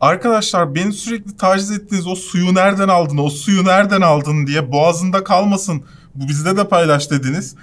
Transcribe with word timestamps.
Arkadaşlar 0.00 0.74
beni 0.74 0.92
sürekli 0.92 1.36
taciz 1.36 1.70
ettiğiniz 1.70 2.06
o 2.06 2.14
suyu 2.14 2.54
nereden 2.54 2.88
aldın, 2.88 3.18
o 3.18 3.30
suyu 3.30 3.64
nereden 3.64 4.00
aldın 4.00 4.46
diye 4.46 4.72
boğazında 4.72 5.24
kalmasın. 5.24 5.84
Bu 6.14 6.28
bizde 6.28 6.56
de 6.56 6.68
paylaş 6.68 7.10
dediniz. 7.10 7.54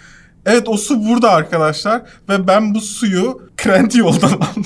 Evet 0.45 0.69
o 0.69 0.77
su 0.77 1.08
burada 1.08 1.31
arkadaşlar 1.31 2.01
ve 2.29 2.47
ben 2.47 2.75
bu 2.75 2.81
suyu 2.81 3.42
Krent 3.58 3.95
yoldan 3.95 4.31
aldım. 4.31 4.63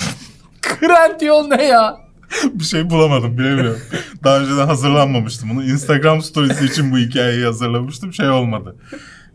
Krent 0.62 1.22
yol 1.22 1.46
ne 1.46 1.64
ya? 1.64 2.02
bir 2.44 2.64
şey 2.64 2.90
bulamadım 2.90 3.38
bilemiyorum. 3.38 3.80
Daha 4.24 4.38
önceden 4.38 4.66
hazırlanmamıştım 4.66 5.50
bunu. 5.50 5.64
Instagram 5.64 6.22
storiesi 6.22 6.64
için 6.64 6.92
bu 6.92 6.98
hikayeyi 6.98 7.44
hazırlamıştım. 7.44 8.12
Şey 8.12 8.30
olmadı. 8.30 8.76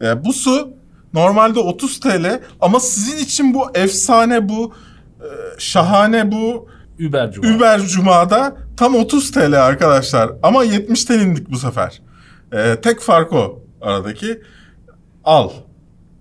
Ee, 0.01 0.25
bu 0.25 0.33
su 0.33 0.73
normalde 1.13 1.59
30 1.59 1.99
TL 1.99 2.41
ama 2.61 2.79
sizin 2.79 3.17
için 3.17 3.53
bu 3.53 3.71
efsane 3.73 4.49
bu 4.49 4.73
e, 5.19 5.27
şahane 5.57 6.31
bu 6.31 6.69
Uber 6.99 7.31
Cuma. 7.31 7.55
Uber 7.55 7.79
Cuma'da 7.79 8.57
tam 8.77 8.95
30 8.95 9.31
TL 9.31 9.65
arkadaşlar. 9.65 10.31
Ama 10.43 10.65
70'ten 10.65 11.19
indik 11.19 11.51
bu 11.51 11.57
sefer. 11.57 12.01
Ee, 12.53 12.75
tek 12.81 12.99
fark 12.99 13.33
o 13.33 13.63
aradaki. 13.81 14.41
Al. 15.23 15.49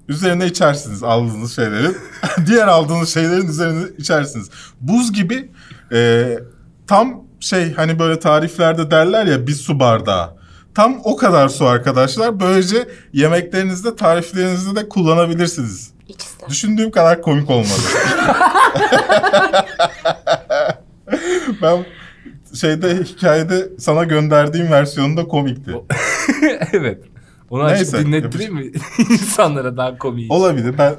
Üzerine 0.08 0.46
içersiniz 0.46 1.02
aldığınız 1.02 1.56
şeylerin. 1.56 1.96
Diğer 2.46 2.66
aldığınız 2.66 3.14
şeylerin 3.14 3.48
üzerine 3.48 3.84
içersiniz. 3.98 4.50
Buz 4.80 5.12
gibi 5.12 5.50
e, 5.92 6.38
tam 6.86 7.24
şey 7.40 7.74
hani 7.74 7.98
böyle 7.98 8.18
tariflerde 8.18 8.90
derler 8.90 9.26
ya 9.26 9.46
bir 9.46 9.54
su 9.54 9.80
bardağı. 9.80 10.36
Tam 10.74 11.00
o 11.04 11.16
kadar 11.16 11.48
su 11.48 11.66
arkadaşlar. 11.66 12.40
Böylece 12.40 12.88
yemeklerinizde 13.12 13.96
tariflerinizde 13.96 14.80
de 14.80 14.88
kullanabilirsiniz. 14.88 15.95
İster. 16.08 16.48
Düşündüğüm 16.48 16.90
kadar 16.90 17.22
komik 17.22 17.50
olmadı. 17.50 17.80
ben 21.62 21.86
şeyde 22.54 22.94
hikayede 23.04 23.68
sana 23.78 24.04
gönderdiğim 24.04 24.70
versiyonunda 24.70 25.28
komikti. 25.28 25.70
evet. 26.72 27.04
Onu 27.50 27.62
açıp 27.62 27.76
Neyse, 27.92 28.06
dinlettireyim 28.06 28.54
mi? 28.54 28.72
İnsanlara 29.10 29.76
daha 29.76 29.98
komiği. 29.98 30.26
Olabilir. 30.30 30.78
Ben 30.78 30.94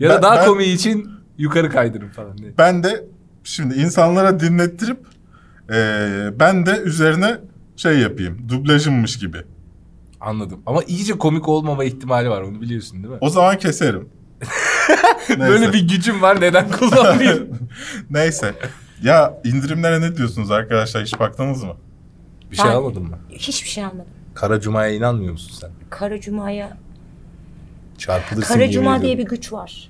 ya 0.00 0.10
da 0.10 0.14
ben- 0.14 0.22
daha 0.22 0.36
ben- 0.36 0.46
komiği 0.46 0.74
için 0.74 1.10
yukarı 1.38 1.70
kaydırın 1.70 2.08
falan. 2.08 2.38
diye. 2.38 2.58
ben 2.58 2.82
de 2.82 3.04
şimdi 3.44 3.74
insanlara 3.74 4.40
dinlettirip 4.40 4.98
eee, 5.70 6.30
ben 6.40 6.66
de 6.66 6.76
üzerine 6.84 7.38
şey 7.76 7.98
yapayım. 7.98 8.48
Dublajımmış 8.48 9.18
gibi. 9.18 9.38
Anladım. 10.20 10.60
Ama 10.66 10.82
iyice 10.82 11.12
komik 11.12 11.48
olmama 11.48 11.84
ihtimali 11.84 12.30
var 12.30 12.42
onu 12.42 12.60
biliyorsun 12.60 13.02
değil 13.02 13.14
mi? 13.14 13.18
O 13.20 13.30
zaman 13.30 13.58
keserim. 13.58 14.08
Böyle 15.38 15.72
bir 15.72 15.88
gücüm 15.88 16.22
var 16.22 16.40
neden 16.40 16.70
kullanmayayım? 16.70 17.48
Neyse. 18.10 18.54
Ya 19.02 19.34
indirimlere 19.44 20.00
ne 20.00 20.16
diyorsunuz 20.16 20.50
arkadaşlar? 20.50 21.04
Hiç 21.04 21.20
baktınız 21.20 21.62
mı? 21.64 21.76
bir 22.50 22.56
şey 22.56 22.64
Ben- 22.66 22.70
almadın 22.70 23.02
mı? 23.02 23.18
Hiçbir 23.30 23.68
şey 23.68 23.84
almadım. 23.84 24.06
Kara 24.34 24.60
Cuma'ya 24.60 24.90
inanmıyor 24.94 25.32
musun 25.32 25.52
sen? 25.60 25.70
Kara 25.90 26.20
Cuma'ya... 26.20 26.76
Çarpılırsın 27.98 28.54
Kara 28.54 28.62
yemin 28.62 28.74
Cuma 28.74 28.96
ediyorum. 28.96 29.02
diye 29.02 29.18
bir 29.26 29.30
güç 29.30 29.52
var. 29.52 29.88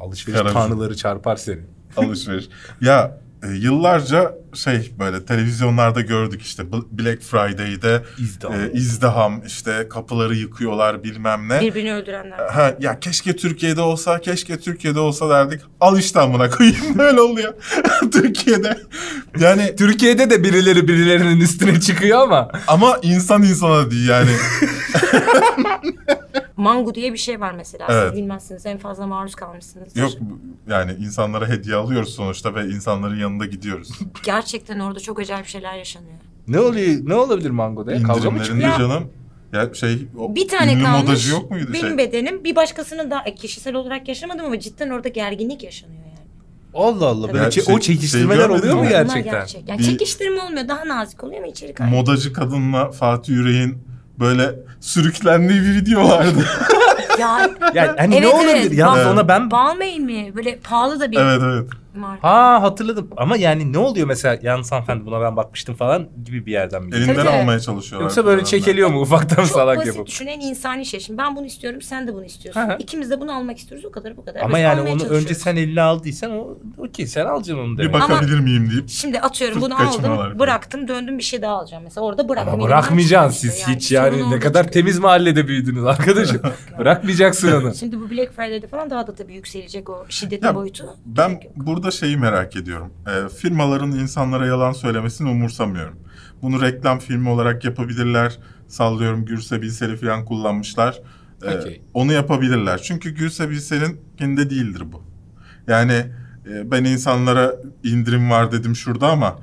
Alışveriş 0.00 0.40
Kara- 0.40 0.52
tanrıları 0.52 0.96
çarpar 0.96 1.36
seni. 1.36 1.60
alışveriş. 1.96 2.48
ya 2.80 3.18
e, 3.42 3.48
yıllarca 3.48 4.34
şey 4.54 4.92
böyle 4.98 5.24
televizyonlarda 5.24 6.00
gördük 6.00 6.42
işte 6.42 6.72
Black 6.72 7.22
Friday'de 7.22 8.02
İzdiham. 8.18 8.54
e, 8.54 8.72
izdiham 8.72 9.42
işte 9.46 9.86
kapıları 9.90 10.34
yıkıyorlar 10.34 11.04
bilmem 11.04 11.48
ne. 11.48 11.60
Birbirini 11.60 11.94
öldürenler. 11.94 12.38
Ha, 12.38 12.74
ya 12.80 13.00
keşke 13.00 13.36
Türkiye'de 13.36 13.80
olsa, 13.80 14.20
keşke 14.20 14.60
Türkiye'de 14.60 15.00
olsa 15.00 15.30
derdik. 15.30 15.60
Al 15.80 15.98
işte 15.98 16.20
amına 16.20 16.50
koyayım 16.50 16.78
böyle 16.98 17.20
oluyor 17.20 17.54
Türkiye'de. 18.12 18.78
Yani 19.38 19.76
Türkiye'de 19.76 20.30
de 20.30 20.44
birileri 20.44 20.88
birilerinin 20.88 21.40
üstüne 21.40 21.80
çıkıyor 21.80 22.18
ama 22.20 22.48
ama 22.66 22.98
insan 23.02 23.42
insana 23.42 23.90
değil 23.90 24.08
yani. 24.08 24.30
Mango 26.62 26.94
diye 26.94 27.12
bir 27.12 27.18
şey 27.18 27.40
var 27.40 27.52
mesela. 27.52 27.86
Evet. 27.90 28.08
Siz 28.10 28.18
bilmezsiniz. 28.22 28.66
En 28.66 28.78
fazla 28.78 29.06
maruz 29.06 29.34
kalmışsınızdır. 29.34 30.00
Yok 30.00 30.10
yani 30.68 30.92
insanlara 31.00 31.48
hediye 31.48 31.76
alıyoruz 31.76 32.14
sonuçta 32.14 32.54
ve 32.54 32.64
insanların 32.66 33.16
yanında 33.20 33.46
gidiyoruz. 33.46 33.90
Gerçekten 34.24 34.78
orada 34.78 35.00
çok 35.00 35.18
acayip 35.20 35.46
şeyler 35.46 35.74
yaşanıyor. 35.78 36.14
ne 36.48 36.60
oluyor? 36.60 37.00
Ne 37.08 37.14
olabilir 37.14 37.50
mangoda? 37.50 37.92
ya? 37.92 38.02
Kavga 38.02 38.30
mı 38.30 38.38
İndirimlerinde 38.38 38.70
çıkıyor? 38.72 38.90
canım. 38.90 39.10
Ya 39.52 39.74
şey 39.74 40.06
o 40.18 40.34
Bir 40.34 40.48
tane 40.48 40.72
ünlü 40.74 40.82
kalmış. 40.84 41.02
modacı 41.08 41.30
yok 41.30 41.50
muydu 41.50 41.70
Benim 41.72 41.86
şey? 41.88 41.98
bedenim 41.98 42.44
bir 42.44 42.56
başkasının 42.56 43.10
da 43.10 43.22
e, 43.26 43.34
kişisel 43.34 43.74
olarak 43.74 44.08
yaşamadım 44.08 44.46
ama 44.46 44.58
cidden 44.60 44.90
orada 44.90 45.08
gerginlik 45.08 45.62
yaşanıyor 45.62 45.98
yani. 46.04 46.12
Allah 46.74 47.06
Allah. 47.06 47.32
Böyle 47.32 47.50
şey- 47.50 47.64
o 47.74 47.78
çekiştirmeler 47.80 48.46
şey 48.48 48.56
oluyor 48.56 48.74
mu? 48.74 48.80
Bunlar 48.80 48.90
gerçekten? 48.90 49.32
gerçek. 49.32 49.68
Yani 49.68 49.78
Bir- 49.78 49.84
çekiştirme 49.84 50.42
olmuyor. 50.42 50.68
Daha 50.68 50.88
nazik 50.88 51.24
oluyor 51.24 51.38
ama 51.38 51.46
içerik 51.46 51.80
aynı. 51.80 51.90
modacı 51.90 52.32
kadınla 52.32 52.90
Fatih 52.90 53.32
Yüreğin 53.32 53.78
böyle 54.20 54.54
sürüklendiği 54.80 55.60
bir 55.62 55.74
video 55.74 56.08
vardı. 56.08 56.44
ya, 57.18 57.50
Yani 57.74 57.90
hani 57.98 58.14
Evet, 58.16 58.24
ne 58.26 58.28
olabilir? 58.34 58.56
evet. 58.56 58.72
Yalnız 58.72 58.98
Evet. 58.98 59.12
ona 59.12 59.28
ben 59.28 59.50
Balmain 59.50 60.04
mi? 60.04 60.32
Böyle 60.36 60.56
pahalı 60.58 61.00
da 61.00 61.10
bir 61.12 61.16
evet 61.16 61.40
evet. 61.44 61.64
Marka. 61.94 62.28
Ha 62.28 62.62
hatırladım. 62.62 63.08
Ama 63.16 63.36
yani 63.36 63.72
ne 63.72 63.78
oluyor 63.78 64.06
mesela 64.06 64.38
yalnız 64.42 64.72
hanımefendi 64.72 65.06
buna 65.06 65.20
ben 65.20 65.36
bakmıştım 65.36 65.74
falan 65.74 66.08
gibi 66.24 66.46
bir 66.46 66.52
yerden 66.52 66.82
mi? 66.82 66.96
Elinden 66.96 67.14
tabii. 67.16 67.28
almaya 67.28 67.60
çalışıyorlar. 67.60 68.04
Yoksa 68.08 68.24
böyle 68.26 68.44
çekiliyor 68.44 68.88
mu 68.90 69.00
ufaktan 69.00 69.36
Çok 69.36 69.46
salak 69.46 69.76
basit 69.76 69.86
yapıp? 69.86 70.06
düşünen 70.06 70.40
insani 70.40 70.86
şey. 70.86 71.00
Şimdi 71.00 71.18
ben 71.18 71.36
bunu 71.36 71.46
istiyorum, 71.46 71.82
sen 71.82 72.06
de 72.06 72.14
bunu 72.14 72.24
istiyorsun. 72.24 72.60
Hı 72.60 72.64
hı. 72.66 72.76
İkimiz 72.78 73.10
de 73.10 73.20
bunu 73.20 73.36
almak 73.36 73.58
istiyoruz. 73.58 73.84
O 73.84 73.90
kadar 73.90 74.16
bu 74.16 74.24
kadar. 74.24 74.40
Ama 74.40 74.54
Biz 74.54 74.62
yani 74.62 74.80
almaya 74.80 74.92
onu 74.92 74.98
çalışıyoruz. 74.98 75.24
önce 75.24 75.34
sen 75.34 75.56
eline 75.56 75.82
aldıysan 75.82 76.30
o 76.30 76.58
okey 76.78 77.06
sen 77.06 77.26
alacaksın 77.26 77.64
onu 77.64 77.78
Bir 77.78 77.82
demek. 77.82 77.94
bakabilir 77.94 78.38
miyim 78.40 78.70
deyip. 78.70 78.88
Şimdi 78.88 79.20
atıyorum 79.20 79.60
Fırt 79.60 79.70
bunu 79.70 79.76
kaçırmalar. 79.78 80.26
aldım, 80.26 80.38
bıraktım, 80.38 80.88
döndüm 80.88 81.18
bir 81.18 81.22
şey 81.22 81.42
daha 81.42 81.54
alacağım. 81.54 81.82
Mesela 81.84 82.06
orada 82.06 82.28
bıraktım. 82.28 82.54
Ama 82.54 82.64
bırakmayacaksın 82.64 83.30
siz 83.48 83.68
hiç 83.68 83.92
yani 83.92 84.30
ne 84.30 84.38
kadar 84.38 84.64
çıkıyor. 84.64 84.72
temiz 84.84 84.98
mahallede 84.98 85.48
büyüdünüz 85.48 85.84
arkadaşım. 85.84 86.40
Bırakmayacaksın 86.78 87.52
onu. 87.52 87.74
Şimdi 87.74 88.00
bu 88.00 88.10
Black 88.10 88.32
Friday'de 88.36 88.66
falan 88.66 88.90
daha 88.90 89.06
da 89.06 89.14
tabii 89.14 89.34
yükselecek 89.34 89.90
o 89.90 90.04
şiddetin 90.08 90.46
Ya, 90.46 90.54
boyutu. 90.54 90.84
Ben 91.06 91.28
Gerek 91.30 91.44
yok. 91.44 91.52
burada 91.56 91.81
şeyi 91.90 92.16
merak 92.16 92.56
ediyorum. 92.56 92.92
Ee, 93.06 93.28
firmaların 93.28 93.92
insanlara 93.92 94.46
yalan 94.46 94.72
söylemesini 94.72 95.28
umursamıyorum. 95.28 95.98
Bunu 96.42 96.62
reklam 96.62 96.98
filmi 96.98 97.28
olarak 97.28 97.64
yapabilirler. 97.64 98.38
Sallıyorum 98.68 99.24
Gürse 99.24 99.62
Bilsel'i 99.62 99.96
falan 99.96 100.24
kullanmışlar. 100.24 101.00
Ee, 101.42 101.58
Okey. 101.58 101.82
Onu 101.94 102.12
yapabilirler. 102.12 102.78
Çünkü 102.82 103.10
Gürse 103.10 103.50
Bilsel'in 103.50 104.00
kendi 104.18 104.50
değildir 104.50 104.82
bu. 104.92 105.02
Yani 105.66 106.06
e, 106.50 106.70
ben 106.70 106.84
insanlara 106.84 107.56
indirim 107.84 108.30
var 108.30 108.52
dedim 108.52 108.76
şurada 108.76 109.08
ama 109.08 109.38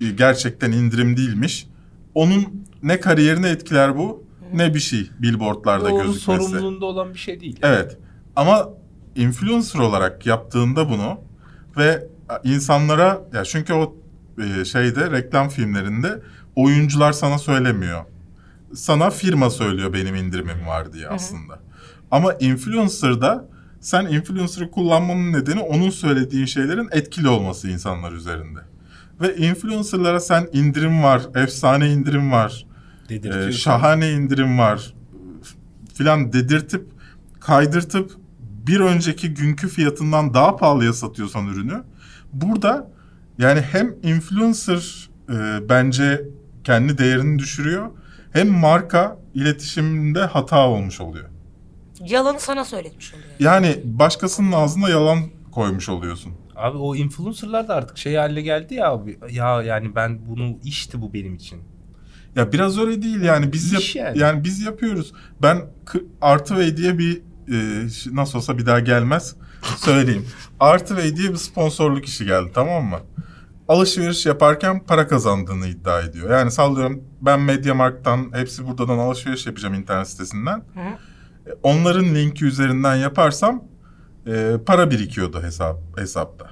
e, 0.00 0.10
gerçekten 0.10 0.72
indirim 0.72 1.16
değilmiş. 1.16 1.66
Onun 2.14 2.66
ne 2.82 3.00
kariyerini 3.00 3.46
etkiler 3.46 3.96
bu 3.96 4.24
ne 4.52 4.74
bir 4.74 4.80
şey 4.80 5.10
billboardlarda 5.18 5.94
onun 5.94 6.06
gözükmesi. 6.06 6.44
sorumluluğunda 6.44 6.86
olan 6.86 7.14
bir 7.14 7.18
şey 7.18 7.40
değil. 7.40 7.58
Evet. 7.62 7.98
Ama 8.36 8.68
influencer 9.16 9.78
olarak 9.80 10.26
yaptığında 10.26 10.88
bunu 10.88 11.20
ve 11.76 12.06
insanlara 12.44 13.20
ya 13.34 13.44
çünkü 13.44 13.72
o 13.72 13.96
e, 14.38 14.64
şeyde 14.64 15.10
reklam 15.10 15.48
filmlerinde 15.48 16.22
oyuncular 16.56 17.12
sana 17.12 17.38
söylemiyor. 17.38 18.04
Sana 18.74 19.10
firma 19.10 19.50
söylüyor 19.50 19.92
benim 19.92 20.14
indirimim 20.14 20.66
var 20.66 20.92
diye 20.92 21.08
aslında. 21.08 21.58
Ama 22.10 22.32
influencer'da 22.32 23.48
sen 23.80 24.06
influencer'ı 24.06 24.70
kullanmanın 24.70 25.32
nedeni 25.32 25.60
onun 25.60 25.90
söylediği 25.90 26.48
şeylerin 26.48 26.88
etkili 26.92 27.28
olması 27.28 27.68
insanlar 27.68 28.12
üzerinde. 28.12 28.60
Ve 29.20 29.36
influencer'lara 29.36 30.20
sen 30.20 30.48
indirim 30.52 31.02
var, 31.02 31.22
efsane 31.34 31.88
indirim 31.90 32.32
var, 32.32 32.66
Dedirtiyorsun. 33.08 33.50
şahane 33.50 34.10
indirim 34.10 34.58
var 34.58 34.94
filan 36.00 36.32
dedirtip 36.32 36.86
kaydırtıp 37.40 38.12
bir 38.66 38.80
önceki 38.80 39.34
günkü 39.34 39.68
fiyatından 39.68 40.34
daha 40.34 40.56
pahalıya 40.56 40.92
satıyorsan 40.92 41.46
ürünü 41.46 41.82
burada 42.32 42.90
yani 43.38 43.60
hem 43.60 43.94
influencer 44.02 45.10
e, 45.28 45.68
bence 45.68 46.22
kendi 46.64 46.98
değerini 46.98 47.38
düşürüyor 47.38 47.90
hem 48.32 48.48
marka 48.48 49.18
iletişiminde 49.34 50.20
hata 50.20 50.68
olmuş 50.68 51.00
oluyor. 51.00 51.28
Yalanı 52.00 52.40
sana 52.40 52.64
söyletmiş 52.64 53.14
oluyor. 53.14 53.28
Yani 53.38 53.80
başkasının 53.84 54.52
ağzına 54.52 54.88
yalan 54.88 55.18
koymuş 55.52 55.88
oluyorsun. 55.88 56.32
Abi 56.56 56.78
o 56.78 56.96
influencerlar 56.96 57.68
da 57.68 57.74
artık 57.74 57.98
şey 57.98 58.14
haline 58.14 58.40
geldi 58.40 58.74
ya 58.74 58.90
abi. 58.90 59.18
Ya 59.30 59.62
yani 59.62 59.94
ben 59.94 60.18
bunu 60.28 60.58
işti 60.64 61.02
bu 61.02 61.12
benim 61.14 61.34
için. 61.34 61.60
Ya 62.36 62.52
biraz 62.52 62.78
öyle 62.78 63.02
değil 63.02 63.20
yani 63.20 63.52
biz 63.52 63.72
yap 63.72 63.82
yani. 63.94 64.18
yani. 64.18 64.44
biz 64.44 64.60
yapıyoruz. 64.60 65.12
Ben 65.42 65.58
K- 65.86 66.00
Artıvey 66.20 66.76
diye 66.76 66.98
bir 66.98 67.22
e, 67.50 67.86
nasıl 68.12 68.38
olsa 68.38 68.58
bir 68.58 68.66
daha 68.66 68.80
gelmez 68.80 69.34
söyleyeyim. 69.76 70.26
Artıvey 70.60 71.16
diye 71.16 71.30
bir 71.30 71.36
sponsorluk 71.36 72.04
işi 72.06 72.24
geldi 72.24 72.50
tamam 72.54 72.84
mı? 72.84 72.98
Alışveriş 73.68 74.26
yaparken 74.26 74.86
para 74.86 75.08
kazandığını 75.08 75.66
iddia 75.66 76.00
ediyor. 76.00 76.30
Yani 76.30 76.50
sallıyorum 76.50 77.04
ben 77.20 77.40
Mediamarkt'tan 77.40 78.30
hepsi 78.34 78.66
buradan 78.66 78.98
alışveriş 78.98 79.46
yapacağım 79.46 79.74
internet 79.74 80.08
sitesinden. 80.08 80.56
Hı. 80.58 80.80
E, 81.50 81.52
Onların 81.62 82.04
linki 82.14 82.44
üzerinden 82.44 82.96
yaparsam 82.96 83.64
e, 84.26 84.52
para 84.66 84.90
birikiyordu 84.90 85.42
hesap 85.42 85.98
hesapta. 85.98 86.50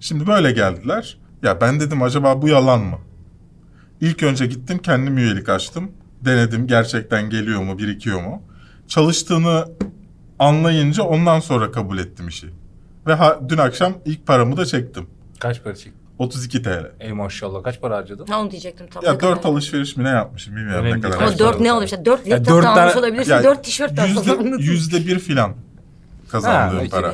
Şimdi 0.00 0.26
böyle 0.26 0.52
geldiler. 0.52 1.18
Ya 1.42 1.60
ben 1.60 1.80
dedim 1.80 2.02
acaba 2.02 2.42
bu 2.42 2.48
yalan 2.48 2.80
mı? 2.80 2.98
İlk 4.00 4.22
önce 4.22 4.46
gittim 4.46 4.78
kendim 4.78 5.18
üyelik 5.18 5.48
açtım. 5.48 5.90
Denedim 6.24 6.66
gerçekten 6.66 7.30
geliyor 7.30 7.62
mu, 7.62 7.78
birikiyor 7.78 8.20
mu? 8.22 8.42
Çalıştığını 8.88 9.68
anlayınca 10.40 11.02
ondan 11.02 11.40
sonra 11.40 11.70
kabul 11.72 11.98
ettim 11.98 12.28
işi. 12.28 12.46
Ve 13.06 13.14
ha- 13.14 13.40
dün 13.48 13.58
akşam 13.58 13.92
ilk 14.04 14.26
paramı 14.26 14.56
da 14.56 14.66
çektim. 14.66 15.06
Kaç 15.40 15.62
para 15.64 15.74
çıktı? 15.74 15.98
32 16.18 16.62
TL. 16.62 16.92
Ey 17.00 17.12
maşallah 17.12 17.62
kaç 17.62 17.80
para 17.80 17.96
harcadın? 17.96 18.26
Ne 18.28 18.36
onu 18.36 18.50
diyecektim 18.50 18.86
tam. 18.86 19.04
Ya 19.04 19.12
ne 19.12 19.18
kadar? 19.18 19.36
dört 19.36 19.46
alışveriş 19.46 19.96
mi 19.96 20.04
ne 20.04 20.08
yapmışım 20.08 20.56
bilmiyorum 20.56 20.84
Önemli 20.86 20.98
ne 20.98 21.10
kadar. 21.10 21.26
Ama 21.26 21.38
dört 21.38 21.60
ne 21.60 21.72
almış? 21.72 21.92
Dört 22.04 22.26
Ya 22.26 22.36
laptop 22.36 22.54
dört 22.56 22.64
da 22.64 22.70
almış 22.70 22.92
tane- 22.92 23.06
olabilirsin. 23.06 23.30
Ya 23.32 23.44
dört 23.44 23.64
tişört 23.64 23.96
de 23.96 24.02
almış 24.02 24.16
yüzde, 24.16 24.32
olabilirsin. 24.34 24.62
yüzde 24.72 25.06
bir 25.06 25.18
filan 25.18 25.54
kazandığım 26.28 26.78
Ha, 26.78 26.84
para. 26.90 27.12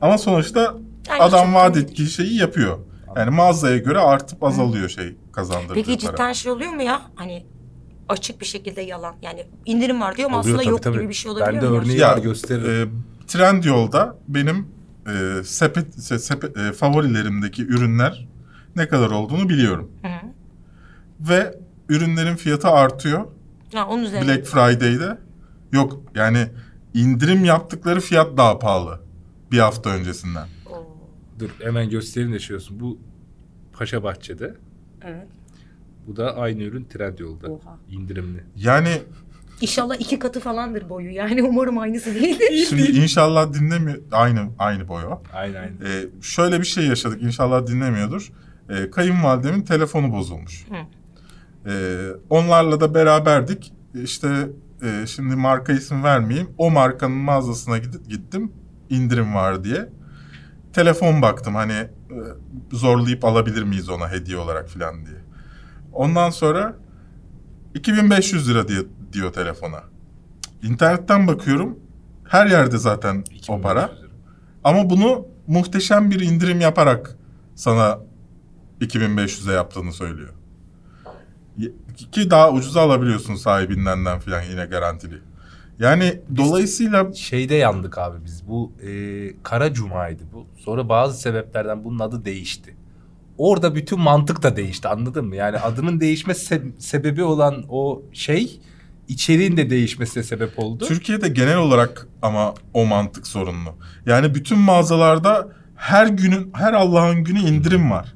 Ama 0.00 0.18
sonuçta 0.18 0.60
Yani 1.08 1.22
adam 1.22 1.44
çok 1.46 1.54
vaat 1.54 1.76
ettiği 1.76 2.08
şeyi 2.10 2.36
yapıyor. 2.40 2.78
Yani 3.16 3.30
mağazaya 3.30 3.76
göre 3.76 3.98
artıp 3.98 4.44
azalıyor 4.44 4.88
şey 4.88 5.16
kazandırdığı 5.32 5.74
Peki 5.74 5.86
para. 6.06 6.12
cidden 6.16 6.32
şey 6.32 6.52
oluyor 6.52 6.72
mu 6.72 6.82
ya? 6.82 7.02
Hani 7.14 7.46
açık 8.10 8.40
bir 8.40 8.46
şekilde 8.46 8.80
yalan. 8.80 9.14
Yani 9.22 9.46
indirim 9.66 10.00
var 10.00 10.16
diyor 10.16 10.28
ama 10.30 10.40
Oluyor 10.40 10.54
aslında 10.54 10.62
tabii, 10.64 10.70
yok 10.72 10.82
tabii. 10.82 10.96
gibi 10.98 11.08
bir 11.08 11.14
şey 11.14 11.30
olabiliyor 11.32 11.62
Ben 11.62 11.72
de 11.72 11.76
örneği 11.78 11.98
Ya, 11.98 12.18
gösteririm. 12.18 12.88
E, 13.22 13.26
Trendyol'da 13.26 14.16
benim 14.28 14.68
e, 15.06 15.44
sepet, 15.44 15.96
se- 15.96 16.18
sepet 16.18 16.56
e, 16.56 16.72
favorilerimdeki 16.72 17.66
ürünler 17.66 18.28
ne 18.76 18.88
kadar 18.88 19.10
olduğunu 19.10 19.48
biliyorum. 19.48 19.90
Hı 20.02 20.08
hı. 20.08 20.26
Ve 21.30 21.58
ürünlerin 21.88 22.36
fiyatı 22.36 22.68
artıyor. 22.68 23.26
Ha, 23.74 23.86
onun 23.88 24.02
üzerine. 24.04 24.28
Black 24.28 24.46
Friday'de. 24.46 25.18
Yok 25.72 26.00
yani 26.14 26.46
indirim 26.94 27.44
yaptıkları 27.44 28.00
fiyat 28.00 28.36
daha 28.36 28.58
pahalı. 28.58 29.00
Bir 29.52 29.58
hafta 29.58 29.90
öncesinden. 29.90 30.48
Oo, 30.70 30.86
Dur 31.38 31.50
hemen 31.62 31.90
göstereyim 31.90 32.32
de 32.34 32.38
şey 32.38 32.56
olsun. 32.56 32.80
Bu 32.80 32.98
Paşa 33.72 34.02
Bahçe'de. 34.02 34.54
Evet. 35.04 35.26
Bu 36.10 36.16
da 36.16 36.36
aynı 36.36 36.62
ürün 36.62 36.84
Trendyol'da. 36.84 37.50
Oha. 37.50 37.78
İndirimli. 37.90 38.44
Yani 38.56 39.02
İnşallah 39.60 39.94
iki 40.00 40.18
katı 40.18 40.40
falandır 40.40 40.88
boyu. 40.88 41.10
Yani 41.10 41.42
umarım 41.42 41.78
aynısı 41.78 42.14
değildir. 42.14 42.66
şimdi 42.68 42.82
inşallah 42.82 43.52
dinlemiyor. 43.52 43.98
Aynı 44.12 44.48
aynı 44.58 44.88
boy 44.88 45.04
o. 45.04 45.22
Aynen 45.32 45.60
aynen. 45.60 45.72
Ee, 45.72 46.06
şöyle 46.22 46.60
bir 46.60 46.64
şey 46.64 46.86
yaşadık. 46.86 47.22
İnşallah 47.22 47.66
dinlemiyordur. 47.66 48.32
Ee, 48.68 48.90
kayınvalidemin 48.90 49.62
telefonu 49.62 50.12
bozulmuş. 50.12 50.66
Hı. 50.68 50.76
Ee, 51.70 52.08
onlarla 52.30 52.80
da 52.80 52.94
beraberdik. 52.94 53.72
İşte 54.04 54.48
e, 54.82 55.06
şimdi 55.06 55.36
marka 55.36 55.72
isim 55.72 56.04
vermeyeyim. 56.04 56.50
O 56.58 56.70
markanın 56.70 57.16
mağazasına 57.16 57.78
gidip 57.78 58.10
gittim. 58.10 58.52
indirim 58.90 59.34
var 59.34 59.64
diye. 59.64 59.88
Telefon 60.72 61.22
baktım 61.22 61.54
hani 61.54 61.72
e, 61.72 61.88
zorlayıp 62.72 63.24
alabilir 63.24 63.62
miyiz 63.62 63.88
ona 63.88 64.10
hediye 64.10 64.36
olarak 64.36 64.68
falan 64.68 65.06
diye. 65.06 65.29
Ondan 65.92 66.30
sonra 66.30 66.76
2500 67.74 68.48
lira 68.48 68.68
diye 68.68 68.80
diyor 69.12 69.32
telefona. 69.32 69.82
İnternetten 70.62 71.26
bakıyorum. 71.26 71.78
Her 72.24 72.46
yerde 72.46 72.78
zaten 72.78 73.24
o 73.48 73.60
para. 73.60 73.82
2500 73.84 74.02
lira. 74.02 74.10
Ama 74.64 74.90
bunu 74.90 75.26
muhteşem 75.46 76.10
bir 76.10 76.20
indirim 76.20 76.60
yaparak 76.60 77.16
sana 77.54 77.98
2500'e 78.80 79.52
yaptığını 79.52 79.92
söylüyor. 79.92 80.34
Ki 82.12 82.30
daha 82.30 82.52
ucuza 82.52 82.80
alabiliyorsun 82.80 83.34
sahibindenden 83.34 84.18
falan 84.18 84.42
yine 84.42 84.66
garantili. 84.66 85.18
Yani 85.78 86.20
dolayısıyla 86.36 87.12
Şeyde 87.12 87.54
yandık 87.54 87.98
abi 87.98 88.24
biz. 88.24 88.48
Bu 88.48 88.72
e, 88.86 88.90
Kara 89.42 89.74
Cuma'ydı 89.74 90.22
bu. 90.32 90.46
Sonra 90.56 90.88
bazı 90.88 91.20
sebeplerden 91.20 91.84
bunun 91.84 91.98
adı 91.98 92.24
değişti. 92.24 92.76
Orada 93.40 93.74
bütün 93.74 94.00
mantık 94.00 94.42
da 94.42 94.56
değişti 94.56 94.88
anladın 94.88 95.24
mı? 95.24 95.36
Yani 95.36 95.58
adının 95.58 96.00
değişme 96.00 96.32
se- 96.32 96.80
sebebi 96.80 97.22
olan 97.22 97.64
o 97.68 98.02
şey 98.12 98.60
içeriğin 99.08 99.56
de 99.56 99.70
değişmesine 99.70 100.22
sebep 100.22 100.58
oldu. 100.58 100.84
Türkiye'de 100.86 101.28
genel 101.28 101.56
olarak 101.56 102.06
ama 102.22 102.54
o 102.74 102.86
mantık 102.86 103.26
sorunlu. 103.26 103.74
Yani 104.06 104.34
bütün 104.34 104.58
mağazalarda 104.58 105.48
her 105.76 106.06
günün 106.06 106.50
her 106.54 106.72
Allah'ın 106.72 107.24
günü 107.24 107.38
indirim 107.38 107.90
var. 107.90 108.14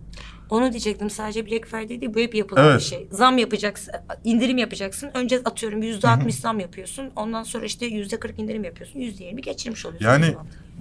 Onu 0.50 0.70
diyecektim 0.70 1.10
sadece 1.10 1.46
Black 1.46 1.66
Friday 1.66 2.00
değil 2.00 2.14
bu 2.14 2.20
hep 2.20 2.34
yapılan 2.34 2.64
Evet. 2.66 2.80
bir 2.80 2.84
şey. 2.84 3.08
Zam 3.10 3.38
yapacaksın, 3.38 3.94
indirim 4.24 4.58
yapacaksın. 4.58 5.10
Önce 5.14 5.40
atıyorum 5.44 5.82
yüzde 5.82 6.08
altmış 6.08 6.34
zam 6.34 6.60
yapıyorsun. 6.60 7.10
Ondan 7.16 7.42
sonra 7.42 7.64
işte 7.64 7.86
yüzde 7.86 8.20
kırk 8.20 8.38
indirim 8.38 8.64
yapıyorsun. 8.64 9.00
Yüzde 9.00 9.24
yirmi 9.24 9.42
geçirmiş 9.42 9.86
oluyorsun. 9.86 10.06
Yani 10.08 10.34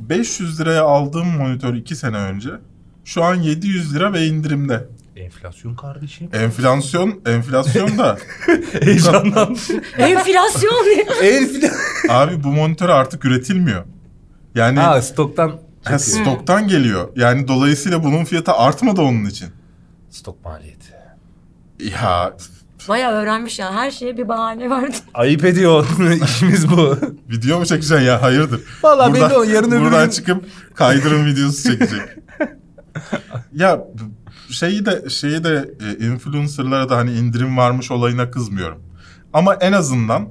500 0.09 0.59
liraya 0.59 0.83
aldığım 0.83 1.27
monitör 1.37 1.73
2 1.73 1.95
sene 1.95 2.17
önce 2.17 2.49
şu 3.05 3.23
an 3.23 3.35
700 3.35 3.95
lira 3.95 4.13
ve 4.13 4.25
indirimde. 4.25 4.87
Enflasyon 5.15 5.75
kardeşim. 5.75 6.29
Enflasyon, 6.33 7.21
enflasyon 7.25 7.97
da 7.97 8.17
Heyecanlandım. 8.81 9.57
Enflasyon. 9.97 10.85
Enflasyon. 11.21 11.71
abi 12.09 12.43
bu 12.43 12.47
monitör 12.47 12.89
artık 12.89 13.25
üretilmiyor. 13.25 13.83
Yani 14.55 14.79
ha 14.79 15.01
stoktan 15.01 15.59
ha, 15.83 15.99
stoktan 15.99 16.67
geliyor. 16.67 17.09
Yani 17.15 17.47
dolayısıyla 17.47 18.03
bunun 18.03 18.25
fiyatı 18.25 18.51
artmadı 18.53 19.01
onun 19.01 19.25
için. 19.25 19.49
Stok 20.09 20.45
maliyeti. 20.45 20.93
Ya 21.79 22.33
Bayağı 22.89 23.13
öğrenmiş 23.13 23.59
yani. 23.59 23.75
Her 23.75 23.91
şeye 23.91 24.17
bir 24.17 24.27
bahane 24.27 24.69
vardı. 24.69 24.95
Ayıp 25.13 25.45
ediyor. 25.45 25.85
İşimiz 26.25 26.71
bu. 26.71 26.97
video 27.29 27.59
mu 27.59 27.65
çekeceksin 27.65 28.05
ya? 28.05 28.21
Hayırdır? 28.21 28.61
Vallahi 28.83 29.13
belli 29.13 29.37
o, 29.37 29.43
yarın 29.43 29.71
öbür 29.71 29.81
Buradan 29.81 30.03
gün- 30.05 30.11
çıkıp 30.11 30.45
kaydırım 30.75 31.25
videosu 31.25 31.63
çekecek. 31.71 32.01
ya 33.53 33.87
şeyi 34.49 34.85
de 34.85 35.09
şeyi 35.09 35.43
de 35.43 35.75
e, 35.81 36.05
influencerlara 36.05 36.89
da 36.89 36.97
hani 36.97 37.11
indirim 37.11 37.57
varmış 37.57 37.91
olayına 37.91 38.31
kızmıyorum. 38.31 38.81
Ama 39.33 39.55
en 39.55 39.71
azından 39.71 40.29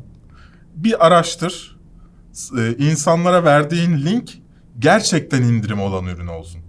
bir 0.77 1.07
araştır. 1.07 1.77
E, 2.59 2.77
insanlara 2.79 3.45
verdiğin 3.45 3.99
link 3.99 4.39
gerçekten 4.79 5.43
indirim 5.43 5.81
olan 5.81 6.07
ürün 6.07 6.27
olsun. 6.27 6.61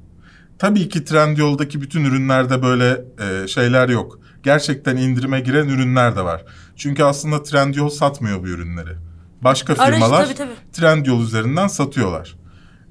Tabii 0.60 0.90
ki 0.90 1.06
Trendyol'daki 1.06 1.82
bütün 1.82 2.06
ürünlerde 2.06 2.64
böyle 2.64 3.02
e, 3.20 3.48
şeyler 3.48 3.90
yok. 3.90 4.20
Gerçekten 4.44 4.98
indirime 4.98 5.40
giren 5.40 5.68
ürünler 5.68 6.16
de 6.16 6.24
var. 6.24 6.46
Çünkü 6.76 7.04
aslında 7.04 7.44
Trendyol 7.44 7.90
satmıyor 7.90 8.44
bu 8.44 8.48
ürünleri. 8.48 8.96
Başka 9.42 9.74
Aracı, 9.74 9.92
firmalar 9.92 10.26
tabii, 10.26 10.36
tabii. 10.36 10.72
Trendyol 10.74 11.22
üzerinden 11.22 11.68
satıyorlar. 11.68 12.36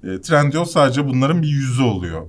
E, 0.04 0.20
Trendyol 0.20 0.64
sadece 0.64 1.08
bunların 1.08 1.42
bir 1.42 1.48
yüzü 1.48 1.82
oluyor. 1.82 2.26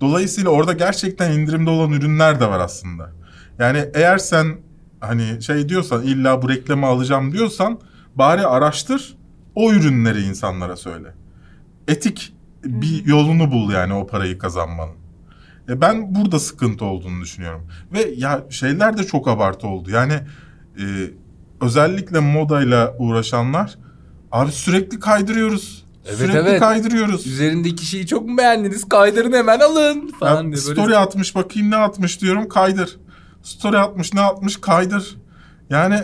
Dolayısıyla 0.00 0.50
orada 0.50 0.72
gerçekten 0.72 1.32
indirimde 1.32 1.70
olan 1.70 1.92
ürünler 1.92 2.40
de 2.40 2.48
var 2.48 2.60
aslında. 2.60 3.12
Yani 3.58 3.84
eğer 3.94 4.18
sen 4.18 4.56
hani 5.00 5.42
şey 5.42 5.68
diyorsan 5.68 6.02
illa 6.02 6.42
bu 6.42 6.48
reklamı 6.48 6.86
alacağım 6.86 7.32
diyorsan 7.32 7.80
bari 8.14 8.46
araştır 8.46 9.16
o 9.54 9.72
ürünleri 9.72 10.22
insanlara 10.22 10.76
söyle. 10.76 11.14
Etik 11.88 12.34
bir 12.64 13.06
yolunu 13.06 13.52
bul 13.52 13.72
yani 13.72 13.94
o 13.94 14.06
parayı 14.06 14.38
kazanmanın. 14.38 14.94
E 15.68 15.80
ben 15.80 16.14
burada 16.14 16.38
sıkıntı 16.38 16.84
olduğunu 16.84 17.22
düşünüyorum. 17.22 17.66
Ve 17.92 18.14
ya 18.16 18.44
şeyler 18.50 18.98
de 18.98 19.04
çok 19.04 19.28
abartı 19.28 19.66
oldu. 19.66 19.90
Yani 19.90 20.12
e, 20.80 20.84
özellikle 21.60 22.20
modayla 22.20 22.94
uğraşanlar 22.98 23.78
abi 24.32 24.52
sürekli 24.52 25.00
kaydırıyoruz. 25.00 25.85
Evet, 26.08 26.16
sürekli 26.18 26.38
evet. 26.38 26.60
kaydırıyoruz. 26.60 27.26
Üzerindeki 27.26 27.86
şeyi 27.86 28.06
çok 28.06 28.28
mu 28.28 28.38
beğendiniz? 28.38 28.88
Kaydırın 28.88 29.32
hemen 29.32 29.60
alın 29.60 29.96
Ya, 30.06 30.18
falan 30.20 30.42
diye 30.42 30.52
böyle. 30.52 30.56
story 30.80 30.96
atmış 30.96 31.34
bakayım 31.34 31.70
ne 31.70 31.76
atmış 31.76 32.20
diyorum 32.20 32.48
kaydır. 32.48 32.96
Story 33.42 33.78
atmış 33.78 34.14
ne 34.14 34.20
atmış 34.20 34.56
kaydır. 34.56 35.16
Yani 35.70 36.00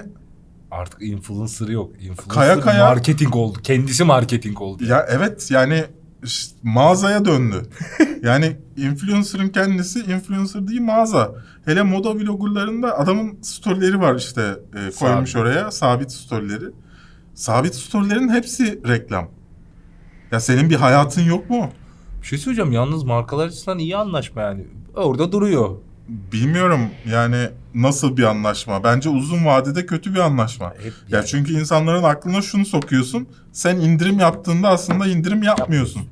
Artık 0.71 1.03
influencer 1.03 1.69
yok. 1.69 1.91
Influencer 1.95 2.29
Kaya 2.29 2.61
kaya- 2.61 2.85
marketing 2.85 3.37
oldu. 3.37 3.59
Kendisi 3.63 4.05
marketing 4.05 4.61
oldu. 4.63 4.85
ya 4.85 5.07
evet 5.11 5.51
yani 5.51 5.85
ş- 6.25 6.51
mağazaya 6.63 7.25
döndü. 7.25 7.63
yani 8.23 8.57
influencer'ın 8.77 9.49
kendisi 9.49 9.99
influencer 10.01 10.69
değil 10.69 10.81
mağaza. 10.81 11.33
Hele 11.65 11.83
moda 11.83 12.21
bloggerlarında 12.21 12.99
adamın 12.99 13.39
storyleri 13.43 14.01
var 14.01 14.15
işte 14.15 14.43
e, 14.75 14.91
koymuş 14.99 15.31
Sabit. 15.31 15.37
oraya 15.37 15.71
sabit 15.71 16.13
storyleri. 16.13 16.65
Sabit 17.35 17.75
storylerin 17.75 18.29
hepsi 18.29 18.81
reklam. 18.89 19.29
Ya 20.33 20.41
senin 20.41 20.71
bir 20.71 20.77
hayatın 20.77 21.23
yok 21.23 21.51
mu? 21.51 21.69
Bir 22.23 22.27
şey 22.27 22.39
söyleyeceğim. 22.39 22.73
Yalnız 22.73 23.05
markalar 23.05 23.47
açısından 23.47 23.79
iyi 23.79 23.97
anlaşma 23.97 24.43
yani. 24.43 24.65
Orada 24.97 25.33
duruyor. 25.33 25.71
Bilmiyorum 26.09 26.81
yani 27.11 27.49
nasıl 27.75 28.17
bir 28.17 28.23
anlaşma. 28.23 28.85
Bence 28.85 29.09
uzun 29.09 29.47
vadede 29.47 29.87
kötü 29.87 30.15
bir 30.15 30.19
anlaşma. 30.19 30.71
Hep 30.71 30.93
Ya 31.09 31.19
yani. 31.19 31.27
çünkü 31.27 31.53
insanların 31.53 32.03
aklına 32.03 32.43
şunu 32.43 32.65
sokuyorsun. 32.67 33.29
Sen 33.53 33.77
indirim 33.77 34.19
yaptığında 34.19 34.69
aslında 34.69 35.07
indirim 35.07 35.43
yapmıyorsun. 35.43 36.03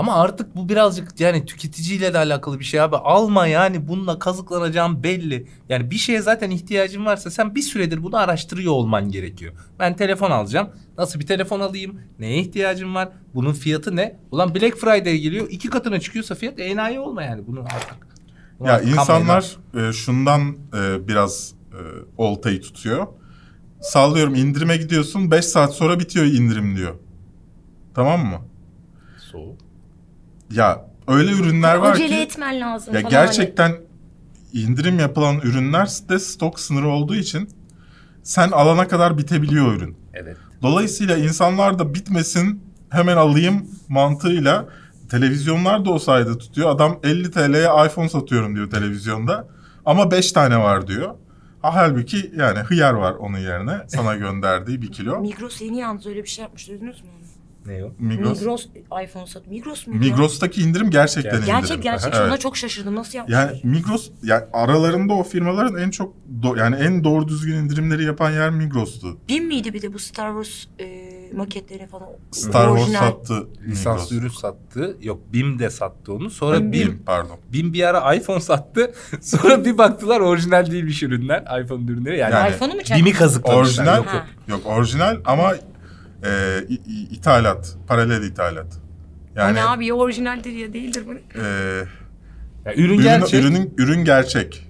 Ama 0.00 0.14
artık 0.14 0.56
bu 0.56 0.68
birazcık 0.68 1.20
yani 1.20 1.46
tüketiciyle 1.46 2.14
de 2.14 2.18
alakalı 2.18 2.58
bir 2.58 2.64
şey 2.64 2.80
abi. 2.80 2.96
Alma 2.96 3.46
yani 3.46 3.88
bununla 3.88 4.18
kazıklanacağım 4.18 5.02
belli. 5.02 5.46
Yani 5.68 5.90
bir 5.90 5.96
şeye 5.96 6.22
zaten 6.22 6.50
ihtiyacın 6.50 7.04
varsa 7.04 7.30
sen 7.30 7.54
bir 7.54 7.62
süredir 7.62 8.02
bunu 8.02 8.16
araştırıyor 8.16 8.72
olman 8.72 9.10
gerekiyor. 9.10 9.52
Ben 9.78 9.96
telefon 9.96 10.30
alacağım. 10.30 10.68
Nasıl 10.98 11.20
bir 11.20 11.26
telefon 11.26 11.60
alayım? 11.60 12.00
Neye 12.18 12.38
ihtiyacım 12.40 12.94
var? 12.94 13.08
Bunun 13.34 13.52
fiyatı 13.52 13.96
ne? 13.96 14.16
Ulan 14.30 14.54
Black 14.54 14.76
Friday 14.76 15.18
geliyor. 15.18 15.46
iki 15.50 15.70
katına 15.70 16.00
çıkıyorsa 16.00 16.34
fiyat 16.34 16.60
enayi 16.60 17.00
olma 17.00 17.22
yani 17.22 17.46
bunu 17.46 17.60
artık. 17.60 18.06
Ya 18.64 18.78
Kamuoyuna- 18.78 19.00
insanlar 19.00 19.56
e, 19.74 19.92
şundan 19.92 20.56
e, 20.74 21.08
biraz 21.08 21.54
e, 21.72 21.80
oltayı 22.18 22.60
tutuyor. 22.60 23.06
Sallıyorum 23.80 24.34
indirime 24.34 24.76
gidiyorsun 24.76 25.30
5 25.30 25.44
saat 25.44 25.74
sonra 25.74 26.00
bitiyor 26.00 26.26
indirim 26.26 26.76
diyor. 26.76 26.94
Tamam 27.94 28.26
mı? 28.26 28.38
Soğuk. 29.18 29.69
Ya 30.50 30.86
öyle 31.08 31.32
ürünler 31.32 31.76
var 31.76 31.92
Acele 31.92 32.08
ki 32.08 32.14
etmen 32.14 32.60
lazım 32.60 32.94
ya 32.94 33.00
falan. 33.00 33.10
gerçekten 33.10 33.72
indirim 34.52 34.98
yapılan 34.98 35.36
ürünler 35.40 35.88
de 36.08 36.18
stok 36.18 36.60
sınırı 36.60 36.88
olduğu 36.88 37.14
için 37.14 37.48
sen 38.22 38.50
alana 38.50 38.88
kadar 38.88 39.18
bitebiliyor 39.18 39.72
ürün. 39.72 39.96
Evet. 40.14 40.36
Dolayısıyla 40.62 41.16
insanlar 41.16 41.78
da 41.78 41.94
bitmesin 41.94 42.62
hemen 42.90 43.16
alayım 43.16 43.66
mantığıyla 43.88 44.68
televizyonlar 45.10 45.84
da 45.84 45.90
o 45.90 45.98
sayede 45.98 46.38
tutuyor. 46.38 46.70
Adam 46.70 46.98
50 47.02 47.30
TL'ye 47.30 47.86
iPhone 47.86 48.08
satıyorum 48.08 48.56
diyor 48.56 48.70
televizyonda 48.70 49.48
ama 49.86 50.10
5 50.10 50.32
tane 50.32 50.58
var 50.58 50.86
diyor. 50.86 51.14
Ha, 51.62 51.74
halbuki 51.74 52.32
yani 52.36 52.58
hıyar 52.58 52.92
var 52.94 53.12
onun 53.12 53.38
yerine 53.38 53.72
sana 53.86 54.16
gönderdiği 54.16 54.82
bir 54.82 54.92
kilo. 54.92 55.14
Hani 55.16 55.28
Migros 55.28 55.60
yeni 55.60 55.78
yalnız 55.78 56.06
öyle 56.06 56.22
bir 56.22 56.28
şey 56.28 56.42
yapmış 56.42 56.68
duydunuz 56.68 57.00
mu? 57.04 57.08
Ne 57.66 57.84
o? 57.84 57.92
Migros. 57.98 58.40
Migros 58.40 58.66
iPhone 59.04 59.26
sat. 59.26 59.46
Migros 59.46 59.86
mu? 59.86 59.94
Migros'taki 59.94 60.62
indirim 60.62 60.90
gerçekten 60.90 61.30
Gerçek- 61.32 61.46
Gerçek 61.46 61.70
indirim. 61.70 61.82
gerçek. 61.82 62.14
Evet. 62.14 62.28
Ona 62.28 62.36
çok 62.38 62.56
şaşırdım. 62.56 62.94
Nasıl 62.96 63.18
yapmışlar? 63.18 63.46
Yani 63.48 63.60
Migros 63.64 64.10
yani 64.22 64.44
aralarında 64.52 65.12
o 65.14 65.22
firmaların 65.22 65.76
en 65.82 65.90
çok 65.90 66.14
do- 66.42 66.58
yani 66.58 66.76
en 66.76 67.04
doğru 67.04 67.28
düzgün 67.28 67.54
indirimleri 67.56 68.04
yapan 68.04 68.30
yer 68.30 68.50
Migros'tu. 68.50 69.18
Bin 69.28 69.44
miydi 69.46 69.74
bir 69.74 69.82
de 69.82 69.92
bu 69.94 69.98
Star 69.98 70.42
Wars 70.42 70.64
e, 70.88 71.10
maketleri 71.36 71.86
falan? 71.86 72.08
Star 72.30 72.68
Wars 72.68 72.80
Orijinal. 72.82 73.00
sattı. 73.00 73.48
Lisanslı 73.66 74.16
ürün 74.16 74.28
sattı. 74.28 74.96
Yok 75.02 75.20
BİM 75.32 75.58
de 75.58 75.70
sattı 75.70 76.12
onu. 76.12 76.30
Sonra 76.30 76.60
BİM, 76.60 76.72
BİM 76.72 77.02
pardon. 77.06 77.36
BİM 77.52 77.72
bir 77.72 77.88
ara 77.88 78.14
iPhone 78.14 78.40
sattı. 78.40 78.92
Sonra 79.20 79.64
bir 79.64 79.78
baktılar 79.78 80.20
orijinal 80.20 80.70
değilmiş 80.70 81.02
ürünler. 81.02 81.62
iPhone 81.64 81.90
ürünleri. 81.92 82.18
Yani, 82.18 82.34
Yani- 82.34 82.50
iPhone'u 82.54 82.74
mu 82.74 82.82
çaktın? 82.82 82.96
BİM'i 83.06 83.12
kazıklamışlar. 83.12 83.62
Orijinal 83.62 83.96
yok. 83.96 84.26
yok 84.48 84.60
orijinal 84.64 85.16
ama 85.24 85.54
e, 86.24 86.58
ithalat, 87.10 87.76
paralel 87.86 88.22
ithalat. 88.22 88.66
Yani, 89.36 89.58
Yani 89.58 89.68
abi 89.68 89.86
ya 89.86 89.94
orijinaldir 89.94 90.50
ya 90.52 90.72
değildir 90.72 91.04
bu. 91.06 91.38
e, 91.40 91.42
Ya 92.64 92.74
ürün 92.74 92.94
ürün, 92.94 93.02
gerçek. 93.02 93.40
ürünün 93.44 93.74
ürün 93.78 94.04
gerçek. 94.04 94.66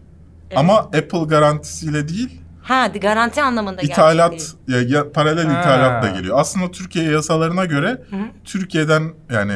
Evet. 0.51 0.59
Ama 0.59 0.79
Apple 0.79 1.25
garantisiyle 1.29 2.09
değil, 2.09 2.41
Ha 2.63 2.87
garanti 2.87 3.43
anlamında 3.43 3.75
gerçek 3.81 3.91
ithalat 3.93 4.55
ya, 4.69 4.81
ya 4.83 5.13
paralel 5.13 5.47
Ha. 5.47 5.61
ithalat 5.61 6.03
da 6.03 6.09
geliyor. 6.09 6.39
Aslında 6.39 6.71
Türkiye 6.71 7.05
yasalarına 7.11 7.65
göre 7.65 7.87
Hı 8.11 8.17
hı. 8.17 8.21
Türkiye'den 8.45 9.03
yani 9.31 9.53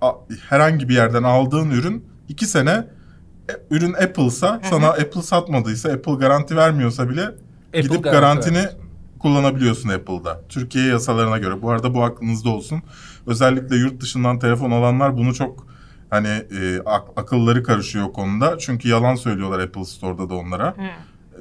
a- 0.00 0.12
herhangi 0.48 0.88
bir 0.88 0.94
yerden 0.94 1.22
aldığın 1.22 1.70
ürün 1.70 2.04
iki 2.28 2.46
sene 2.46 2.70
e, 3.50 3.52
ürün 3.70 3.92
Apple'sa 3.92 4.60
sana 4.70 4.86
Apple 4.88 5.22
satmadıysa 5.22 5.88
Apple 5.92 6.12
garanti 6.14 6.56
vermiyorsa 6.56 7.08
bile 7.08 7.22
Apple 7.24 7.80
gidip 7.80 8.04
garanti 8.04 8.10
garantini 8.20 8.56
vermiş. 8.56 8.72
Kullanabiliyorsun 9.18 9.88
Apple'da. 9.88 10.40
Türkiye 10.48 10.86
yasalarına 10.86 11.38
göre. 11.38 11.62
Bu 11.62 11.70
arada 11.70 11.94
bu 11.94 12.04
aklınızda 12.04 12.48
olsun. 12.50 12.82
Özellikle 13.26 13.76
yurt 13.76 14.00
dışından 14.00 14.38
telefon 14.38 14.70
alanlar 14.70 15.16
bunu 15.16 15.34
çok 15.34 15.66
hani 16.10 16.28
e, 16.28 16.80
ak- 16.86 17.10
akılları 17.16 17.62
karışıyor 17.62 18.12
konuda. 18.12 18.58
Çünkü 18.58 18.88
yalan 18.88 19.14
söylüyorlar 19.14 19.58
Apple 19.60 19.84
Store'da 19.84 20.28
da 20.30 20.34
onlara. 20.34 20.68
E, 20.78 20.90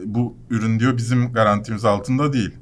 Bu 0.05 0.35
ürün 0.49 0.79
diyor 0.79 0.97
bizim 0.97 1.33
garantimiz 1.33 1.85
altında 1.85 2.33
değil. 2.33 2.55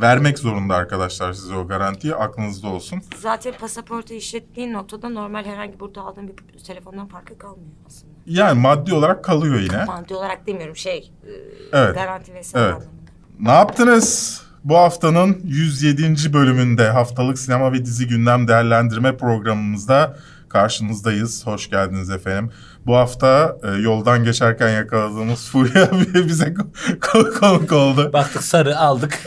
Vermek 0.00 0.38
zorunda 0.38 0.74
arkadaşlar 0.74 1.32
size 1.32 1.54
o 1.54 1.66
garantiyi 1.68 2.14
aklınızda 2.14 2.68
olsun. 2.68 3.02
Zaten 3.18 3.52
pasaportu 3.60 4.14
işlettiğin 4.14 4.72
noktada 4.72 5.08
normal 5.08 5.44
herhangi 5.44 5.80
burada 5.80 6.00
aldığın 6.00 6.28
bir 6.28 6.58
telefondan 6.64 7.06
farkı 7.08 7.38
kalmıyor 7.38 7.70
aslında. 7.86 8.12
Yani 8.26 8.60
maddi 8.60 8.94
olarak 8.94 9.24
kalıyor 9.24 9.60
yine. 9.60 9.84
Maddi 9.84 10.14
olarak 10.14 10.46
demiyorum 10.46 10.76
şey 10.76 11.12
e, 11.26 11.30
Evet. 11.72 11.94
garanti 11.94 12.34
vesaire 12.34 12.64
Evet. 12.64 12.74
anlamında. 12.74 13.00
Ne 13.40 13.50
yaptınız? 13.50 14.42
Bu 14.64 14.76
haftanın 14.76 15.40
107. 15.44 16.32
bölümünde 16.32 16.88
haftalık 16.90 17.38
sinema 17.38 17.72
ve 17.72 17.84
dizi 17.84 18.06
gündem 18.06 18.48
değerlendirme 18.48 19.16
programımızda 19.16 20.16
karşınızdayız. 20.48 21.46
Hoş 21.46 21.70
geldiniz 21.70 22.10
efendim. 22.10 22.50
Bu 22.86 22.96
hafta 22.96 23.56
e, 23.62 23.80
yoldan 23.80 24.24
geçerken 24.24 24.68
yakaladığımız 24.68 25.48
Fulya 25.48 25.84
abi 25.84 26.14
bize 26.28 26.54
ko- 27.00 27.38
konuk 27.40 27.72
oldu. 27.72 28.10
Baktık 28.12 28.42
sarı 28.42 28.78
aldık. 28.78 29.18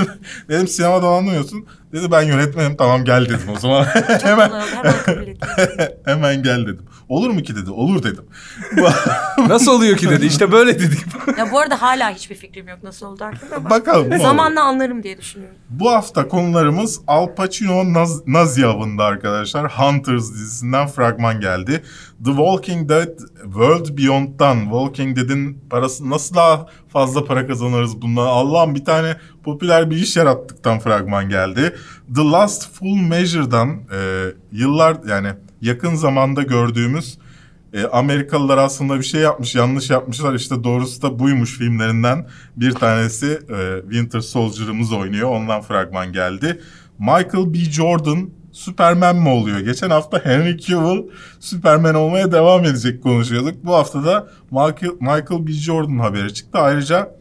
Dedim 0.48 0.68
sinemada 0.68 1.06
anlamıyorsun. 1.06 1.66
Dedi 1.92 2.10
ben 2.10 2.22
yönetmenim 2.22 2.76
tamam 2.76 3.04
gel 3.04 3.24
dedim 3.24 3.48
o 3.56 3.58
zaman. 3.58 3.84
Hemen 4.22 4.50
hemen 4.82 5.36
hemen 6.04 6.42
gel 6.42 6.62
dedim. 6.62 6.86
Olur 7.08 7.30
mu 7.30 7.42
ki 7.42 7.56
dedi. 7.56 7.70
Olur 7.70 8.02
dedim. 8.02 8.24
Nasıl 9.48 9.72
oluyor 9.72 9.96
ki 9.96 10.10
dedi. 10.10 10.26
İşte 10.26 10.52
böyle 10.52 10.78
dedik. 10.78 10.98
ya 11.38 11.52
bu 11.52 11.58
arada 11.58 11.82
hala 11.82 12.10
hiçbir 12.10 12.34
fikrim 12.34 12.68
yok 12.68 12.78
nasıl 12.82 13.06
oldu 13.06 13.24
hakkında 13.24 13.56
ama 13.56 13.70
Bakalım. 13.70 14.18
zamanla 14.18 14.62
anlarım 14.64 15.02
diye 15.02 15.18
düşünüyorum. 15.18 15.56
Bu 15.70 15.90
hafta 15.90 16.28
konularımız 16.28 17.00
Al 17.06 17.34
Pacino 17.34 17.84
Naz- 17.84 18.22
Nazi 18.26 18.66
avında 18.66 19.04
arkadaşlar. 19.04 19.72
Hunters 19.72 20.32
dizisinden 20.32 20.86
fragman 20.86 21.40
geldi. 21.40 21.82
The 22.24 22.30
Walking 22.30 22.88
Dead 22.88 23.18
World 23.42 23.98
Beyond'dan 23.98 24.60
Walking 24.62 25.16
Dead'in 25.16 25.58
parası 25.70 26.10
nasıl 26.10 26.34
daha 26.34 26.66
fazla 26.88 27.24
para 27.24 27.46
kazanırız 27.46 28.02
bundan? 28.02 28.26
Allah'ım 28.26 28.74
bir 28.74 28.84
tane 28.84 29.16
popüler 29.44 29.90
bir 29.90 29.96
iş 29.96 30.16
yarattıktan 30.16 30.78
fragman 30.78 31.28
geldi. 31.28 31.76
The 32.14 32.22
Last 32.22 32.72
Full 32.74 32.96
Measure'dan 33.08 33.68
e, 33.70 34.24
yıllar 34.52 34.96
yani 35.08 35.28
yakın 35.62 35.94
zamanda 35.94 36.42
gördüğümüz 36.42 37.18
e, 37.72 37.86
Amerikalılar 37.86 38.58
aslında 38.58 38.98
bir 38.98 39.04
şey 39.04 39.20
yapmış, 39.20 39.54
yanlış 39.54 39.90
yapmışlar. 39.90 40.34
İşte 40.34 40.64
doğrusu 40.64 41.02
da 41.02 41.18
buymuş 41.18 41.58
filmlerinden 41.58 42.26
bir 42.56 42.72
tanesi 42.72 43.26
e, 43.26 43.80
Winter 43.82 44.20
Soldier'ımız 44.20 44.92
oynuyor. 44.92 45.30
Ondan 45.30 45.60
fragman 45.60 46.12
geldi. 46.12 46.60
Michael 46.98 47.54
B. 47.54 47.58
Jordan 47.58 48.30
Superman 48.52 49.16
mi 49.16 49.28
oluyor? 49.28 49.58
Geçen 49.58 49.90
hafta 49.90 50.24
Henry 50.24 50.58
Cavill 50.58 51.02
Superman 51.40 51.94
olmaya 51.94 52.32
devam 52.32 52.64
edecek 52.64 53.02
konuşuyorduk. 53.02 53.64
Bu 53.64 53.74
hafta 53.74 54.04
da 54.04 54.28
Michael, 54.50 54.92
Michael 55.00 55.46
B. 55.46 55.52
Jordan 55.52 55.98
haberi 55.98 56.34
çıktı. 56.34 56.58
Ayrıca 56.58 57.16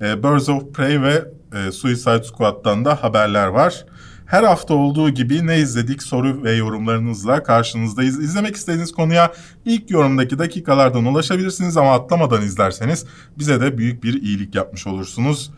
e, 0.00 0.22
Birds 0.22 0.48
of 0.48 0.74
Prey 0.74 1.02
ve 1.02 1.24
e, 1.54 1.72
Suicide 1.72 2.22
Squad'dan 2.22 2.84
da 2.84 3.02
haberler 3.02 3.46
var. 3.46 3.86
Her 4.26 4.42
hafta 4.42 4.74
olduğu 4.74 5.10
gibi 5.10 5.46
ne 5.46 5.58
izledik 5.58 6.02
soru 6.02 6.42
ve 6.42 6.52
yorumlarınızla 6.52 7.42
karşınızdayız. 7.42 8.20
İzlemek 8.20 8.56
istediğiniz 8.56 8.92
konuya 8.92 9.32
ilk 9.64 9.90
yorumdaki 9.90 10.38
dakikalardan 10.38 11.04
ulaşabilirsiniz 11.04 11.76
ama 11.76 11.92
atlamadan 11.94 12.42
izlerseniz 12.42 13.06
bize 13.38 13.60
de 13.60 13.78
büyük 13.78 14.04
bir 14.04 14.22
iyilik 14.22 14.54
yapmış 14.54 14.86
olursunuz. 14.86 15.50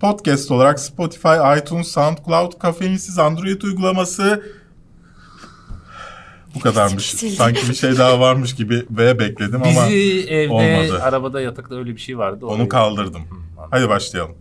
Podcast 0.00 0.50
olarak 0.50 0.80
Spotify, 0.80 1.58
iTunes, 1.58 1.88
SoundCloud, 1.88 2.58
kafeinsiz 2.58 3.18
Android 3.18 3.62
uygulaması 3.62 4.42
bu 6.54 6.60
kadarmış. 6.60 7.04
Sanki 7.36 7.68
bir 7.68 7.74
şey 7.74 7.98
daha 7.98 8.20
varmış 8.20 8.54
gibi 8.54 8.86
ve 8.90 9.18
bekledim 9.18 9.62
ama 9.62 9.86
Bizi 9.88 10.26
evde, 10.28 10.52
olmadı. 10.52 11.02
arabada, 11.02 11.40
yatakta 11.40 11.74
öyle 11.74 11.90
bir 11.94 12.00
şey 12.00 12.18
vardı. 12.18 12.46
onu 12.46 12.68
kaldırdım. 12.68 13.22
Hı. 13.22 13.60
Hadi 13.70 13.88
başlayalım. 13.88 14.34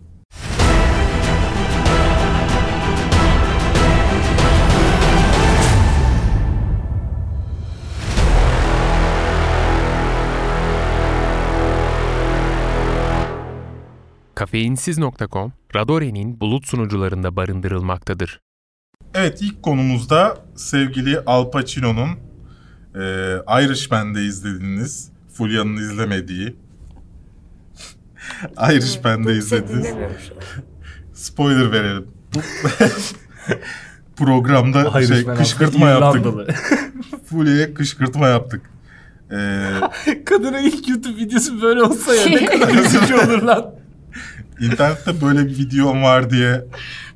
Kafeinsiz.com, 14.50 15.53
Radore'nin 15.75 16.39
bulut 16.41 16.68
sunucularında 16.68 17.36
barındırılmaktadır. 17.36 18.41
Evet 19.13 19.41
ilk 19.41 19.63
konumuzda 19.63 20.38
sevgili 20.56 21.20
Al 21.20 21.51
Pacino'nun 21.51 22.10
e, 22.96 23.01
Irishman'de 23.63 24.22
izlediğiniz, 24.22 25.12
Fulya'nın 25.34 25.77
izlemediği 25.77 26.56
Irishman'de 28.72 29.68
dinlemiyormuş. 29.68 30.24
spoiler 31.13 31.72
verelim. 31.72 32.08
Bu 32.36 32.39
programda 34.25 35.01
şey, 35.01 35.25
kışkırtma 35.25 35.89
yaptık. 35.89 36.25
Fulya'ya 37.25 37.74
kışkırtma 37.74 38.27
yaptık. 38.27 38.62
Ee, 39.32 40.25
Kadının 40.25 40.63
ilk 40.63 40.89
YouTube 40.89 41.15
videosu 41.18 41.62
böyle 41.62 41.84
olsa 41.84 42.15
ya 42.15 42.25
ne 42.25 42.46
kadar 42.46 42.86
üzücü 42.86 43.15
olur 43.15 43.41
lan. 43.41 43.79
İnternette 44.61 45.21
böyle 45.21 45.45
bir 45.45 45.57
videom 45.57 46.03
var 46.03 46.29
diye 46.29 46.65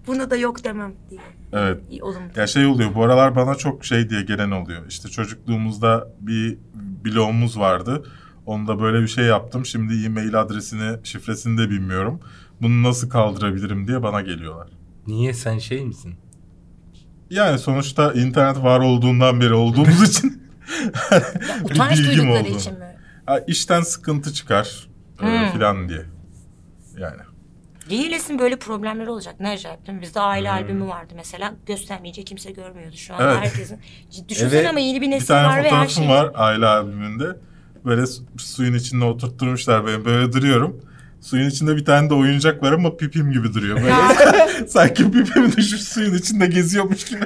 Buna 0.08 0.30
da 0.30 0.36
yok 0.36 0.64
demem 0.64 0.94
diye. 1.10 1.22
evet 1.54 1.78
İyi 1.90 2.04
olumlu. 2.04 2.28
Ya 2.36 2.48
şey 2.48 2.66
oluyor 2.66 2.96
bu 2.96 3.04
aralar 3.04 3.36
bana 3.36 3.56
çok 3.56 3.86
şey 3.86 4.10
diye 4.10 4.22
gelen 4.22 4.52
oluyor. 4.52 4.82
İşte 4.90 5.10
çocukluğumuzda 5.10 6.08
bir 6.20 6.58
bloğumuz 7.06 7.60
vardı. 7.60 8.04
Onda 8.46 8.82
böyle 8.82 9.02
bir 9.02 9.08
şey 9.08 9.26
yaptım. 9.26 9.66
Şimdi 9.66 10.06
e-mail 10.06 10.40
adresini, 10.42 10.98
şifresini 11.04 11.58
de 11.58 11.70
bilmiyorum. 11.70 12.20
Bunu 12.62 12.84
nasıl 12.84 13.10
kaldırabilirim 13.10 13.88
diye 13.88 14.04
bana 14.04 14.22
geliyorlar. 14.22 14.68
Niye 15.08 15.34
sen 15.34 15.58
şey 15.58 15.86
misin? 15.86 16.14
Yani 17.30 17.60
sonuçta 17.60 18.14
internet 18.14 18.64
var 18.64 18.80
olduğundan 18.80 19.42
beri 19.42 19.54
olduğumuz 19.54 20.02
için 20.10 20.44
Utanç 21.64 22.00
bilgim 22.00 22.32
oldu. 22.32 22.48
için 22.48 22.74
mi? 22.80 22.96
Ha, 23.26 23.40
işten 23.48 23.82
sıkıntı 23.82 24.34
çıkar 24.34 24.88
e, 25.22 25.26
Hmm. 25.26 25.52
filan 25.54 25.90
diye. 25.90 26.06
Yani. 26.98 27.22
Yenilesin 27.90 28.40
böyle 28.40 28.56
problemleri 28.56 29.10
olacak. 29.10 29.36
Ne 29.40 29.50
acayip 29.50 29.88
değil 29.88 29.96
mi? 29.98 30.02
Bizde 30.02 30.20
aile 30.20 30.50
Hmm. 30.50 30.56
albümü 30.58 30.88
vardı 30.88 31.14
mesela. 31.16 31.54
Göstermeyince 31.66 32.24
kimse 32.24 32.52
görmüyordu 32.52 32.96
şu 32.98 33.14
an. 33.14 33.20
Evet. 33.24 33.38
Herkesin. 33.42 33.80
Düşünsene 34.30 34.60
Evet. 34.60 34.70
ama 34.70 34.80
yeni 34.80 35.02
bir 35.02 35.06
Bir 35.08 35.12
nesil 35.12 35.28
tane 35.28 35.48
var 35.48 35.58
ve 35.58 35.64
her 35.64 35.70
fotoğrafım 35.70 36.04
şey. 36.04 36.08
var 36.08 36.32
aile 36.36 36.66
albümünde. 36.66 37.26
Böyle 37.86 38.08
su- 38.08 38.24
suyun 38.38 38.74
içinde 38.74 39.06
oturtturmuşlar 39.06 39.86
beni. 39.88 40.06
Böyle 40.06 40.34
duruyorum. 40.34 40.82
Suyun 41.22 41.50
içinde 41.50 41.76
bir 41.76 41.86
tane 41.86 42.10
de 42.10 42.14
oyuncak 42.14 42.64
var 42.64 42.72
ama 42.72 42.98
pipim 42.98 43.32
gibi 43.32 43.54
duruyor. 43.54 43.78
Böyle 43.84 43.96
sanki 44.68 45.12
pipim 45.12 45.52
düşüp 45.58 45.80
suyun 45.80 46.14
içinde 46.18 46.46
geziyormuş 46.48 47.06
gibi. 47.06 47.26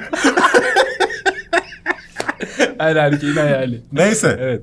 Her 2.78 2.96
erkeğin 2.96 3.36
hayali. 3.36 3.82
Neyse. 3.92 4.36
Evet. 4.40 4.62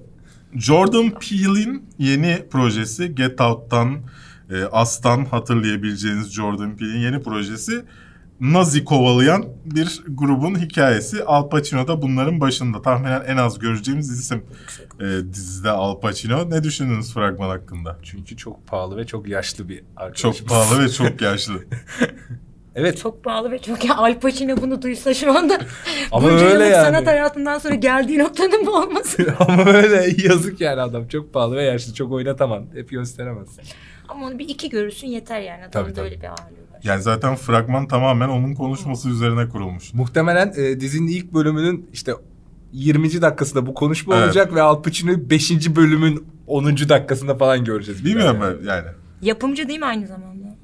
Jordan 0.56 1.10
Peele'in 1.20 1.90
yeni 2.00 2.44
projesi 2.52 3.16
Get 3.16 3.42
Out'tan 3.42 3.98
e, 4.52 4.64
As'tan 4.72 5.25
hatırlayabileceğiniz 5.25 6.32
Jordan 6.34 6.78
Peele'in 6.78 7.00
yeni 7.00 7.24
projesi 7.24 7.86
Nazi 8.40 8.86
kovalayan 8.86 9.46
bir 9.66 10.04
grubun 10.08 10.56
hikayesi. 10.60 11.24
Al 11.24 11.50
Pacino 11.50 11.88
da 11.88 12.02
bunların 12.02 12.42
başında. 12.42 12.82
Tahminen 12.82 13.24
en 13.28 13.38
az 13.38 13.60
göreceğimiz 13.60 14.12
isim 14.12 14.44
e, 15.00 15.34
dizide 15.34 15.70
Al 15.70 16.00
Pacino. 16.00 16.50
Ne 16.50 16.64
düşündünüz 16.64 17.14
fragman 17.14 17.50
hakkında? 17.50 17.98
Çünkü 18.04 18.38
çok 18.38 18.68
pahalı 18.68 18.98
ve 18.98 19.06
çok 19.06 19.28
yaşlı 19.28 19.70
bir 19.70 19.84
arkadaş. 19.96 20.22
Çok 20.22 20.48
pahalı 20.50 20.84
ve 20.84 20.90
çok 20.90 21.22
yaşlı. 21.22 21.54
Evet. 22.75 22.98
Çok 22.98 23.24
pahalı 23.24 23.52
ve 23.52 23.60
çok 23.60 23.86
ya 23.86 23.96
Al 23.96 24.20
Pacino 24.20 24.58
bunu 24.62 24.82
duysa 24.82 25.14
şu 25.14 25.38
anda 25.38 25.58
Ama 26.12 26.24
bunca 26.24 26.46
öyle 26.46 26.48
yıllık 26.54 26.72
yani. 26.72 26.86
sanat 26.86 27.08
hayatından 27.08 27.60
sonra 27.60 27.75
geldiği 27.75 28.20
noktanın 28.20 28.66
bu 28.66 28.72
olması. 28.78 29.36
Ama 29.40 29.66
öyle 29.66 30.16
yazık 30.28 30.62
yani 30.62 30.82
adam. 30.82 31.08
Çok 31.08 31.34
pahalı 31.34 31.56
ve 31.56 31.64
yaşlı. 31.64 31.94
Çok 31.94 32.12
oynatamaz. 32.12 32.64
Hep 32.74 32.90
gösteremez. 32.90 33.48
Ama 34.07 34.25
onu 34.25 34.39
bir 34.39 34.50
iki 34.50 34.69
görürsün 34.69 35.07
yeter 35.07 35.41
yani. 35.41 35.59
Adamın 35.59 35.71
Tabii, 35.71 35.89
da 35.89 35.93
tabii. 35.93 36.05
öyle 36.05 36.21
bir 36.21 36.27
ağırlığı 36.27 36.41
var. 36.74 36.79
Yani 36.83 37.01
zaten 37.01 37.35
fragman 37.35 37.88
tamamen 37.88 38.29
onun 38.29 38.53
konuşması 38.53 39.09
üzerine 39.09 39.50
kurulmuş. 39.50 39.93
Muhtemelen 39.93 40.53
e, 40.57 40.79
dizinin 40.79 41.07
ilk 41.07 41.33
bölümünün 41.33 41.89
işte 41.93 42.13
20. 42.71 43.21
dakikasında 43.21 43.65
bu 43.65 43.74
konuşma 43.74 44.15
Evet. 44.15 44.25
olacak 44.25 44.55
ve 44.55 44.62
Al 44.62 44.81
Pacino'yu 44.83 45.29
5. 45.29 45.75
bölümün 45.75 46.25
10. 46.47 46.65
dakikasında 46.89 47.35
falan 47.35 47.63
göreceğiz. 47.65 48.05
Bilmiyorum 48.05 48.38
Yani. 48.41 48.57
ben 48.62 48.67
yani. 48.67 48.88
Yapımcı 49.21 49.67
değil 49.67 49.79
mi 49.79 49.85
aynı 49.85 50.07
zamanda? 50.07 50.55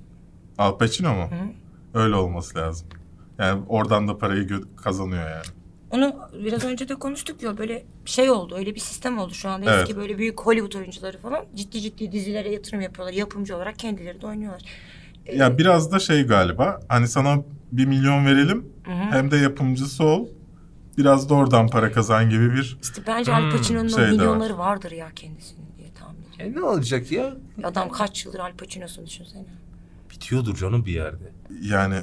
Al 0.57 0.77
Pacino 0.77 1.13
mu? 1.15 1.29
Öyle 1.93 2.15
olması 2.15 2.57
lazım. 2.57 2.87
Yani 3.39 3.61
oradan 3.67 4.07
da 4.07 4.17
parayı 4.17 4.43
gö- 4.47 4.75
kazanıyor 4.75 5.29
yani. 5.29 5.45
Onu 5.91 6.15
biraz 6.45 6.63
önce 6.65 6.89
de 6.89 6.95
konuştuk 6.95 7.43
ya 7.43 7.57
böyle 7.57 7.83
şey 8.05 8.29
oldu 8.31 8.55
öyle 8.57 8.75
bir 8.75 8.79
sistem 8.79 9.17
oldu 9.17 9.33
şu 9.33 9.49
anda 9.49 9.71
Evet. 9.71 9.81
eski 9.89 9.97
böyle 9.97 10.17
büyük 10.17 10.41
Hollywood 10.41 10.73
oyuncuları 10.73 11.17
falan 11.17 11.45
ciddi 11.55 11.81
ciddi 11.81 12.11
dizilere 12.11 12.51
yatırım 12.51 12.81
yapıyorlar 12.81 13.13
yapımcı 13.13 13.55
olarak 13.55 13.79
kendileri 13.79 14.21
de 14.21 14.27
oynuyorlar. 14.27 14.61
Ee, 15.25 15.35
Ya 15.37 15.57
biraz 15.57 15.91
da 15.91 15.99
şey 15.99 16.23
galiba 16.23 16.79
hani 16.87 17.07
sana 17.07 17.43
bir 17.71 17.85
milyon 17.85 18.25
verelim 18.25 18.65
hem 18.85 19.31
de 19.31 19.37
yapımcısı 19.37 20.03
ol. 20.03 20.27
Biraz 20.97 21.29
da 21.29 21.33
oradan 21.33 21.67
para 21.67 21.91
kazan 21.91 22.29
gibi 22.29 22.53
bir 22.53 22.77
İşte 22.81 23.01
bence 23.07 23.33
Al 23.33 23.51
Pacino'nun 23.51 23.87
şey 23.87 24.11
milyonları 24.11 24.57
vardır 24.57 24.91
ya 24.91 25.07
kendisinin 25.15 25.65
diye 25.77 25.87
tahmin 25.99 26.19
ediyorum. 26.35 26.57
E 26.57 26.59
ne 26.59 26.63
olacak 26.63 27.11
ya? 27.11 27.33
Adam 27.63 27.89
kaç 27.89 28.25
yıldır 28.25 28.39
Al 28.39 28.51
Pacino'sunu 28.57 29.05
düşünsene. 29.05 29.45
Bitiyordur 30.11 30.55
canım 30.55 30.85
bir 30.85 30.91
yerde. 30.91 31.23
yani 31.61 31.95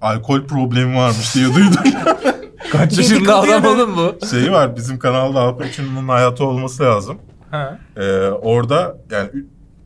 alkol 0.00 0.46
problemi 0.46 0.96
varmış 0.96 1.34
diye 1.34 1.46
duydum. 1.54 1.82
Kaç 2.72 2.98
yaşında 2.98 3.38
adam 3.40 3.64
oğlum 3.64 3.96
bu? 3.96 4.26
Şeyi 4.26 4.52
var 4.52 4.76
bizim 4.76 4.98
kanalda 4.98 5.40
Al 5.40 5.58
Pacino'nun 5.58 6.08
hayatı 6.08 6.44
olması 6.44 6.82
lazım. 6.82 7.18
Ha. 7.50 7.78
Ee, 7.96 8.02
orada 8.28 8.96
yani 9.10 9.30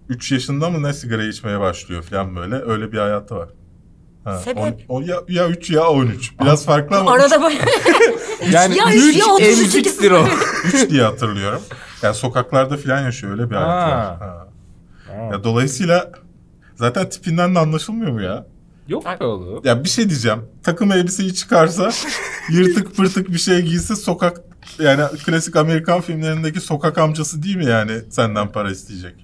3 0.09 0.33
yaşında 0.33 0.71
mı 0.71 0.83
ne 0.83 0.93
sigara 0.93 1.25
içmeye 1.25 1.61
başlıyor 1.61 2.03
falan 2.03 2.37
böyle 2.37 2.55
öyle 2.55 2.93
bir 2.93 2.99
hayatı 2.99 3.35
var. 3.37 3.49
Ha, 4.25 4.39
Sebep? 4.39 4.59
on- 4.59 4.75
o 4.89 5.01
ya, 5.01 5.17
ya 5.29 5.49
3 5.49 5.71
ya 5.71 5.89
13. 5.89 6.41
Biraz 6.41 6.65
farklı 6.67 6.97
ama 6.99 7.13
Arada 7.13 7.43
böyle 7.43 7.59
Yani 8.53 8.77
Ya 8.79 8.85
3 8.95 9.17
ya 9.17 9.27
32 9.27 9.51
emziktir 9.79 10.11
o. 10.11 10.25
3 10.65 10.91
diye 10.91 11.03
hatırlıyorum. 11.03 11.61
Yani 12.03 12.15
sokaklarda 12.15 12.77
falan 12.77 13.01
yaşıyor 13.03 13.33
öyle 13.33 13.51
bir 13.51 13.55
hayatı 13.55 13.71
Ha. 13.95 13.99
var. 13.99 14.19
Ha. 14.21 14.47
Ya 15.33 15.45
dolayısıyla 15.45 16.11
zaten 16.75 17.09
tipinden 17.09 17.55
de 17.55 17.59
anlaşılmıyor 17.59 18.13
mu 18.13 18.23
ya? 18.23 18.47
Yok 18.91 19.05
be 19.21 19.25
oğlum. 19.25 19.61
Ya 19.65 19.85
bir 19.85 19.89
şey 19.89 20.09
diyeceğim. 20.09 20.39
Takım 20.63 20.93
elbiseyi 20.93 21.35
çıkarsa 21.35 21.91
yırtık 22.51 22.97
pırtık 22.97 23.29
bir 23.29 23.39
şey 23.39 23.63
giyse 23.63 23.97
sokak 23.97 24.41
yani 24.79 25.03
klasik 25.27 25.57
Amerikan 25.57 26.01
filmlerindeki 26.01 26.61
sokak 26.61 26.99
amcası 26.99 27.43
değil 27.43 27.57
mi 27.57 27.67
yani 27.67 27.93
senden 28.11 28.53
para 28.53 28.71
isteyecek? 28.71 29.15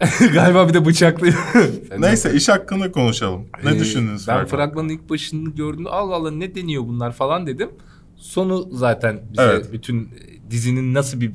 Galiba 0.34 0.68
bir 0.68 0.74
de 0.74 0.84
bıçaklıyor. 0.86 1.34
Neyse 1.98 2.34
iş 2.34 2.48
hakkında 2.48 2.92
konuşalım. 2.92 3.46
Ne 3.64 3.70
Ee, 3.70 3.78
düşündünüz? 3.78 4.28
Ben 4.28 4.46
fragmanın 4.46 4.88
ilk 4.88 5.10
başını 5.10 5.50
gördüğümde 5.50 5.88
Allah 5.88 6.14
Allah 6.14 6.30
ne 6.30 6.54
deniyor 6.54 6.82
bunlar 6.86 7.12
falan 7.12 7.46
dedim. 7.46 7.70
Sonu 8.16 8.68
zaten 8.72 9.20
bize 9.32 9.42
Evet. 9.42 9.72
bütün 9.72 10.00
e, 10.04 10.50
dizinin 10.50 10.94
nasıl 10.94 11.20
bir 11.20 11.32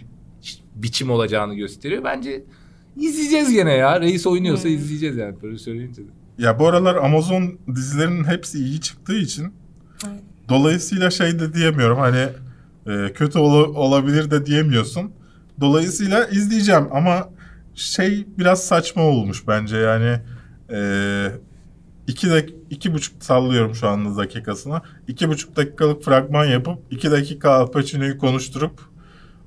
biçim 0.75 1.09
olacağını 1.09 1.55
gösteriyor. 1.55 2.03
Bence 2.03 2.43
izleyeceğiz 2.97 3.53
gene 3.53 3.73
ya. 3.73 4.01
Reis 4.01 4.27
oynuyorsa 4.27 4.63
Hmm. 4.69 4.75
izleyeceğiz 4.75 5.17
yani. 5.17 5.35
Böyle 5.43 5.57
söyleyince 5.57 6.01
de. 6.01 6.07
Ya 6.37 6.59
bu 6.59 6.67
aralar 6.67 6.95
Amazon 6.95 7.59
dizilerinin 7.75 8.23
hepsi 8.23 8.59
iyi 8.59 8.81
çıktığı 8.81 9.15
için 9.17 9.53
Aynen. 10.05 10.19
dolayısıyla 10.49 11.09
şey 11.11 11.39
de 11.39 11.53
diyemiyorum 11.53 11.97
hani 11.99 12.27
e, 12.87 13.13
kötü 13.13 13.39
ola- 13.39 13.79
olabilir 13.79 14.31
de 14.31 14.45
diyemiyorsun. 14.45 15.11
Dolayısıyla 15.61 16.27
izleyeceğim 16.27 16.87
ama 16.91 17.29
şey 17.75 18.27
biraz 18.37 18.63
saçma 18.63 19.01
olmuş 19.03 19.47
bence 19.47 19.77
yani 19.77 20.19
e, 20.71 20.79
iki, 22.07 22.29
dak 22.29 22.49
iki 22.69 22.93
buçuk 22.93 23.23
sallıyorum 23.23 23.75
şu 23.75 23.87
anda 23.87 24.17
dakikasına. 24.17 24.81
iki 25.07 25.29
buçuk 25.29 25.55
dakikalık 25.55 26.03
fragman 26.03 26.45
yapıp 26.45 26.79
iki 26.91 27.11
dakika 27.11 27.51
Al 27.51 27.67
Pacino'yu 27.71 28.17
konuşturup 28.17 28.81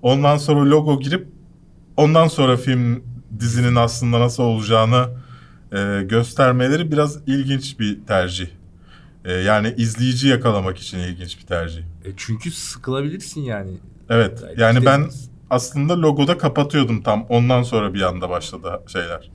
ondan 0.02 0.36
sonra 0.36 0.70
logo 0.70 1.00
girip 1.00 1.28
ondan 1.96 2.28
sonra 2.28 2.56
film 2.56 3.04
dizinin 3.40 3.74
aslında 3.74 4.20
nasıl 4.20 4.42
olacağını 4.42 5.06
e, 5.72 6.02
göstermeleri 6.02 6.92
biraz 6.92 7.18
ilginç 7.28 7.78
bir 7.80 8.06
tercih. 8.06 8.46
E, 9.24 9.32
yani 9.32 9.74
izleyici 9.76 10.28
yakalamak 10.28 10.78
için 10.78 10.98
ilginç 10.98 11.38
bir 11.38 11.46
tercih. 11.46 11.80
E 11.82 12.08
çünkü 12.16 12.50
sıkılabilirsin 12.50 13.40
yani. 13.40 13.70
Evet. 14.10 14.40
Belki 14.46 14.60
Yani 14.60 14.86
ben 14.86 15.10
aslında 15.50 16.00
logoda 16.02 16.38
kapatıyordum 16.38 17.02
tam. 17.02 17.26
Ondan 17.28 17.62
sonra 17.62 17.94
bir 17.94 18.02
anda 18.02 18.30
başladı 18.30 18.80
şeyler. 18.92 19.30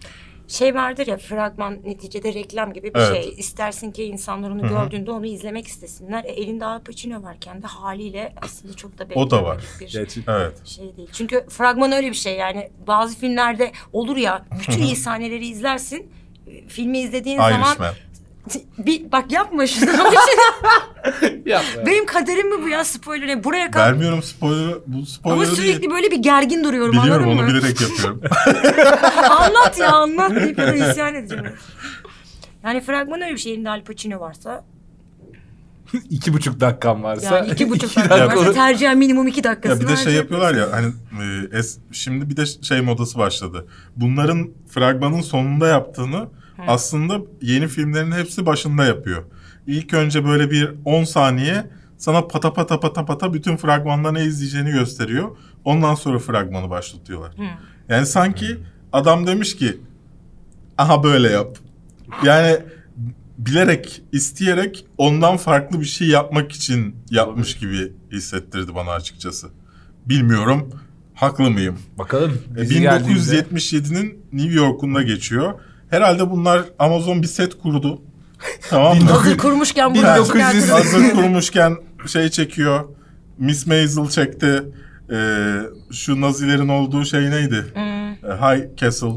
şey 0.47 0.75
vardır 0.75 1.07
ya 1.07 1.17
fragman 1.17 1.77
neticede 1.85 2.33
reklam 2.33 2.73
gibi 2.73 2.93
bir 2.93 2.99
Evet. 2.99 3.23
şey. 3.23 3.33
İstersin 3.37 3.91
ki 3.91 4.03
insanlar 4.03 4.49
onu 4.49 4.61
Hı 4.63 4.65
hı. 4.67 4.69
gördüğünde 4.69 5.11
onu 5.11 5.25
izlemek 5.25 5.67
istesinler. 5.67 6.23
E, 6.23 6.27
elinde 6.27 6.65
Al 6.65 6.79
Pacino 6.81 7.23
varken 7.23 7.61
de 7.63 7.67
haliyle 7.67 8.33
aslında 8.41 8.73
çok 8.73 8.97
da 8.99 9.07
O 9.15 9.31
da 9.31 9.43
var. 9.43 9.63
bir 9.79 9.95
Evet. 10.27 10.67
şey 10.67 10.97
değil. 10.97 11.09
Çünkü 11.13 11.45
fragman 11.49 11.91
öyle 11.91 12.09
bir 12.09 12.13
şey 12.15 12.37
yani 12.37 12.69
bazı 12.87 13.17
filmlerde 13.17 13.71
olur 13.93 14.17
ya 14.17 14.45
bütün 14.61 14.81
iyi 14.83 14.95
sahneleri 14.95 15.47
izlersin. 15.47 16.11
Filmi 16.67 16.99
izlediğin 16.99 17.37
zaman 17.37 17.69
Irishman. 17.69 17.93
bir 18.77 19.11
bak 19.11 19.31
yapma 19.31 19.67
şunu. 19.67 19.89
yapma. 21.45 21.85
Benim 21.85 22.05
kaderim 22.05 22.55
mi 22.55 22.63
bu 22.63 22.69
ya 22.69 22.83
spoiler? 22.83 23.27
Yani 23.27 23.43
buraya 23.43 23.71
kadar 23.71 23.87
Vermiyorum 23.87 24.23
spoiler'ı. 24.23 24.81
Bu 24.87 25.05
spoiler 25.05 25.35
ama 25.37 25.45
sürekli 25.45 25.81
değil. 25.81 25.91
böyle 25.91 26.11
bir 26.11 26.17
gergin 26.17 26.63
duruyorum 26.63 26.91
Biliyorum 26.91 27.23
anladın 27.29 27.39
onu 27.43 27.51
mı? 27.51 27.59
bilerek 27.59 27.81
yapıyorum. 27.81 28.21
anlat 29.29 29.77
ya 29.79 29.91
anlat 29.93 30.35
deyip 30.35 30.57
ya 30.59 30.67
da 30.67 30.75
isyan 30.75 31.15
edeceğim. 31.15 31.45
Yani 32.63 32.81
fragman 32.81 33.21
öyle 33.21 33.33
bir 33.33 33.37
şey. 33.37 33.53
Elinde 33.53 33.69
Al 33.69 33.83
Pacino 33.83 34.19
varsa 34.19 34.63
iki 36.09 36.33
buçuk 36.33 36.59
dakikam 36.59 37.03
varsa. 37.03 37.37
yani 37.37 37.49
iki 37.51 37.69
buçuk 37.69 37.91
iki 37.91 37.99
dakika 37.99 38.19
dakika 38.19 38.39
varsa 38.39 38.53
tercihen 38.53 38.97
minimum 38.97 39.27
iki 39.27 39.43
dakikası. 39.43 39.83
ya 39.83 39.87
bir 39.89 39.93
de 39.93 39.97
şey 39.97 40.13
yapıyorlar 40.13 40.55
ya 40.55 40.71
hani 40.71 40.87
e, 41.21 41.57
es, 41.57 41.77
şimdi 41.91 42.29
bir 42.29 42.37
de 42.37 42.45
şey 42.45 42.81
modası 42.81 43.19
başladı. 43.19 43.65
Bunların 43.95 44.49
fragmanın 44.69 45.21
sonunda 45.21 45.67
yaptığını 45.67 46.27
aslında 46.67 47.19
yeni 47.41 47.67
filmlerin 47.67 48.11
hepsi 48.11 48.45
başında 48.45 48.85
yapıyor. 48.85 49.23
İlk 49.67 49.93
önce 49.93 50.25
böyle 50.25 50.51
bir 50.51 50.71
10 50.85 51.03
saniye 51.03 51.69
sana 51.97 52.27
pata 52.27 52.53
pata 52.53 52.79
pata 52.79 53.05
pata 53.05 53.33
bütün 53.33 53.57
fragmanda 53.57 54.11
ne 54.11 54.23
izleyeceğini 54.23 54.71
gösteriyor. 54.71 55.37
Ondan 55.63 55.95
sonra 55.95 56.19
fragmanı 56.19 56.69
başlatıyorlar. 56.69 57.31
Yani 57.89 58.05
sanki 58.05 58.57
adam 58.93 59.27
demiş 59.27 59.55
ki 59.55 59.77
aha 60.77 61.03
böyle 61.03 61.29
yap. 61.29 61.57
Yani 62.23 62.57
bilerek, 63.37 64.01
isteyerek 64.11 64.85
ondan 64.97 65.37
farklı 65.37 65.79
bir 65.81 65.85
şey 65.85 66.07
yapmak 66.07 66.51
için 66.51 66.95
yapmış 67.09 67.57
gibi 67.57 67.91
hissettirdi 68.11 68.75
bana 68.75 68.91
açıkçası. 68.91 69.47
Bilmiyorum, 70.05 70.69
haklı 71.13 71.51
mıyım? 71.51 71.79
Bakalım. 71.97 72.41
E, 72.57 72.61
dizi 72.61 72.81
geldiğinde- 72.81 73.09
1977'nin 73.09 74.25
New 74.33 74.53
York'unda 74.53 75.01
geçiyor. 75.01 75.53
Herhalde 75.89 76.31
bunlar 76.31 76.61
Amazon 76.79 77.21
bir 77.21 77.27
set 77.27 77.57
kurdu. 77.57 78.01
Tamam 78.69 78.97
mı? 78.97 79.03
Hazır 79.09 79.37
kurmuşken 79.37 79.89
bunu 79.95 80.03
1900 80.03 80.27
çıkartırız. 80.27 80.69
Hazır 80.69 81.11
kurmuşken 81.11 81.75
şey 82.07 82.29
çekiyor. 82.29 82.89
Miss 83.37 83.67
Maisel 83.67 84.09
çekti. 84.09 84.63
e, 85.11 85.17
şu 85.91 86.21
Nazilerin 86.21 86.67
olduğu 86.67 87.05
şey 87.05 87.31
neydi? 87.31 87.65
Hmm. 87.73 88.31
E, 88.31 88.35
High 88.41 88.77
Castle 88.77 89.07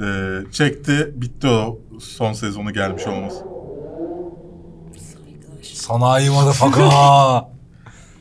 e, 0.00 0.38
çekti. 0.52 1.12
Bitti 1.16 1.46
o 1.46 1.80
son 2.00 2.32
sezonu 2.32 2.72
gelmiş 2.72 3.06
olması. 3.06 3.38
Sanayi 5.62 6.30
motherfucker. 6.30 6.84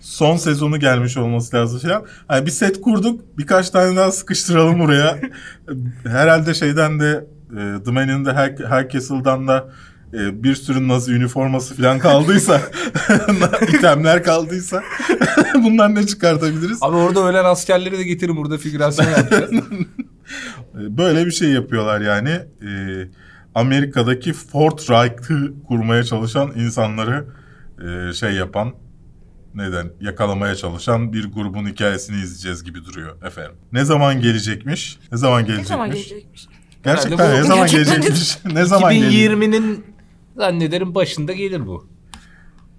Son 0.02 0.38
sezonu 0.38 0.80
gelmiş 0.80 1.18
olması 1.18 1.56
lazım 1.56 1.80
falan. 1.80 2.06
Yani 2.32 2.46
bir 2.46 2.52
set 2.52 2.82
kurduk. 2.82 3.22
Birkaç 3.38 3.70
tane 3.70 3.96
daha 3.96 4.12
sıkıştıralım 4.12 4.80
buraya. 4.80 5.20
Herhalde 6.04 6.54
şeyden 6.54 7.00
de 7.00 7.28
e, 7.52 7.84
The 7.86 7.92
Man'in 7.92 8.26
de 8.26 8.34
Her, 8.34 8.56
Her 8.70 8.90
Castle'dan 8.90 9.48
da 9.48 9.70
e, 10.14 10.44
bir 10.44 10.56
sürü 10.56 10.88
Nazi 10.88 11.14
üniforması 11.14 11.76
falan 11.76 12.00
kaldıysa, 12.00 12.62
itemler 13.74 14.24
kaldıysa 14.24 14.84
bundan 15.56 15.96
ne 15.96 16.08
çıkartabiliriz? 16.08 16.78
Abi 16.82 16.96
orada 16.96 17.28
ölen 17.28 17.46
askerleri 17.46 17.98
de 17.98 18.04
getirin 18.04 18.38
burada 18.38 18.58
figürasyon 18.58 19.10
yapacağız. 19.10 19.52
Böyle 20.74 21.26
bir 21.26 21.32
şey 21.32 21.50
yapıyorlar 21.50 22.02
yani. 22.02 22.30
E, 22.30 22.72
Amerika'daki 23.56 24.34
Fort 24.34 24.90
Reich'ı 24.90 25.54
kurmaya 25.68 26.04
çalışan 26.04 26.52
insanları 26.56 27.26
e, 28.10 28.14
şey 28.14 28.32
yapan 28.34 28.74
neden 29.56 29.90
yakalamaya 30.02 30.56
çalışan 30.56 31.14
bir 31.14 31.32
grubun 31.32 31.66
hikayesini 31.66 32.16
izleyeceğiz 32.22 32.64
gibi 32.64 32.86
duruyor 32.86 33.22
efendim. 33.24 33.56
Ne 33.72 33.86
zaman 33.86 34.22
gelecekmiş? 34.22 35.00
Ne 35.12 35.18
zaman 35.18 35.42
Ne 35.42 35.46
gelecekmiş? 35.48 35.68
zaman 35.70 35.92
gelecekmiş? 35.92 36.48
Gerçekten 36.84 37.36
ne 37.36 37.44
zaman 37.44 37.68
gelecekmiş? 37.68 38.38
ne 38.54 38.66
zaman 38.66 38.94
gelecek? 38.94 39.32
2020'nin 39.32 39.86
zannederim 40.38 40.96
başında 40.96 41.34
gelir 41.34 41.68
bu. 41.68 41.88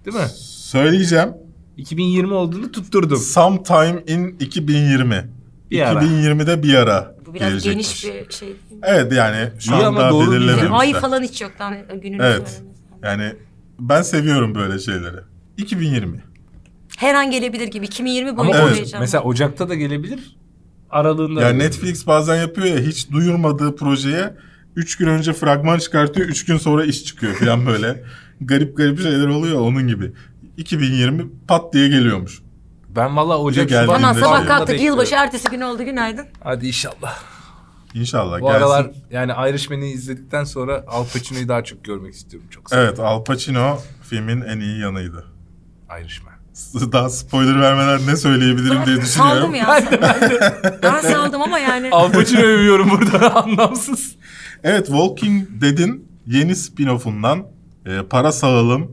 Değil 0.05 0.17
mi? 0.17 0.29
Söyleyeceğim. 0.45 1.29
2020 1.77 2.33
olduğunu 2.33 2.71
tutturdum. 2.71 3.17
Sometime 3.17 4.03
in 4.07 4.35
2020. 4.39 5.29
Bir 5.71 5.81
ara. 5.81 6.03
2020'de 6.03 6.63
bir 6.63 6.73
ara 6.73 7.15
Bu 7.31 7.35
biraz 7.35 7.63
geniş 7.63 8.05
bir 8.05 8.33
şey. 8.33 8.55
Evet 8.83 9.13
yani 9.13 9.49
şu 9.59 9.71
İyi 9.71 9.75
ama 9.75 9.87
anda 9.87 10.09
doğru 10.09 10.31
değil. 10.31 10.41
belirlememişler. 10.41 10.79
Ay 10.79 10.93
falan 10.93 11.23
hiç 11.23 11.41
yok 11.41 11.51
lan 11.61 11.75
gününü 12.01 12.21
Evet. 12.23 12.47
söylemez. 12.49 12.61
Yani 13.03 13.35
ben 13.79 14.01
seviyorum 14.01 14.55
böyle 14.55 14.79
şeyleri. 14.79 15.17
2020. 15.57 16.23
Her 16.97 17.15
an 17.15 17.31
gelebilir 17.31 17.67
gibi. 17.67 17.85
2020 17.85 18.29
Ama 18.29 18.39
boyunca 18.43 18.59
Evet. 18.63 18.75
heyecan. 18.75 19.01
mesela 19.01 19.23
Ocak'ta 19.23 19.69
da 19.69 19.75
gelebilir. 19.75 20.37
Aralığında. 20.89 21.41
Yani 21.41 21.59
Netflix 21.59 22.07
bazen 22.07 22.35
yapıyor 22.35 22.67
ya 22.67 22.77
hiç 22.77 23.11
duyurmadığı 23.11 23.75
projeye 23.75 24.33
3 24.75 24.97
gün 24.97 25.07
önce 25.07 25.33
fragman 25.33 25.79
çıkartıyor 25.79 26.27
3 26.27 26.45
gün 26.45 26.57
sonra 26.57 26.85
iş 26.85 27.05
çıkıyor 27.05 27.33
falan 27.33 27.65
böyle. 27.65 28.03
garip 28.41 28.77
garip 28.77 29.01
şeyler 29.01 29.27
oluyor 29.27 29.59
onun 29.59 29.87
gibi. 29.87 30.11
2020 30.57 31.25
pat 31.47 31.73
diye 31.73 31.87
geliyormuş. 31.87 32.41
Ben 32.95 33.15
valla 33.17 33.37
Ocak 33.37 33.69
geldiğinde 33.69 33.85
Şubat 33.85 34.03
Aman 34.03 34.13
şey- 34.13 34.21
sabah 34.21 34.35
Şubat'ta 34.35 34.47
kalktık 34.57 34.69
bekliyorum. 34.73 34.95
yılbaşı 34.99 35.15
ertesi 35.15 35.49
gün 35.49 35.61
oldu 35.61 35.83
günaydın. 35.83 36.25
Hadi 36.43 36.67
inşallah. 36.67 37.19
İnşallah 37.93 38.41
Bu 38.41 38.45
gelsin. 38.45 38.57
aralar 38.57 38.91
yani 39.11 39.31
Irishman'i 39.49 39.89
izledikten 39.91 40.43
sonra 40.43 40.83
Al 40.87 41.05
Pacino'yu 41.13 41.47
daha 41.47 41.63
çok 41.63 41.83
görmek 41.83 42.13
istiyorum. 42.13 42.49
Çok 42.51 42.69
seviyorum. 42.69 42.89
Evet 42.97 43.05
Al 43.07 43.23
Pacino 43.23 43.79
filmin 44.09 44.41
en 44.41 44.59
iyi 44.59 44.79
yanıydı. 44.79 45.25
Irishman. 46.01 46.31
Daha 46.91 47.09
spoiler 47.09 47.61
vermeden 47.61 48.07
ne 48.07 48.15
söyleyebilirim 48.17 48.85
diye 48.85 49.01
düşünüyorum. 49.01 49.41
Saldım 49.41 49.55
ya. 49.55 49.81
ben 50.83 50.99
saldım 51.01 51.41
ama 51.41 51.59
yani. 51.59 51.89
Al 51.91 52.11
Pacino'yu 52.11 52.45
övüyorum 52.47 52.89
burada 52.91 53.35
anlamsız. 53.43 54.15
Evet 54.63 54.85
Walking 54.87 55.47
Dead'in 55.61 56.07
yeni 56.27 56.51
spin-off'undan 56.55 57.45
e, 57.85 58.01
para 58.09 58.31
sağalım 58.31 58.91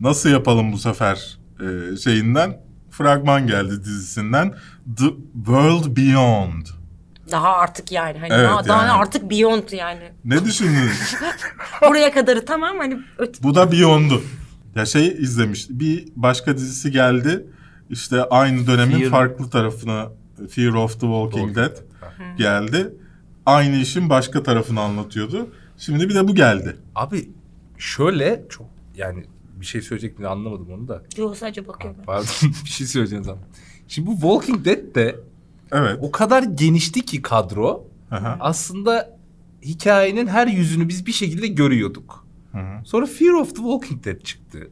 nasıl 0.00 0.28
yapalım 0.30 0.72
bu 0.72 0.78
sefer 0.78 1.38
e, 1.60 1.96
şeyinden 1.96 2.60
fragman 2.98 3.46
geldi 3.46 3.84
dizisinden 3.84 4.54
The 4.96 5.04
World 5.34 5.96
Beyond. 5.96 6.66
Daha 7.30 7.48
artık 7.52 7.92
yani. 7.92 8.18
Hani 8.18 8.32
Evet, 8.32 8.48
daha, 8.48 8.68
daha 8.68 8.82
yani. 8.86 8.92
artık 8.92 9.30
beyond 9.30 9.70
yani. 9.72 10.12
Ne 10.24 10.44
düşündünüz? 10.44 11.14
Buraya 11.88 12.12
kadarı 12.14 12.44
tamam 12.44 12.78
hani 12.78 12.98
öt- 13.18 13.42
bu 13.42 13.54
da 13.54 13.72
Beyond'u. 13.72 14.22
Ya 14.74 14.86
şey 14.86 15.08
izlemiş 15.08 15.66
bir 15.70 16.08
başka 16.16 16.56
dizisi 16.56 16.90
geldi 16.90 17.46
işte 17.90 18.24
aynı 18.24 18.66
dönemin 18.66 19.00
Fear- 19.00 19.10
farklı 19.10 19.50
tarafına 19.50 20.06
Fear 20.50 20.72
of 20.72 20.92
the 20.92 21.06
Walking 21.06 21.56
Dead. 21.56 21.76
geldi. 22.38 22.92
Aynı 23.46 23.76
işin 23.76 24.10
başka 24.10 24.42
tarafını 24.42 24.80
anlatıyordu. 24.80 25.48
Şimdi 25.78 26.08
bir 26.08 26.14
de 26.14 26.28
bu 26.28 26.34
geldi. 26.34 26.76
Abi 26.94 27.30
şöyle 27.78 28.44
çok 28.48 28.66
yani 28.96 29.24
bir 29.60 29.66
şey 29.66 29.82
söyleyecektim 29.82 30.24
de 30.24 30.28
anlamadım 30.28 30.66
onu 30.72 30.88
da. 30.88 31.02
Yo 31.16 31.34
sadece 31.34 31.68
bakıyorum. 31.68 32.00
Pardon 32.06 32.26
bir 32.64 32.70
şey 32.70 32.86
söyleyeceğim 32.86 33.24
zaman. 33.24 33.42
Şimdi 33.88 34.08
bu 34.08 34.12
Walking 34.12 34.64
Dead 34.64 34.94
de 34.94 35.20
Evet. 35.72 35.98
o 36.02 36.10
kadar 36.10 36.42
genişti 36.42 37.04
ki 37.04 37.22
kadro. 37.22 37.88
Aha. 38.10 38.36
Aslında 38.40 39.18
hikayenin 39.62 40.26
her 40.26 40.46
yüzünü 40.46 40.88
biz 40.88 41.06
bir 41.06 41.12
şekilde 41.12 41.46
görüyorduk. 41.46 42.26
Hı 42.52 42.58
hı. 42.58 42.84
Sonra 42.84 43.06
Fear 43.06 43.32
of 43.32 43.48
the 43.50 43.56
Walking 43.62 44.04
Dead 44.04 44.20
çıktı. 44.20 44.70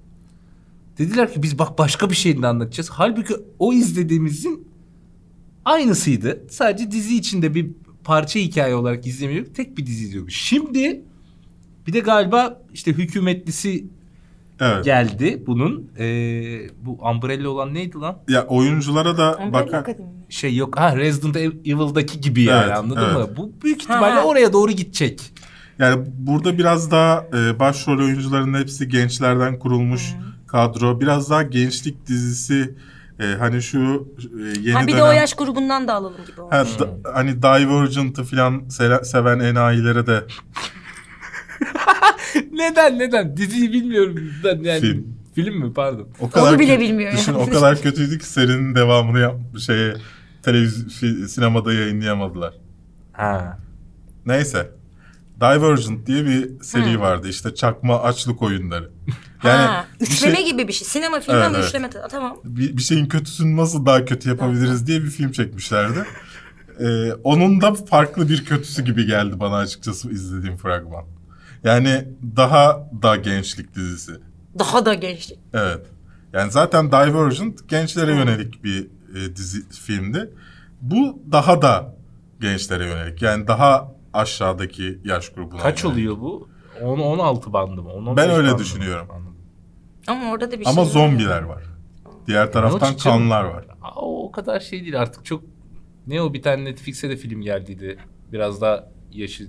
Dediler 0.99 1.33
ki 1.33 1.43
biz 1.43 1.59
bak 1.59 1.79
başka 1.79 2.11
bir 2.11 2.15
şeyini 2.15 2.47
anlatacağız. 2.47 2.91
Halbuki 2.91 3.35
o 3.59 3.73
izlediğimizin 3.73 4.69
aynısıydı. 5.65 6.47
Sadece 6.51 6.91
dizi 6.91 7.17
içinde 7.17 7.55
bir 7.55 7.71
parça 8.05 8.39
hikaye 8.41 8.75
olarak 8.75 9.07
izlemiyorduk. 9.07 9.55
Tek 9.55 9.79
bir 9.79 9.87
dizi 9.87 10.05
izliyorduk. 10.05 10.31
Şimdi 10.31 11.03
bir 11.87 11.93
de 11.93 12.01
galiba 12.01 12.63
işte 12.75 12.93
hükümetlisi 12.93 13.87
Evet. 14.61 14.85
geldi 14.85 15.43
bunun. 15.47 15.91
Ee, 15.99 16.05
bu 16.85 16.93
Umbrella 17.11 17.49
olan 17.49 17.75
neydi 17.75 17.99
lan? 17.99 18.19
Ya 18.29 18.47
oyunculara 18.47 19.19
da 19.19 19.33
Umbrella 19.37 19.53
bakar. 19.67 19.79
Academy? 19.83 20.09
Şey 20.29 20.57
yok 20.57 20.79
ha 20.79 20.97
Resident 20.97 21.37
Evil'daki 21.37 22.21
gibi 22.21 22.43
yani 22.43 22.65
Evet, 22.67 22.77
anladın 22.77 23.03
evet. 23.17 23.31
mı? 23.31 23.37
Bu 23.37 23.53
büyük 23.63 23.83
ihtimalle 23.83 24.15
Ha. 24.21 24.25
oraya 24.25 24.53
doğru 24.53 24.73
gidecek. 24.73 25.33
Yani 25.79 26.05
burada 26.19 26.59
biraz 26.59 26.91
daha 26.91 27.25
e, 27.35 27.59
başrol 27.59 27.99
oyuncuların 27.99 28.55
hepsi 28.55 28.89
gençlerden 28.89 29.59
kurulmuş 29.59 30.15
kadro. 30.47 31.01
Biraz 31.01 31.31
daha 31.31 31.43
gençlik 31.43 32.07
dizisi 32.07 32.75
e, 33.21 33.25
hani 33.39 33.63
şu 33.63 34.09
e, 34.19 34.59
yeni 34.61 34.73
Ha, 34.73 34.83
bir 34.87 34.93
de 34.93 34.97
dönem 34.97 35.09
o 35.09 35.13
yaş 35.13 35.35
grubundan 35.35 35.89
da 35.89 35.95
alalım 35.95 36.17
gibi 36.27 36.41
olmuş. 36.41 36.55
ha, 36.57 36.65
da- 36.79 37.11
hani 37.15 37.43
Divergent'ı 37.43 38.25
falan 38.25 38.61
se- 38.61 39.05
seven 39.05 39.39
enayilere 39.39 40.07
de 40.07 40.25
neden 42.53 42.99
neden? 42.99 43.37
Diziyi 43.37 43.73
bilmiyorum. 43.73 44.17
Ben 44.45 44.59
yani 44.63 44.81
Film. 44.81 45.07
Film 45.35 45.59
mi 45.59 45.73
pardon. 45.75 46.09
o 46.21 46.31
kadar 46.31 46.59
bile 46.59 46.75
kö- 46.75 46.81
bilmiyor 46.81 47.13
Düşün 47.13 47.33
yani. 47.33 47.43
o 47.43 47.51
kadar 47.51 47.83
kötüydü 47.83 48.19
ki 48.19 48.27
serinin 48.27 48.75
devamını 48.75 49.19
yap 49.19 49.37
şeye 49.67 49.95
televizyon 50.43 51.27
sinemada 51.27 51.73
yayınlayamadılar. 51.73 52.55
Ha. 53.13 53.59
Neyse. 54.27 54.71
Divergent 55.41 56.07
diye 56.07 56.25
bir 56.27 56.63
seri 56.63 56.95
Hı. 56.95 57.01
vardı 57.01 57.29
işte 57.29 57.55
çakma 57.55 58.03
açlık 58.03 58.43
oyunları. 58.43 58.91
Yani 59.45 59.67
ha, 59.67 59.87
bir 60.01 60.07
üçleme 60.07 60.37
şey- 60.37 60.45
gibi 60.47 60.69
bir 60.69 60.73
şey. 60.73 60.89
Sinema 60.89 61.21
filmi 61.21 61.37
Evet, 61.37 61.47
ama 61.47 61.57
evet. 61.57 61.69
üçleme. 61.69 61.91
Tamam. 62.11 62.37
bir, 62.45 62.77
bir 62.77 62.83
şeyin 62.83 63.07
kötüsünü 63.07 63.57
nasıl 63.57 63.87
daha 63.87 64.05
kötü 64.05 64.29
yapabiliriz 64.29 64.87
diye 64.87 65.03
bir 65.03 65.11
film 65.11 65.33
çekmişlerdi. 65.33 66.05
Ee, 66.81 67.13
onun 67.13 67.61
da 67.61 67.75
farklı 67.75 68.29
bir 68.29 68.45
kötüsü 68.45 68.85
gibi 68.85 69.07
geldi 69.07 69.41
bana 69.41 69.57
açıkçası 69.57 70.11
izlediğim 70.11 70.57
fragman. 70.57 71.05
Yani 71.65 72.09
daha 72.37 72.91
da 73.03 73.17
gençlik 73.17 73.75
dizisi. 73.75 74.13
Daha 74.59 74.87
da 74.87 74.95
gençlik. 74.95 75.39
Evet. 75.55 75.87
Yani 76.33 76.51
zaten 76.51 76.87
Divergent 76.87 77.69
gençlere 77.69 78.15
yönelik 78.15 78.65
bir 78.65 78.87
e, 79.17 79.37
dizi 79.37 79.69
filmdi. 79.69 80.31
Bu 80.81 81.19
daha 81.33 81.63
da 81.63 81.97
gençlere 82.41 82.87
yönelik. 82.87 83.23
Yani 83.23 83.47
daha 83.47 83.93
aşağıdaki 84.13 84.99
yaş 85.05 85.29
grubuna. 85.29 85.61
Kaç 85.61 85.85
yönelik. 85.85 85.99
oluyor 85.99 86.21
bu? 86.21 86.49
10 86.83 86.99
16 86.99 87.53
bandı 87.53 87.83
mı? 87.83 87.93
10 87.93 88.17
Ben 88.17 88.31
öyle 88.31 88.59
düşünüyorum. 88.59 89.09
Ama 90.07 90.31
orada 90.31 90.53
da 90.53 90.61
bir 90.61 90.67
Ama 90.67 90.85
şey 90.85 90.93
zombiler 90.93 91.43
var. 91.43 91.63
Diğer 92.27 92.53
taraftan 92.53 92.79
çıkacak? 92.79 93.03
kanlar 93.03 93.45
var. 93.45 93.65
Aa, 93.83 94.01
o 94.01 94.31
kadar 94.33 94.61
şey 94.61 94.81
değil 94.81 95.01
artık 95.01 95.25
çok 95.25 95.45
ne 96.07 96.23
o 96.23 96.33
bir 96.35 96.43
tane 96.43 96.65
Netflix'e 96.65 97.11
de 97.11 97.17
film 97.17 97.41
geldiydi. 97.41 97.99
Biraz 98.33 98.61
daha 98.61 98.89
yaşı 99.13 99.49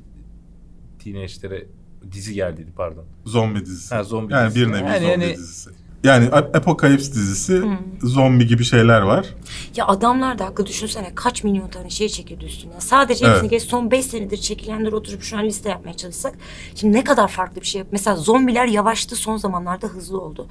teenage'lere 1.03 1.65
dizi 2.11 2.33
geldiydi 2.33 2.71
pardon. 2.77 3.05
Zombi 3.25 3.65
dizisi. 3.65 3.95
Ha, 3.95 4.03
zombi 4.03 4.33
yani 4.33 4.49
dizisi. 4.49 4.67
bir 4.67 4.73
nevi 4.73 4.87
Yani- 4.87 4.99
zombi 4.99 5.11
yani- 5.11 5.33
dizisi. 5.37 5.69
Yani 6.03 6.25
Ap- 6.31 6.55
Apocalypse 6.55 7.13
dizisi 7.13 7.61
zombi 8.03 8.47
gibi 8.47 8.63
şeyler 8.63 9.01
var. 9.01 9.25
Ya 9.75 9.87
adamlar 9.87 10.39
da 10.39 10.45
haklı 10.45 10.65
düşünsene 10.65 11.11
kaç 11.15 11.43
milyon 11.43 11.67
tane 11.67 11.89
şey 11.89 12.09
çekildi 12.09 12.45
üstüne. 12.45 12.71
Sadece 12.79 13.25
Evet. 13.25 13.33
hepsini 13.35 13.49
geç 13.49 13.63
son 13.63 13.91
5 13.91 14.05
senedir 14.05 14.37
çekilenleri 14.37 14.95
oturup 14.95 15.21
şu 15.23 15.37
an 15.37 15.45
liste 15.45 15.69
yapmaya 15.69 15.93
çalışsak. 15.93 16.33
Şimdi 16.75 16.97
ne 16.97 17.03
kadar 17.03 17.27
farklı 17.27 17.61
bir 17.61 17.65
şey. 17.65 17.83
Mesela 17.91 18.15
zombiler 18.15 18.65
yavaştı 18.67 19.15
son 19.15 19.37
zamanlarda 19.37 19.87
hızlı 19.87 20.21
oldu. 20.21 20.47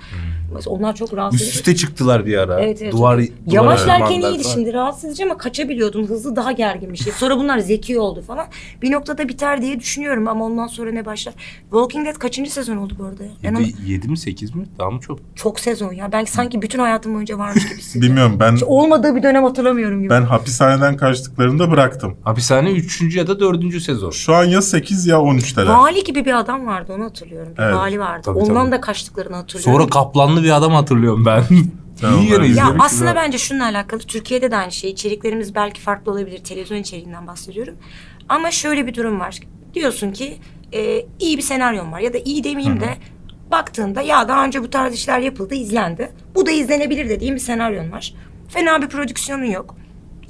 Mesela 0.54 0.70
onlar 0.76 0.94
çok 0.94 1.14
rahatsız 1.14 1.40
Üst 1.40 1.48
edici. 1.48 1.58
üste 1.58 1.76
çıktılar 1.76 2.26
bir 2.26 2.38
ara. 2.38 2.60
Evet, 2.60 2.82
evet. 2.82 2.92
Duvar, 2.92 3.20
Yavaşlarken 3.46 4.08
duvarlar 4.20 4.30
iyiydi 4.30 4.42
falan. 4.42 4.54
şimdi 4.54 4.72
rahatsız 4.72 5.04
edici 5.04 5.24
ama 5.24 5.36
kaçabiliyordun. 5.38 6.06
Hızlı 6.06 6.36
daha 6.36 6.52
gergin 6.52 6.92
bir 6.92 6.98
şey. 6.98 7.12
Sonra 7.12 7.36
bunlar 7.38 7.58
zeki 7.58 7.98
oldu 8.00 8.22
falan. 8.22 8.46
Bir 8.82 8.92
noktada 8.92 9.28
biter 9.28 9.62
diye 9.62 9.80
düşünüyorum 9.80 10.28
ama 10.28 10.44
ondan 10.44 10.66
sonra 10.66 10.92
ne 10.92 11.04
başlar. 11.06 11.34
Walking 11.62 12.06
Dead 12.06 12.14
kaçıncı 12.14 12.52
sezon 12.52 12.76
oldu 12.76 12.94
bu 12.98 13.04
arada 13.04 13.24
ya? 13.24 13.30
Ben 13.42 13.54
onu- 13.54 13.60
7, 13.62 13.90
7 13.90 14.08
mi 14.08 14.18
8 14.18 14.54
mi? 14.54 14.64
Daha 14.78 14.90
mı 14.90 15.00
çok? 15.00 15.18
Çok 15.36 15.60
sezon 15.60 15.92
ya. 15.92 16.12
Ben 16.12 16.24
sanki 16.24 16.62
bütün 16.62 16.78
hayatım 16.78 17.14
boyunca 17.14 17.38
varmış 17.38 17.68
gibi 17.68 17.78
hissediyorum. 17.78 18.08
Bilmiyorum 18.16 18.36
ben 18.40 18.56
Hiç 18.56 18.62
olmadığı 18.62 19.16
bir 19.16 19.22
dönem 19.22 19.44
hatırlamıyorum 19.44 20.00
gibi. 20.00 20.10
ben 20.10 20.22
hapishaneden 20.22 20.96
kaçtıklarında 20.96 21.70
bıraktım. 21.70 22.16
Hapishane 22.24 22.70
3. 22.70 23.16
ya 23.16 23.26
da 23.26 23.40
4. 23.40 23.82
sezon. 23.82 24.10
Şu 24.10 24.34
an 24.34 24.44
ya 24.44 24.62
8 24.62 25.06
ya 25.06 25.16
13'teler. 25.16 25.68
Vali 25.68 26.04
gibi 26.04 26.24
bir 26.24 26.38
adam 26.38 26.66
vardı 26.66 26.92
onu 26.96 27.04
hatırlıyorum. 27.04 27.52
Bir 27.58 27.62
Evet, 27.62 27.74
vali 27.74 28.00
vardı. 28.00 28.22
tabii, 28.24 28.38
Ondan 28.38 28.54
tabii. 28.64 28.70
da 28.72 28.80
kaçtıklarını 28.80 29.36
hatırlıyorum. 29.36 29.72
Sonra 29.80 29.90
kaplanlı 29.90 30.42
bir 30.42 30.56
adam 30.56 30.72
hatırlıyorum 30.72 31.26
ben. 31.26 31.44
Tamam, 32.00 32.20
İyi 32.20 32.32
evet. 32.34 32.56
Ya 32.56 32.76
aslında 32.78 33.10
ha. 33.10 33.14
bence 33.16 33.38
şununla 33.38 33.64
alakalı. 33.64 34.00
Türkiye'de 34.00 34.50
de 34.50 34.56
aynı 34.56 34.72
şey. 34.72 34.90
İçeriklerimiz 34.90 35.54
belki 35.54 35.80
farklı 35.80 36.12
olabilir. 36.12 36.38
Televizyon 36.38 36.78
içeriğinden 36.78 37.26
bahsediyorum. 37.26 37.74
Ama 38.28 38.50
şöyle 38.50 38.86
bir 38.86 38.94
durum 38.94 39.20
var. 39.20 39.38
Diyorsun 39.74 40.12
ki 40.12 40.38
e, 40.74 41.06
iyi 41.20 41.36
bir 41.36 41.42
senaryon 41.42 41.92
var. 41.92 42.00
Ya 42.00 42.12
da 42.12 42.18
iyi 42.18 42.44
demeyeyim 42.44 42.80
de 42.80 42.88
baktığında 43.50 44.02
ya 44.02 44.28
daha 44.28 44.44
önce 44.44 44.62
bu 44.62 44.70
tarz 44.70 44.94
işler 44.94 45.18
yapıldı, 45.18 45.54
izlendi. 45.54 46.12
Bu 46.34 46.46
da 46.46 46.50
izlenebilir 46.50 47.08
dediğim 47.08 47.34
bir 47.34 47.40
senaryon 47.40 47.92
var. 47.92 48.14
Fena 48.48 48.82
bir 48.82 48.88
prodüksiyonun 48.88 49.44
yok. 49.44 49.76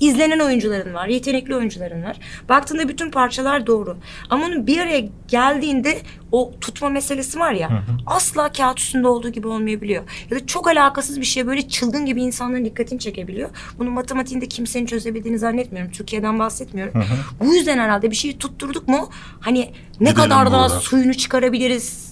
İzlenen 0.00 0.38
oyuncuların 0.38 0.94
var, 0.94 1.06
yetenekli 1.06 1.54
oyuncuların 1.56 2.02
var. 2.02 2.16
Baktığında 2.48 2.88
bütün 2.88 3.10
parçalar 3.10 3.66
doğru. 3.66 3.96
Ama 4.30 4.46
onun 4.46 4.66
bir 4.66 4.78
araya 4.78 5.08
geldiğinde 5.28 5.98
o 6.32 6.52
tutma 6.60 6.88
meselesi 6.88 7.38
var 7.38 7.52
ya 7.52 7.82
asla 8.06 8.52
kağıt 8.52 8.80
üstünde 8.80 9.08
olduğu 9.08 9.28
gibi 9.28 9.48
olmayabiliyor. 9.48 10.02
Ya 10.30 10.36
da 10.40 10.46
çok 10.46 10.68
alakasız 10.68 11.20
bir 11.20 11.26
şey 11.26 11.46
böyle 11.46 11.68
çılgın 11.68 12.06
gibi 12.06 12.22
insanların 12.22 12.64
dikkatini 12.64 12.98
çekebiliyor. 12.98 13.50
Bunun 13.78 13.92
matematiğinde 13.92 14.46
kimsenin 14.46 14.86
çözebildiğini 14.86 15.38
zannetmiyorum. 15.38 15.92
Türkiye'den 15.92 16.38
bahsetmiyorum. 16.38 17.04
Bu 17.40 17.54
yüzden 17.54 17.78
herhalde 17.78 18.10
bir 18.10 18.16
şeyi 18.16 18.38
tutturduk 18.38 18.88
mu 18.88 19.10
hani 19.40 19.58
ne 19.60 20.10
Gidelim 20.10 20.14
kadar 20.14 20.52
daha 20.52 20.68
suyunu 20.68 21.14
çıkarabiliriz. 21.14 22.05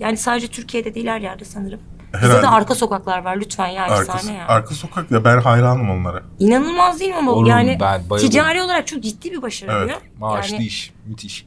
Yani 0.00 0.16
sadece 0.16 0.48
Türkiye'de 0.48 0.94
değil 0.94 1.06
her 1.06 1.20
yerde 1.20 1.44
sanırım. 1.44 1.80
Bizde 2.14 2.26
Herhalde. 2.26 2.42
de 2.42 2.48
arka 2.48 2.74
sokaklar 2.74 3.24
var 3.24 3.36
lütfen 3.36 3.66
ya 3.68 3.82
Arka, 3.84 4.12
efsane 4.16 4.36
ya. 4.36 4.46
arka 4.48 4.74
sokak 4.74 5.10
ya 5.10 5.24
ben 5.24 5.38
hayranım 5.40 5.90
onlara. 5.90 6.22
İnanılmaz 6.38 7.00
değil 7.00 7.10
mi 7.10 7.16
ama 7.16 7.32
Oğlum, 7.32 7.46
yani 7.46 7.78
ben 7.80 8.10
bayıldım. 8.10 8.30
ticari 8.30 8.62
olarak 8.62 8.86
çok 8.86 9.02
ciddi 9.02 9.32
bir 9.32 9.42
başarı 9.42 9.72
Evet. 9.72 9.88
diyor. 9.88 10.00
Maaşlı 10.18 10.54
Yani 10.54 10.66
iş. 10.66 10.92
Müthiş. 11.06 11.46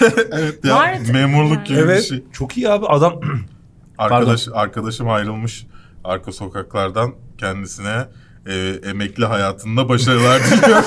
evet 0.32 0.64
ya 0.64 0.76
Var- 0.76 0.98
memurluk 1.12 1.66
gibi 1.66 1.88
bir 1.88 2.00
şey. 2.02 2.24
Çok 2.32 2.56
iyi 2.56 2.70
abi 2.70 2.86
adam. 2.86 3.20
Arkadaş 3.98 4.48
arkadaşım 4.54 5.08
ayrılmış 5.10 5.66
arka 6.04 6.32
sokaklardan 6.32 7.12
kendisine 7.38 8.04
e, 8.46 8.54
emekli 8.84 9.24
hayatında 9.24 9.88
başarılar 9.88 10.40
diliyor. 10.44 10.82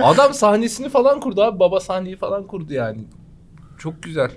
adam 0.00 0.34
sahnesini 0.34 0.88
falan 0.88 1.20
kurdu 1.20 1.42
abi. 1.42 1.58
Baba 1.60 1.80
sahneyi 1.80 2.16
falan 2.16 2.46
kurdu 2.46 2.72
yani. 2.72 3.04
Çok 3.78 4.02
güzel. 4.02 4.30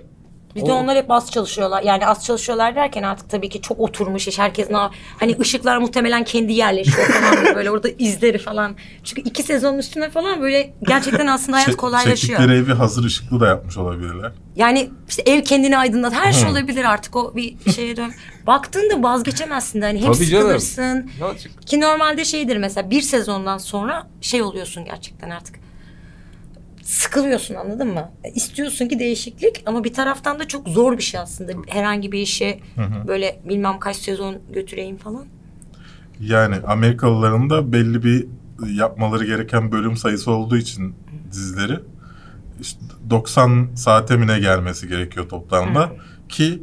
Bir 0.56 0.66
de 0.66 0.72
O- 0.72 0.74
onlar 0.74 0.96
hep 0.96 1.10
az 1.10 1.30
çalışıyorlar. 1.30 1.82
Yani 1.82 2.06
az 2.06 2.24
çalışıyorlar 2.24 2.76
derken 2.76 3.02
artık 3.02 3.30
tabii 3.30 3.48
ki 3.48 3.60
çok 3.60 3.80
oturmuş 3.80 4.28
iş. 4.28 4.38
Herkes 4.38 4.70
ne 4.70 4.76
hani 5.20 5.36
ışıklar 5.40 5.78
muhtemelen 5.78 6.24
kendi 6.24 6.52
yerleşiyor 6.52 7.06
falan 7.08 7.54
böyle 7.54 7.70
orada 7.70 7.88
izleri 7.98 8.38
falan. 8.38 8.76
Çünkü 9.04 9.22
iki 9.22 9.42
sezonun 9.42 9.78
üstüne 9.78 10.10
falan 10.10 10.40
böyle 10.40 10.74
gerçekten 10.82 11.26
aslında 11.26 11.56
hayat 11.56 11.68
Çek- 11.68 11.76
kolaylaşıyor. 11.76 12.38
Çektikleri 12.38 12.58
evi 12.58 12.72
hazır 12.72 13.04
ışıklı 13.04 13.40
da 13.40 13.46
yapmış 13.46 13.76
olabilirler. 13.76 14.32
Yani 14.56 14.90
işte 15.08 15.22
ev 15.26 15.42
kendini 15.44 15.78
aydınlat. 15.78 16.12
Her 16.14 16.32
şey 16.32 16.50
olabilir 16.50 16.84
artık 16.84 17.16
o 17.16 17.36
bir 17.36 17.72
şeye 17.72 17.96
dön. 17.96 18.12
Baktığında 18.46 19.02
vazgeçemezsin 19.02 19.80
de 19.82 19.84
hani 19.84 20.02
hem 20.02 20.12
Tabii 20.12 20.26
canım. 20.26 20.42
sıkılırsın. 20.60 21.10
Olacak? 21.24 21.52
Ki 21.66 21.80
normalde 21.80 22.24
şeydir 22.24 22.56
mesela 22.56 22.90
bir 22.90 23.02
sezondan 23.02 23.58
sonra 23.58 24.06
şey 24.20 24.42
oluyorsun 24.42 24.84
gerçekten 24.84 25.30
artık. 25.30 25.65
Sıkılıyorsun 26.86 27.54
anladın 27.54 27.88
mı? 27.88 28.10
E, 28.24 28.30
İstiyorsun 28.30 28.88
ki 28.88 28.98
değişiklik 28.98 29.62
ama 29.66 29.84
bir 29.84 29.92
taraftan 29.92 30.38
da 30.38 30.48
çok 30.48 30.68
zor 30.68 30.98
bir 30.98 31.02
şey 31.02 31.20
aslında. 31.20 31.52
Herhangi 31.66 32.12
bir 32.12 32.18
işe 32.18 32.58
böyle 33.08 33.40
bilmem 33.48 33.78
kaç 33.78 33.96
sezon 33.96 34.36
götüreyim 34.54 34.96
falan. 34.96 35.24
Yani 36.20 36.56
Amerikalıların 36.66 37.50
da 37.50 37.72
belli 37.72 38.04
bir 38.04 38.26
yapmaları 38.74 39.24
gereken 39.24 39.72
bölüm 39.72 39.96
sayısı 39.96 40.30
olduğu 40.30 40.56
için 40.56 40.94
dizileri 41.32 41.80
işte 42.60 42.80
90 43.10 43.68
saate 43.74 44.16
mi 44.16 44.26
ne 44.26 44.38
gelmesi 44.38 44.88
gerekiyor 44.88 45.28
toplamda 45.28 45.92
ki 46.28 46.62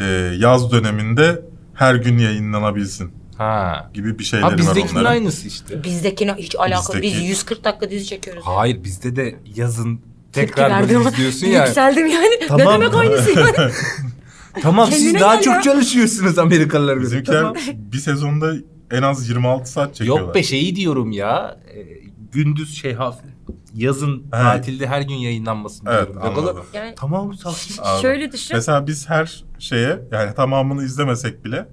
e, 0.00 0.04
yaz 0.38 0.72
döneminde 0.72 1.42
her 1.74 1.94
gün 1.94 2.18
yayınlanabilsin 2.18 3.12
Ha. 3.38 3.90
gibi 3.94 4.18
bir 4.18 4.24
şeyleri 4.24 4.44
Ha 4.46 4.50
var 4.52 4.58
bizdekinin 4.58 4.92
onların. 4.94 5.10
aynısı 5.10 5.48
işte. 5.48 5.84
Bizdekine 5.84 6.34
hiç 6.38 6.56
alakalı. 6.56 7.02
Biz 7.02 7.12
Bizdeki- 7.12 7.26
140 7.28 7.64
dakika 7.64 7.90
dizi 7.90 8.06
çekiyoruz. 8.06 8.42
Hayır 8.46 8.84
bizde 8.84 9.16
de 9.16 9.36
yazın 9.56 10.00
tekrar 10.32 10.80
böyle 10.88 11.08
izliyorsun 11.08 11.46
ya. 11.46 11.66
Yükseldim 11.66 12.06
yani. 12.06 12.30
Ne 12.40 12.46
Tamam. 12.46 12.80
demek 12.80 12.94
aynısı 12.94 13.30
yani? 13.30 13.72
Tamam 14.62 14.88
siz 14.92 15.02
Kendine 15.02 15.20
daha 15.20 15.34
gel 15.34 15.42
çok 15.44 15.54
ya. 15.54 15.62
çalışıyorsunuz 15.62 16.38
Amerikalılar 16.38 16.94
göre. 16.94 17.02
Bizimkiler 17.04 17.40
Tamam. 17.40 17.54
bir 17.76 17.98
sezonda 17.98 18.52
en 18.90 19.02
az 19.02 19.28
26 19.28 19.70
saat 19.70 19.94
çekiyorlar. 19.94 20.24
Yok 20.26 20.34
be 20.34 20.42
şeyi 20.42 20.76
diyorum 20.76 21.12
ya. 21.12 21.56
e, 21.74 22.04
gündüz 22.32 22.74
şey 22.80 22.94
hafif 22.94 23.30
yazın 23.74 24.22
tatilde 24.30 24.86
her 24.86 25.00
gün 25.02 25.14
yayınlanmasını 25.14 25.90
Evet 25.92 26.06
diyorum. 26.12 26.22
Ne 26.22 26.38
anladım. 26.40 26.64
yani 26.74 26.94
Tamam 26.96 27.34
sakin. 27.34 28.00
Şöyle 28.02 28.32
düşün. 28.32 28.56
Mesela 28.56 28.86
biz 28.86 29.08
her 29.08 29.44
şeye 29.58 30.00
yani 30.12 30.34
tamamını 30.34 30.84
izlemesek 30.84 31.44
bile 31.44 31.68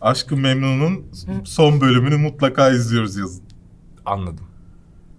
Aşkı 0.00 0.36
Memnun'un 0.36 1.04
son 1.44 1.80
bölümünü 1.80 2.16
mutlaka 2.16 2.70
izliyoruz 2.70 3.16
yazın. 3.16 3.42
Anladım. 4.06 4.44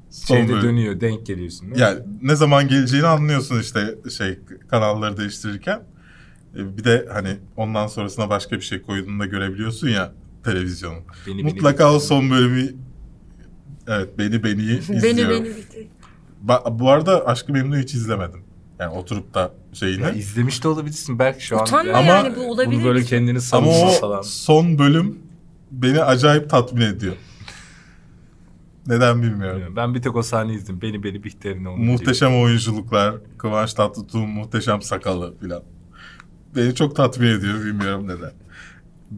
Son 0.09 0.35
Şeyde 0.35 0.51
bölüm. 0.53 0.63
dönüyor 0.63 0.99
denk 1.01 1.25
geliyorsun. 1.25 1.61
değil 1.61 1.73
mi? 1.75 1.81
Yani 1.81 1.99
ne 2.21 2.35
zaman 2.35 2.67
geleceğini 2.67 3.07
anlıyorsun 3.07 3.59
işte 3.59 3.95
şey 4.17 4.39
kanalları 4.67 5.17
değiştirirken. 5.17 5.81
E, 6.55 6.77
Bir 6.77 6.83
de 6.83 7.07
hani 7.13 7.37
ondan 7.57 7.87
sonrasına 7.87 8.29
başka 8.29 8.55
bir 8.55 8.61
şey 8.61 8.81
koyduğunu 8.81 9.19
da 9.19 9.25
görebiliyorsun 9.25 9.87
ya 9.89 10.13
televizyonun. 10.43 11.03
Beni- 11.27 11.37
beni 11.37 11.43
Mutlaka 11.53 11.91
o 11.91 11.95
bitirdi. 11.95 12.07
son 12.07 12.29
bölümü 12.31 12.69
evet 13.87 14.09
beni 14.17 14.43
beni 14.43 14.61
izliyorum. 14.77 15.03
Beni 15.17 15.29
beni 15.29 15.55
bitir. 15.55 15.87
Ba- 16.47 16.79
bu 16.79 16.89
arada 16.91 17.27
Aşkı 17.27 17.53
Memnun'u 17.53 17.77
hiç 17.77 17.93
izlemedim. 17.93 18.41
Yani 18.79 18.93
oturup 18.93 19.33
da 19.33 19.51
şeyini. 19.73 20.01
Ya 20.01 20.11
izlemiş 20.11 20.63
de 20.63 20.67
olabilirsin 20.67 21.19
belki 21.19 21.45
şu 21.45 21.57
an. 21.57 21.63
Utanma 21.63 21.93
Ama 21.97 22.07
yani 22.07 22.35
bu 22.35 22.51
olabilir. 22.51 22.79
Bunu 22.79 22.85
böyle 22.85 23.03
kendini 23.03 23.31
Ama 23.31 23.39
savunma 23.41 23.85
o 23.89 23.91
falan. 23.91 24.21
son 24.21 24.79
bölüm 24.79 25.19
beni 25.71 26.03
acayip 26.03 26.49
tatmin 26.49 26.81
ediyor. 26.81 27.15
Neden 28.87 29.21
bilmiyorum. 29.23 29.73
Ben 29.75 29.93
bir 29.95 30.01
tek 30.01 30.15
o 30.15 30.23
sahneyi 30.23 30.57
izledim. 30.57 30.81
Beni 30.81 31.03
beni 31.03 31.23
Bihter'ine 31.23 31.69
onu 31.69 31.77
Muhteşem 31.77 32.41
oyunculuklar, 32.41 33.15
Kıvanç 33.37 33.73
Tatlıtuğ'un 33.73 34.29
muhteşem 34.29 34.81
sakalı 34.81 35.37
filan. 35.37 35.63
Beni 36.55 36.75
çok 36.75 36.95
tatmin 36.95 37.27
ediyor 37.27 37.65
bilmiyorum 37.65 38.07
neden. 38.07 38.31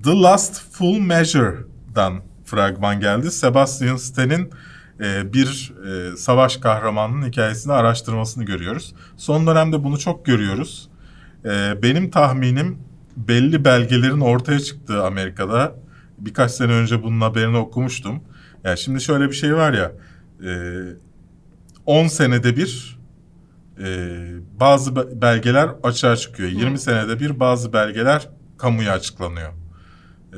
The 0.03 0.21
Last 0.21 0.71
Full 0.71 0.99
Measure'dan 0.99 2.21
fragman 2.45 2.99
geldi. 2.99 3.31
Sebastian 3.31 3.95
Stan'in 3.95 4.49
e, 5.01 5.33
bir 5.33 5.73
e, 5.87 6.17
savaş 6.17 6.57
kahramanının 6.57 7.27
hikayesini 7.27 7.73
araştırmasını 7.73 8.43
görüyoruz. 8.43 8.95
Son 9.17 9.47
dönemde 9.47 9.83
bunu 9.83 9.99
çok 9.99 10.25
görüyoruz. 10.25 10.89
E, 11.45 11.83
benim 11.83 12.11
tahminim 12.11 12.77
belli 13.17 13.65
belgelerin 13.65 14.19
ortaya 14.19 14.59
çıktığı 14.59 15.03
Amerika'da. 15.05 15.75
Birkaç 16.17 16.51
sene 16.51 16.71
önce 16.71 17.03
bunun 17.03 17.21
haberini 17.21 17.57
okumuştum. 17.57 18.23
Yani 18.63 18.77
şimdi 18.77 19.01
şöyle 19.01 19.27
bir 19.27 19.35
şey 19.35 19.55
var 19.55 19.73
ya... 19.73 19.91
E, 20.45 20.51
10 21.85 22.07
senede 22.07 22.57
bir 22.57 22.99
e, 23.83 24.17
bazı 24.59 24.95
be- 24.95 25.21
belgeler 25.21 25.69
açığa 25.83 26.15
çıkıyor. 26.15 26.49
20 26.49 26.79
senede 26.79 27.19
bir 27.19 27.39
bazı 27.39 27.73
belgeler 27.73 28.29
kamuya 28.57 28.93
açıklanıyor. 28.93 29.49
E, 30.33 30.37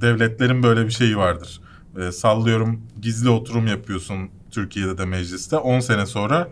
devletlerin 0.00 0.62
böyle 0.62 0.86
bir 0.86 0.90
şeyi 0.90 1.16
vardır. 1.16 1.60
E, 1.98 2.12
sallıyorum 2.12 2.82
gizli 3.00 3.28
oturum 3.28 3.66
yapıyorsun 3.66 4.30
Türkiye'de 4.50 4.98
de 4.98 5.04
mecliste. 5.04 5.56
10 5.56 5.80
sene 5.80 6.06
sonra 6.06 6.48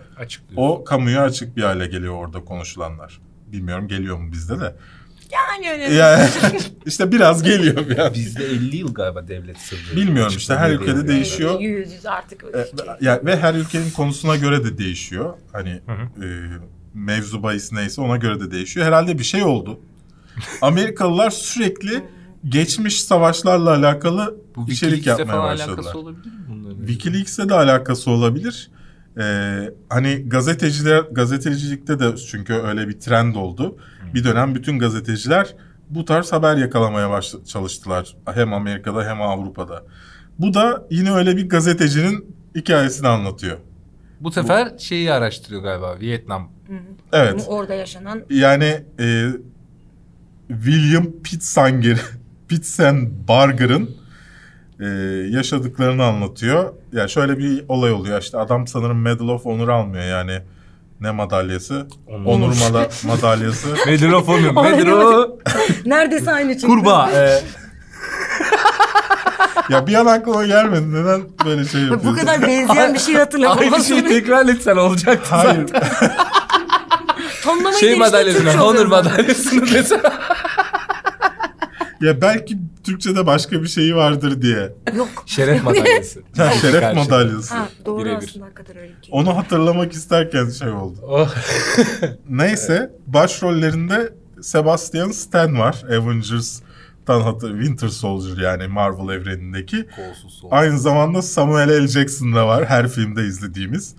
o 0.56 0.84
kamuya 0.84 1.22
açık 1.22 1.56
bir 1.56 1.62
hale 1.62 1.86
geliyor 1.86 2.14
orada 2.14 2.44
konuşulanlar. 2.44 3.20
Bilmiyorum 3.52 3.88
geliyor 3.88 4.16
mu 4.16 4.32
bizde 4.32 4.60
de. 4.60 4.74
Yani 5.32 5.70
öyle. 5.70 5.94
Yani 5.94 6.28
işte 6.86 7.12
biraz 7.12 7.42
geliyor 7.42 7.86
yani. 7.96 8.14
Bizde 8.14 8.44
50 8.44 8.76
yıl 8.76 8.94
galiba 8.94 9.28
devlet 9.28 9.58
sırrı. 9.58 9.96
Bilmiyorum 9.96 10.34
işte, 10.36 10.54
her 10.54 10.70
ülkede 10.70 11.08
diye. 11.08 11.08
değişiyor. 11.08 11.60
Yüz 11.60 11.92
yüz 11.92 12.06
artık. 12.06 12.44
E, 12.44 12.66
ya, 13.00 13.20
ve 13.24 13.36
her 13.36 13.54
ülkenin 13.54 13.90
konusuna 13.90 14.36
göre 14.36 14.64
de 14.64 14.78
değişiyor. 14.78 15.34
Hani 15.52 15.80
Hı 15.86 16.24
e, 16.24 16.28
mevzu 16.94 17.42
bahis 17.42 17.72
neyse 17.72 18.00
ona 18.00 18.16
göre 18.16 18.40
de 18.40 18.50
değişiyor. 18.50 18.86
Herhalde 18.86 19.18
bir 19.18 19.24
şey 19.24 19.44
oldu. 19.44 19.80
Amerikalılar 20.62 21.30
sürekli 21.30 22.04
geçmiş 22.48 23.04
savaşlarla 23.04 23.70
alakalı 23.70 24.36
Bu 24.56 24.68
içerik 24.68 25.06
yapmaya 25.06 25.26
falan 25.26 25.44
başladılar. 25.44 25.76
alakası 25.76 25.98
olabilir 25.98 26.26
mi 26.26 26.44
bunların? 26.48 26.86
Wikileaks'e 26.86 27.48
de 27.48 27.54
alakası 27.54 28.10
olabilir. 28.10 28.70
Ee, 29.18 29.70
hani 29.88 30.28
gazeteciler 30.28 31.00
gazetecilikte 31.00 31.98
de 31.98 32.16
çünkü 32.16 32.54
öyle 32.54 32.88
bir 32.88 33.00
trend 33.00 33.34
oldu. 33.34 33.76
Bir 34.14 34.24
dönem 34.24 34.54
bütün 34.54 34.78
gazeteciler 34.78 35.56
bu 35.90 36.04
tarz 36.04 36.32
haber 36.32 36.56
yakalamaya 36.56 37.10
baş, 37.10 37.34
çalıştılar. 37.46 38.16
Hem 38.34 38.52
Amerika'da 38.52 39.04
hem 39.04 39.22
Avrupa'da. 39.22 39.84
Bu 40.38 40.54
da 40.54 40.86
yine 40.90 41.12
öyle 41.12 41.36
bir 41.36 41.48
gazetecinin 41.48 42.36
hikayesini 42.54 43.08
anlatıyor. 43.08 43.58
Bu 44.20 44.30
sefer 44.30 44.78
şeyi 44.78 45.12
araştırıyor 45.12 45.62
galiba 45.62 46.00
Vietnam. 46.00 46.50
Evet. 47.12 47.44
Orada 47.48 47.74
yaşanan 47.74 48.22
Yani 48.30 48.84
e, 49.00 49.26
William 50.48 51.06
Pitsanger 51.24 52.00
Pitts 52.50 52.80
and 52.80 53.08
Barger'ın 53.28 53.90
e, 54.80 54.86
yaşadıklarını 55.36 56.04
anlatıyor. 56.04 56.72
Ya 56.92 57.08
şöyle 57.08 57.38
bir 57.38 57.64
olay 57.68 57.92
oluyor. 57.92 58.22
İşte 58.22 58.38
adam 58.38 58.66
sanırım 58.66 59.02
Medal 59.02 59.28
of 59.28 59.44
Honor 59.44 59.68
almıyor 59.68 60.04
yani. 60.04 60.38
Ne 61.00 61.10
madalyası? 61.10 61.86
Onur. 62.08 62.26
Onur 62.26 62.54
mada- 62.54 62.88
madalyası. 63.06 63.68
Medal 63.86 64.12
of 64.12 64.28
Honor. 64.28 64.70
Medal 64.72 64.92
of- 64.92 65.30
Neredeyse 65.86 66.32
aynı 66.32 66.52
çıktı. 66.52 66.66
Kurbağa. 66.66 67.10
e, 67.14 67.40
ya 69.68 69.86
bir 69.86 69.94
an 69.94 70.06
aklıma 70.06 70.46
gelmedi. 70.46 70.94
Neden 70.94 71.20
böyle 71.46 71.64
şey 71.64 71.80
Bu 71.80 71.92
yapıyorsun? 71.92 72.20
kadar 72.20 72.42
benzeyen 72.42 72.94
bir 72.94 72.98
şey 72.98 73.14
hatırlamam. 73.14 73.58
aynı 73.58 73.84
şeyi 73.84 74.04
tekrar 74.04 74.46
etsen 74.48 74.76
olacaktı 74.76 75.34
Hayır. 75.34 75.66
zaten. 75.68 75.88
Tonlamayı 77.44 77.74
Şey 77.78 77.96
madalyasını, 77.98 78.50
Honor 78.52 78.86
madalyasını 78.86 79.66
desen. 79.70 80.00
Ya 82.00 82.20
belki 82.20 82.58
Türkçe'de 82.84 83.26
başka 83.26 83.62
bir 83.62 83.68
şeyi 83.68 83.96
vardır 83.96 84.42
diye. 84.42 84.72
Yok. 84.96 85.08
Şeref 85.26 85.64
madalyası. 85.64 86.22
Ha, 86.36 86.50
şeref 86.50 86.94
madalyası. 86.96 87.54
Ha, 87.54 87.68
doğru 87.86 88.04
Birebir. 88.04 88.16
aslında 88.28 88.44
hakikaten 88.46 88.76
öyle 88.76 88.88
bir 88.88 89.06
şey. 89.06 89.10
Onu 89.12 89.36
hatırlamak 89.36 89.92
isterken 89.92 90.48
şey 90.50 90.68
oldu. 90.68 90.98
Oh. 91.08 91.34
Neyse 92.28 92.92
başrollerinde 93.06 94.12
Sebastian 94.42 95.10
Stan 95.10 95.58
var. 95.58 95.82
Avengers'tan 95.90 97.20
hatır 97.20 97.50
Winter 97.60 97.88
Soldier 97.88 98.42
yani 98.42 98.66
Marvel 98.66 99.14
evrenindeki. 99.14 99.86
Kolsuz. 99.96 100.42
Aynı 100.50 100.78
zamanda 100.78 101.22
Samuel 101.22 101.84
L. 101.84 101.88
Jackson 101.88 102.34
da 102.34 102.46
var 102.46 102.64
her 102.64 102.88
filmde 102.88 103.22
izlediğimiz. 103.26 103.94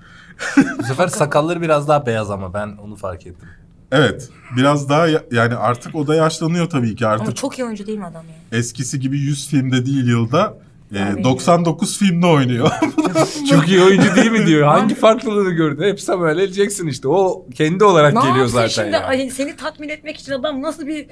Bu 0.79 0.83
sefer 0.83 1.07
sakalları 1.07 1.61
biraz 1.61 1.87
daha 1.87 2.05
beyaz 2.05 2.31
ama 2.31 2.53
ben 2.53 2.67
onu 2.77 2.95
fark 2.95 3.27
ettim. 3.27 3.49
Evet 3.91 4.29
biraz 4.57 4.89
daha 4.89 5.07
ya- 5.07 5.23
yani 5.31 5.55
artık 5.55 5.95
o 5.95 6.07
da 6.07 6.15
yaşlanıyor 6.15 6.69
tabii 6.69 6.95
ki 6.95 7.07
Ama 7.07 7.15
artık 7.15 7.35
çok 7.35 7.59
iyi 7.59 7.65
oyuncu 7.65 7.87
değil 7.87 7.97
mi 7.97 8.05
adam 8.05 8.23
ya? 8.51 8.57
eskisi 8.59 8.99
gibi 8.99 9.19
100 9.19 9.47
filmde 9.47 9.85
değil 9.85 10.07
yılda 10.07 10.57
e, 10.93 10.97
Yani- 10.99 11.23
99 11.23 11.97
filmde 11.97 12.25
oynuyor. 12.27 12.71
Çok 13.49 13.67
iyi 13.67 13.81
oyuncu 13.81 14.15
değil 14.15 14.31
mi 14.31 14.45
diyor. 14.47 14.67
Hangi 14.67 14.95
farklılığını 14.95 15.51
gördü? 15.51 15.83
Hep 15.85 16.01
Samuel 16.01 16.37
L. 16.39 16.47
Jackson 16.53 16.87
işte. 16.87 17.07
O 17.07 17.45
kendi 17.55 17.83
olarak 17.83 18.13
Ne 18.13 18.19
geliyor 18.19 18.37
yapsın 18.37 18.53
zaten 18.53 18.67
şimdi? 18.67 18.95
yani. 18.95 19.05
Ay, 19.05 19.29
seni 19.29 19.55
tatmin 19.55 19.89
etmek 19.89 20.17
için 20.19 20.31
adam 20.31 20.61
nasıl 20.61 20.87
bir... 20.87 21.07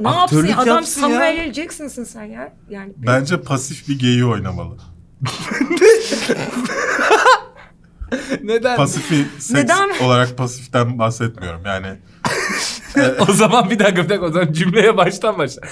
Ne 0.00 0.08
Aktörlük 0.08 0.48
yapsın? 0.50 0.62
Adam 0.64 0.76
yapsın 0.76 1.00
Samuel 1.00 1.36
ya. 1.36 1.44
L. 1.44 1.52
Jackson'sın 1.52 2.04
sen 2.04 2.24
ya. 2.24 2.52
Yani 2.70 2.92
Bence 2.96 3.40
pasif 3.42 3.88
bir 3.88 3.98
geyi 3.98 4.24
oynamalı. 4.24 4.76
Neden? 8.42 8.76
Pasifi 8.76 9.16
seks 9.38 9.50
Neden? 9.50 9.88
olarak 10.04 10.36
pasiften 10.38 10.98
bahsetmiyorum 10.98 11.60
yani. 11.66 11.86
o 13.28 13.32
zaman 13.32 13.70
bir 13.70 13.78
dakika 13.78 14.04
bir 14.04 14.08
dakika 14.08 14.26
o 14.26 14.32
zaman 14.32 14.52
cümleye 14.52 14.96
baştan 14.96 15.38
başla. 15.38 15.62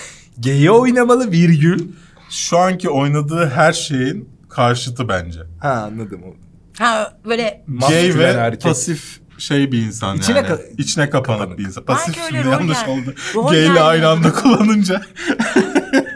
G'ye 0.40 0.70
oynamalı 0.70 1.30
virgül. 1.30 1.88
Şu 2.30 2.58
anki 2.58 2.90
oynadığı 2.90 3.46
her 3.50 3.72
şeyin 3.72 4.28
karşıtı 4.48 5.08
bence. 5.08 5.40
Ha 5.60 5.70
anladım 5.70 6.20
onu. 6.24 6.34
ha 6.78 7.18
böyle 7.24 7.64
Gay 7.88 8.18
ve 8.18 8.22
erkek. 8.24 8.62
pasif 8.62 9.20
şey 9.38 9.72
bir 9.72 9.78
insan 9.82 10.16
İçine 10.18 10.36
yani. 10.36 10.46
ka- 10.48 10.60
İçine 10.78 11.10
kapanık, 11.10 11.40
kapanık. 11.40 11.58
bir 11.58 11.64
insan. 11.64 11.84
Belki 11.88 12.00
Pasif 12.06 12.18
öyle 12.24 12.28
şimdi 12.28 12.44
rol 12.44 12.50
yanlış 12.52 12.78
yani. 12.78 12.90
oldu. 12.90 13.14
Rol 13.34 13.48
Gay 13.48 13.58
ile 13.58 13.66
yani. 13.66 13.80
aynı 13.80 14.08
anda 14.08 14.32
kullanınca. 14.32 15.00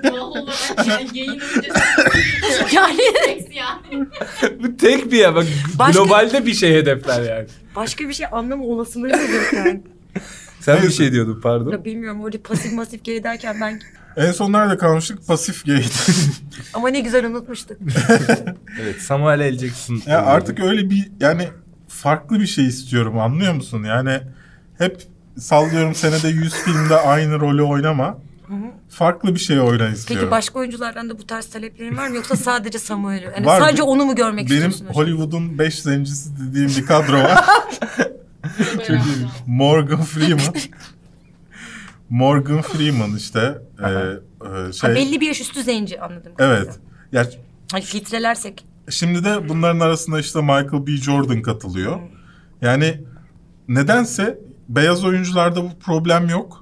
Doğal 0.05 0.31
olarak 0.31 0.87
yani 0.89 1.09
yayın 1.19 1.33
öncesi 1.41 1.73
yani. 3.55 4.07
Bu 4.63 4.77
tek 4.77 5.13
bir 5.13 5.19
ya 5.19 5.35
bak 5.35 5.47
Başka- 5.79 6.03
globalde 6.03 6.47
bir 6.47 6.55
şey 6.55 6.75
hedefler 6.75 7.23
yani. 7.37 7.47
başka 7.77 8.09
bir 8.09 8.15
şey 8.15 8.27
anlama 8.33 8.65
olasılığı 8.65 9.09
yok 9.09 9.21
yani. 9.53 9.81
Sen 10.61 10.83
bir 10.83 10.91
şey 10.91 11.13
diyordun 11.13 11.41
pardon. 11.43 11.71
Ya 11.71 11.85
bilmiyorum 11.85 12.25
öyle 12.25 12.39
pasif 12.39 12.73
masif 12.73 13.05
gay 13.05 13.25
derken 13.25 13.57
ben 13.61 13.81
En 14.17 14.33
son 14.33 14.53
nerede 14.53 14.79
kalmıştık? 14.79 15.27
Pasif 15.27 15.67
gay. 15.67 15.85
ama 16.75 16.89
ne 16.89 17.01
güzel 17.01 17.27
unutmuştuk. 17.27 17.77
Evet 18.83 19.01
Samuel 19.03 19.41
L. 19.41 19.59
Jackson. 19.59 20.03
ya 20.07 20.23
artık 20.23 20.61
öyle 20.61 20.91
bir 20.91 21.11
yani 21.21 21.49
farklı 21.89 22.41
bir 22.41 22.47
şey 22.47 22.67
istiyorum 22.67 23.19
anlıyor 23.19 23.55
musun? 23.55 23.85
Yani 23.85 24.21
hep 24.79 25.03
sallıyorum 25.39 25.95
senede 25.95 26.29
100 26.29 26.55
filmde 26.55 26.97
aynı 26.97 27.41
rolü 27.41 27.63
oynama. 27.63 28.19
Farklı 28.89 29.35
bir 29.35 29.41
şey 29.41 29.61
oyna 29.61 29.89
istiyorum. 29.89 30.27
Peki 30.27 30.31
başka 30.31 30.59
oyunculardan 30.59 31.11
da 31.11 31.19
bu 31.19 31.27
tarz 31.27 31.47
taleplerin 31.47 31.97
var 31.97 32.09
mı 32.09 32.17
yoksa 32.17 32.37
sadece 32.37 32.79
Samuel'i? 32.79 33.25
Yani 33.25 33.47
Var. 33.47 33.61
sadece 33.61 33.83
onu 33.83 34.05
mu 34.05 34.15
görmek 34.15 34.51
Benim 34.51 34.71
istiyorsun? 34.71 34.87
Hollywood'un 34.95 35.59
5 35.59 35.75
zencisi 35.83 36.31
dediğim 36.41 36.69
bir 36.69 36.87
kadro 36.87 37.13
var. 37.13 37.45
Çok 38.77 38.89
iyi. 38.91 39.27
Morgan 39.47 40.03
Freeman. 40.03 40.55
Morgan 42.11 42.63
Freeman 42.63 43.17
işte. 43.17 43.59
e, 43.79 43.89
e, 43.89 44.73
şey. 44.73 44.91
Ha, 44.91 44.97
belli 44.97 45.21
bir 45.21 45.27
yaş 45.27 45.41
üstü 45.41 45.63
zenci 45.63 46.01
anladım. 46.01 46.33
Evet. 46.39 46.79
Ya 47.13 47.27
Hani 47.73 47.83
filtrelersek. 47.83 48.65
şimdi 48.91 49.25
de 49.25 49.49
bunların 49.49 49.81
arasında 49.81 50.21
işte 50.21 50.41
Michael 50.41 50.87
B. 50.87 50.97
Jordan 50.97 51.43
katılıyor. 51.43 52.01
Yani 52.63 53.01
nedense 53.69 54.39
beyaz 54.69 55.05
oyuncularda 55.05 55.63
bu 55.65 55.79
problem 55.79 56.29
yok. 56.29 56.60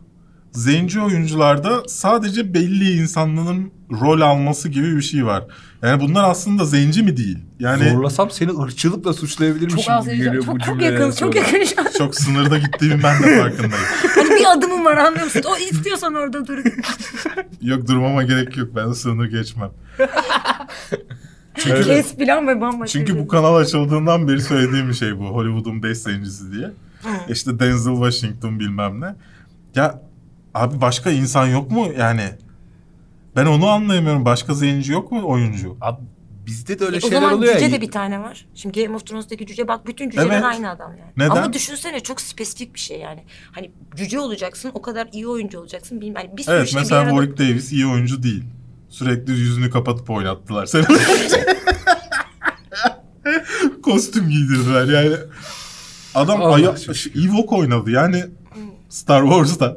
Zenci 0.59 1.01
oyuncularda 1.01 1.83
sadece 1.89 2.55
belli 2.55 2.91
insanların 3.01 3.73
rol 3.91 4.21
alması 4.21 4.69
gibi 4.69 4.97
bir 4.97 5.03
şey 5.03 5.27
var. 5.27 5.45
Yani 5.83 6.01
bunlar 6.01 6.31
aslında 6.31 6.65
zenci 6.65 7.03
mi 7.03 7.17
değil? 7.17 7.39
Yani 7.61 7.91
Zorlasam 7.91 8.31
seni 8.31 8.51
ırkçılıkla 8.63 9.13
suçlayabilirmişim 9.13 9.81
Çok 9.81 9.91
az 9.91 10.05
gibi 10.05 10.17
geliyor 10.17 10.45
çok, 10.45 10.55
bu 10.55 10.59
çok 10.59 10.83
yakın, 10.83 11.05
çok 11.05 11.15
sonra. 11.15 11.37
yakın 11.37 11.65
şu 11.65 11.81
an. 11.81 11.87
çok 11.99 12.15
sınırda 12.15 12.59
gittiğimi 12.59 13.03
ben 13.03 13.23
de 13.23 13.39
farkındayım. 13.39 13.85
Hani 14.15 14.31
bir 14.31 14.53
adımım 14.53 14.85
var 14.85 14.97
anlıyor 14.97 15.25
musun? 15.25 15.43
O 15.47 15.57
istiyorsan 15.57 16.15
orada 16.15 16.47
dur. 16.47 16.59
Yok 17.63 17.89
durmama 17.89 18.23
gerek 18.23 18.57
yok. 18.57 18.69
Ben 18.77 18.93
sınır 18.93 19.27
geçmem. 19.27 19.71
Çünkü 21.57 21.83
Kes 21.83 22.17
plan 22.17 22.47
ve 22.49 22.61
bambaşka 22.61 22.99
Çünkü 22.99 23.15
bir 23.15 23.19
bu 23.19 23.23
şey. 23.23 23.29
kanal 23.29 23.57
açıldığından 23.57 24.29
beri 24.29 24.41
söylediğim 24.41 24.89
bir 24.89 24.95
şey 24.95 25.19
bu. 25.19 25.25
Hollywood'un 25.25 25.83
5 25.83 25.99
zencisi 25.99 26.53
diye. 26.53 26.71
İşte 27.29 27.59
Denzel 27.59 27.95
Washington 27.95 28.61
bilmem 28.61 29.01
ne. 29.01 29.15
Ya 29.75 30.08
abi 30.55 30.81
başka 30.81 31.11
insan 31.11 31.47
yok 31.47 31.71
mu 31.71 31.87
yani? 31.99 32.31
Ben 33.37 33.47
onu 33.47 33.69
anlayamıyorum. 33.69 34.25
Başka 34.25 34.55
zenci 34.55 34.93
yok 34.93 35.13
mu 35.13 35.23
oyuncu? 35.27 35.77
Abi 35.81 36.01
bizde 36.47 36.79
de 36.79 36.85
öyle 36.85 36.97
E, 36.97 36.99
o 36.99 37.01
şeyler 37.01 37.17
zaman 37.21 37.35
oluyor 37.35 37.53
cüce 37.55 37.65
ya. 37.67 37.73
de 37.73 37.81
bir 37.81 37.91
tane 37.91 38.21
var. 38.21 38.47
Şimdi 38.55 38.83
Game 38.83 38.97
of 38.97 39.07
Thrones'taki 39.07 39.47
cüce 39.47 39.69
bak 39.69 39.87
bütün 39.87 40.11
cüceler 40.11 40.35
Evet. 40.35 40.45
aynı 40.45 40.71
adam 40.71 40.91
yani. 40.91 41.11
Neden? 41.17 41.31
Ama 41.31 41.53
düşünsene 41.53 42.01
çok 42.01 42.21
spesifik 42.21 42.75
bir 42.75 42.81
şey 42.81 42.99
yani. 43.01 43.25
Hani 43.53 43.71
cüce 43.97 44.21
olacaksın 44.21 44.71
o 44.75 44.83
kadar 44.83 45.09
iyi 45.13 45.29
oyuncu 45.29 45.59
olacaksın 45.61 46.01
bilmem. 46.01 46.23
Yani 46.27 46.37
bir 46.37 46.43
sürü 46.43 46.55
Evet 46.55 46.69
şey 46.69 46.81
mesela 46.81 47.01
bir 47.03 47.07
arada- 47.07 47.17
Warwick 47.21 47.51
Davis 47.51 47.73
iyi 47.73 47.87
oyuncu 47.87 48.23
değil. 48.23 48.45
Sürekli 48.89 49.33
yüzünü 49.33 49.71
kapatıp 49.71 50.11
oynattılar 50.11 50.67
seni. 50.67 50.85
Kostüm 53.83 54.29
giydirdiler 54.29 55.03
yani. 55.05 55.17
Adam 56.15 56.43
Allah 56.43 56.55
aya- 56.55 56.75
Ewok 57.25 57.53
oynadı 57.53 57.91
yani 57.91 58.25
Star 58.89 59.23
Wars'ta. 59.23 59.77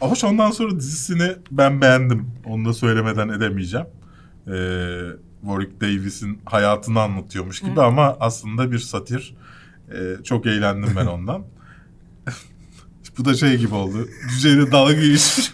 Hoş 0.00 0.24
ondan 0.24 0.50
sonra 0.50 0.76
dizisini 0.76 1.32
ben 1.50 1.80
beğendim. 1.80 2.26
Onu 2.44 2.64
da 2.64 2.72
söylemeden 2.72 3.28
edemeyeceğim. 3.28 3.86
Ee, 4.46 4.50
Warwick 5.40 5.80
Davis'in 5.80 6.40
hayatını 6.44 7.00
anlatıyormuş 7.00 7.60
gibi 7.60 7.82
ama 7.82 8.16
aslında 8.20 8.72
bir 8.72 8.78
satir. 8.78 9.34
Ee, 9.92 10.24
çok 10.24 10.46
eğlendim 10.46 10.90
ben 10.96 11.06
ondan. 11.06 11.44
Bu 13.18 13.24
da 13.24 13.34
şey 13.34 13.56
gibi 13.56 13.74
oldu. 13.74 14.08
Cüceyle 14.30 14.72
dalga 14.72 14.92
geçmiş. 14.92 15.52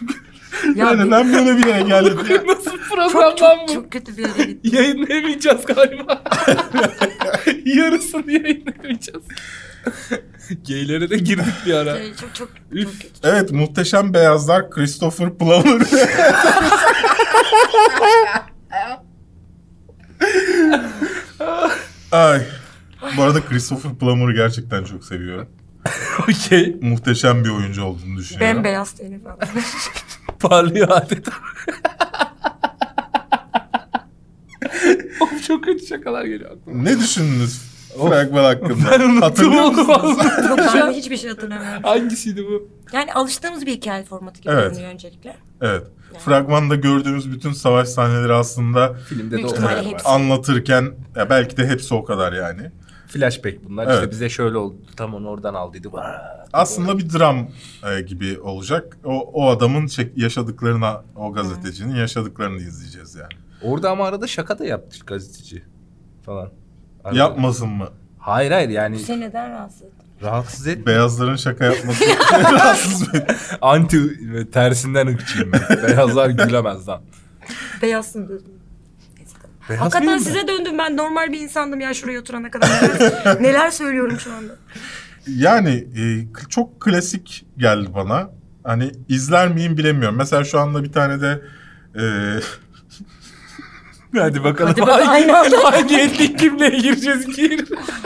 Ya 0.75 0.85
yani 0.85 1.11
ben 1.11 1.33
böyle 1.33 1.57
bir 1.57 1.65
yere 1.65 1.81
geldim. 1.81 2.17
ya. 2.29 2.43
Nasıl 2.47 2.77
programdan 2.77 3.57
bu? 3.67 3.73
Çok 3.73 3.91
kötü 3.91 4.17
bir 4.17 4.27
yere 4.27 4.43
gitti. 4.43 4.75
Yayınlayamayacağız 4.75 5.65
galiba. 5.65 6.23
Yarısını 7.65 8.31
yayınlayamayacağız. 8.31 9.23
Geylere 10.63 11.09
de 11.09 11.17
girdik 11.17 11.53
bir 11.65 11.73
ara. 11.73 11.97
Ee, 11.97 12.13
çok 12.15 12.35
çok 12.35 12.49
çok. 12.83 12.91
Evet 13.23 13.51
muhteşem 13.51 14.13
beyazlar 14.13 14.69
Christopher 14.71 15.37
Plummer. 15.37 15.81
Ay. 22.11 22.41
Bu 23.17 23.21
arada 23.21 23.45
Christopher 23.45 23.95
Plummer'ı 23.95 24.33
gerçekten 24.35 24.83
çok 24.83 25.05
seviyorum. 25.05 25.49
Okey. 26.23 26.77
Muhteşem 26.81 27.43
bir 27.43 27.49
oyuncu 27.49 27.83
olduğunu 27.83 28.17
düşünüyorum. 28.17 28.57
Bembeyaz 28.57 28.91
teni 28.91 29.23
falan. 29.23 29.39
Parlıyor 30.39 30.87
adeta. 30.91 31.31
of 35.21 35.43
çok 35.47 35.63
kötü 35.63 35.85
şakalar 35.85 36.25
geliyor 36.25 36.51
aklıma. 36.51 36.83
Ne 36.83 36.99
düşündünüz 36.99 37.61
Of. 37.99 38.09
fragman 38.09 38.43
hakkında? 38.43 38.91
Ben 38.91 38.99
unuttum 38.99 39.21
Hatırlıyor 39.21 39.63
onu 39.63 39.71
musunuz? 39.71 39.87
vallahi. 40.17 40.47
Yok 40.49 40.59
ben 40.75 40.91
hiçbir 40.91 41.17
şey 41.17 41.29
hatırlamıyorum. 41.29 41.83
Hangisiydi 41.83 42.45
bu? 42.45 42.69
Yani 42.93 43.13
alıştığımız 43.13 43.65
bir 43.65 43.71
hikaye 43.71 44.03
formatı 44.03 44.41
gibi 44.41 44.53
Evet. 44.53 44.71
görünüyor 44.71 44.93
öncelikle. 44.93 45.35
Evet. 45.61 45.83
Fragmanda 46.19 46.75
gördüğümüz 46.75 47.31
bütün 47.31 47.51
savaş 47.51 47.87
sahneleri 47.87 48.33
aslında 48.33 48.93
Filmde 48.93 49.35
Büyük 49.35 49.49
de 49.49 49.51
ihtimalle 49.53 49.89
hepsi. 49.91 50.07
anlatırken 50.09 50.91
ya 51.15 51.29
belki 51.29 51.57
de 51.57 51.67
hepsi 51.67 51.93
o 51.93 52.03
kadar 52.03 52.33
yani. 52.33 52.71
Flashback 53.07 53.63
bunlar. 53.69 53.85
Evet. 53.87 53.95
İşte 53.95 54.11
bize 54.11 54.29
şöyle 54.29 54.57
oldu. 54.57 54.75
Tam 54.95 55.13
onu 55.13 55.29
oradan 55.29 55.53
aldıydı. 55.53 55.93
Vaa. 55.93 56.45
Aslında 56.53 56.97
bir 56.97 57.09
dram 57.13 57.47
e, 57.97 58.01
gibi 58.01 58.39
olacak. 58.39 58.97
O, 59.05 59.11
o 59.19 59.49
adamın 59.49 59.87
çek- 59.87 60.17
yaşadıklarına, 60.17 61.03
o 61.15 61.33
gazetecinin 61.33 61.95
yaşadıklarını 61.95 62.57
izleyeceğiz 62.57 63.15
yani. 63.15 63.33
Orada 63.61 63.89
ama 63.91 64.07
arada 64.07 64.27
şaka 64.27 64.59
da 64.59 64.65
yaptı 64.65 64.97
gazeteci 65.05 65.63
falan. 66.25 66.49
Arada- 67.07 67.17
Yapmasın 67.17 67.69
mı? 67.69 67.89
Hayır 68.19 68.51
hayır 68.51 68.69
Bu 68.69 68.73
yani 68.73 68.99
seni 68.99 69.21
neden 69.21 69.51
rahatsız 69.51 69.81
etti? 69.81 69.93
rahatsız 70.23 70.67
et. 70.67 70.87
Beyazların 70.87 71.35
şaka 71.35 71.65
yapması 71.65 72.03
rahatsız 72.33 73.01
mı? 73.13 73.19
Anti 73.61 73.97
tersinden 74.51 75.07
ırkçıyım 75.07 75.51
ben. 75.51 75.61
Beyazlar 75.87 76.29
gülemez 76.29 76.87
lan. 76.87 77.01
Beyazsın 77.81 78.25
dedim. 78.29 78.45
Beyaz 79.69 79.81
Hakikaten 79.81 80.17
size 80.17 80.47
döndüm 80.47 80.77
ben 80.77 80.97
normal 80.97 81.31
bir 81.31 81.39
insandım 81.39 81.79
ya 81.79 81.93
şuraya 81.93 82.19
oturana 82.19 82.51
kadar. 82.51 82.69
Neler, 82.69 83.37
neler 83.43 83.69
söylüyorum 83.71 84.19
şu 84.19 84.33
anda. 84.33 84.53
Yani 85.27 85.87
e, 85.97 86.03
çok 86.49 86.81
klasik 86.81 87.45
geldi 87.57 87.89
bana. 87.95 88.29
Hani 88.63 88.91
izler 89.09 89.47
miyim 89.47 89.77
bilemiyorum. 89.77 90.17
Mesela 90.17 90.43
şu 90.43 90.59
anda 90.59 90.83
bir 90.83 90.91
tane 90.91 91.21
de 91.21 91.41
e, 91.95 92.03
Hadi 94.15 94.43
bakalım. 94.43 94.69
Hadi 94.71 94.81
bakalım, 94.81 95.09
aynı 95.09 95.37
anda. 95.37 95.57
Hangi 95.63 95.95
etnik 95.99 96.39
kimliğe 96.39 96.69
gireceğiz 96.69 97.35
gir. 97.35 97.65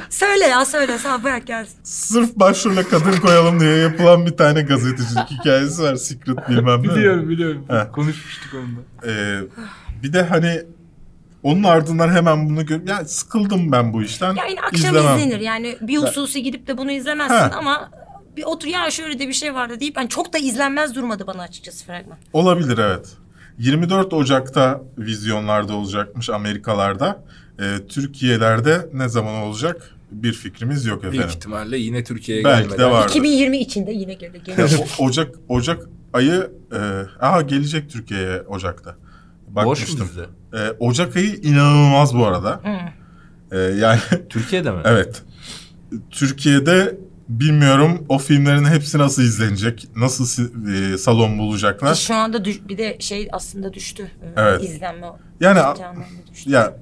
Söyle 0.10 0.44
ya 0.46 0.66
söyle 0.66 0.98
sen 0.98 1.24
bırak 1.24 1.48
gelsin. 1.48 1.76
sırf 1.84 2.36
başrola 2.36 2.84
kadın 2.84 3.18
koyalım 3.18 3.60
diye 3.60 3.78
yapılan 3.78 4.26
bir 4.26 4.38
tane 4.38 4.62
gazetecilik 4.62 5.32
hikayesi 5.32 5.82
var. 5.84 5.96
Secret 5.96 6.50
bilmem 6.50 6.80
ne. 6.80 6.84
biliyorum 6.84 7.30
biliyorum. 7.30 7.66
Heh. 7.70 7.92
Konuşmuştuk 7.92 8.54
onunla. 8.54 9.12
E, 9.14 9.42
bir 10.04 10.14
de 10.14 10.24
hani 10.24 10.62
onun 11.44 11.64
ardından 11.64 12.10
hemen 12.10 12.50
bunu 12.50 12.66
gör. 12.66 12.82
Yani 12.88 13.08
sıkıldım 13.08 13.72
ben 13.72 13.94
bu 13.94 14.04
işten. 14.04 14.36
Ya 14.36 14.46
yine 14.46 14.62
akşam 14.62 14.96
İzlemem. 14.96 15.18
izlenir 15.18 15.40
yani 15.40 15.78
bir 15.82 15.98
hususi 15.98 16.44
gidip 16.44 16.68
de 16.68 16.78
bunu 16.78 16.92
izlemezsin 16.92 17.36
Ha. 17.36 17.52
ama 17.58 17.92
bir 18.38 18.44
otur 18.44 18.68
ya 18.68 18.92
şöyle 18.92 19.20
de 19.20 19.28
bir 19.28 19.34
şey 19.34 19.54
vardı 19.56 19.80
deyip 19.80 19.96
ben 19.96 20.08
çok 20.08 20.34
da 20.34 20.38
izlenmez 20.38 20.96
durmadı 20.96 21.28
bana 21.28 21.42
açıkçası 21.42 21.86
fragman. 21.86 22.18
Olabilir 22.34 22.78
evet. 22.78 23.08
24 23.62 24.14
Ocak'ta 24.14 24.82
vizyonlarda 24.98 25.74
olacakmış 25.74 26.30
Amerikalarda. 26.30 27.24
Ee, 27.60 27.78
Türkiye'lerde 27.90 28.90
ne 28.94 29.10
zaman 29.10 29.36
olacak 29.36 29.96
bir 30.12 30.34
fikrimiz 30.34 30.86
yok 30.86 30.98
efendim. 30.98 31.20
Büyük 31.20 31.32
ihtimalle 31.32 31.78
yine 31.78 32.04
Türkiye'ye 32.04 32.44
Belki 32.44 32.64
gelmeden. 32.64 32.80
de 32.80 32.86
var. 32.86 32.92
Vardır. 32.92 33.10
2020 33.10 33.58
içinde 33.58 33.92
yine 33.92 34.14
gelir. 34.14 34.42
Gelir. 34.46 34.80
Ocak 35.00 35.36
Ocak 35.50 35.86
ayı 36.14 36.52
e, 36.72 36.78
aha 37.26 37.42
gelecek 37.42 37.90
Türkiye'ye 37.90 38.42
Ocak'ta. 38.42 38.96
Bakmıştım. 39.48 40.10
E, 40.54 40.58
Ocak 40.80 41.16
ayı 41.16 41.36
inanılmaz 41.36 42.16
bu 42.16 42.26
arada. 42.26 42.62
Hı. 42.64 43.58
E, 43.58 43.60
yani 43.60 44.00
Türkiye'de 44.30 44.72
mi? 44.72 44.82
evet. 44.86 45.24
Türkiye'de 46.12 46.98
bilmiyorum 47.40 48.06
o 48.10 48.18
filmlerin 48.18 48.66
hepsi 48.66 48.98
nasıl 48.98 49.22
izlenecek, 49.22 49.88
nasıl 49.96 50.26
e, 50.94 50.98
salon 50.98 51.38
bulacaklar. 51.40 51.96
Şu 51.96 52.16
anda 52.16 52.46
düş- 52.46 52.68
bir 52.68 52.78
de 52.78 52.98
şey 53.00 53.28
aslında 53.32 53.74
düştü. 53.74 54.12
Ee, 54.24 54.28
Evet. 54.38 54.64
İzlenme 54.64 55.08
Yani 55.40 55.60
düştü. 56.34 56.50
ya 56.52 56.76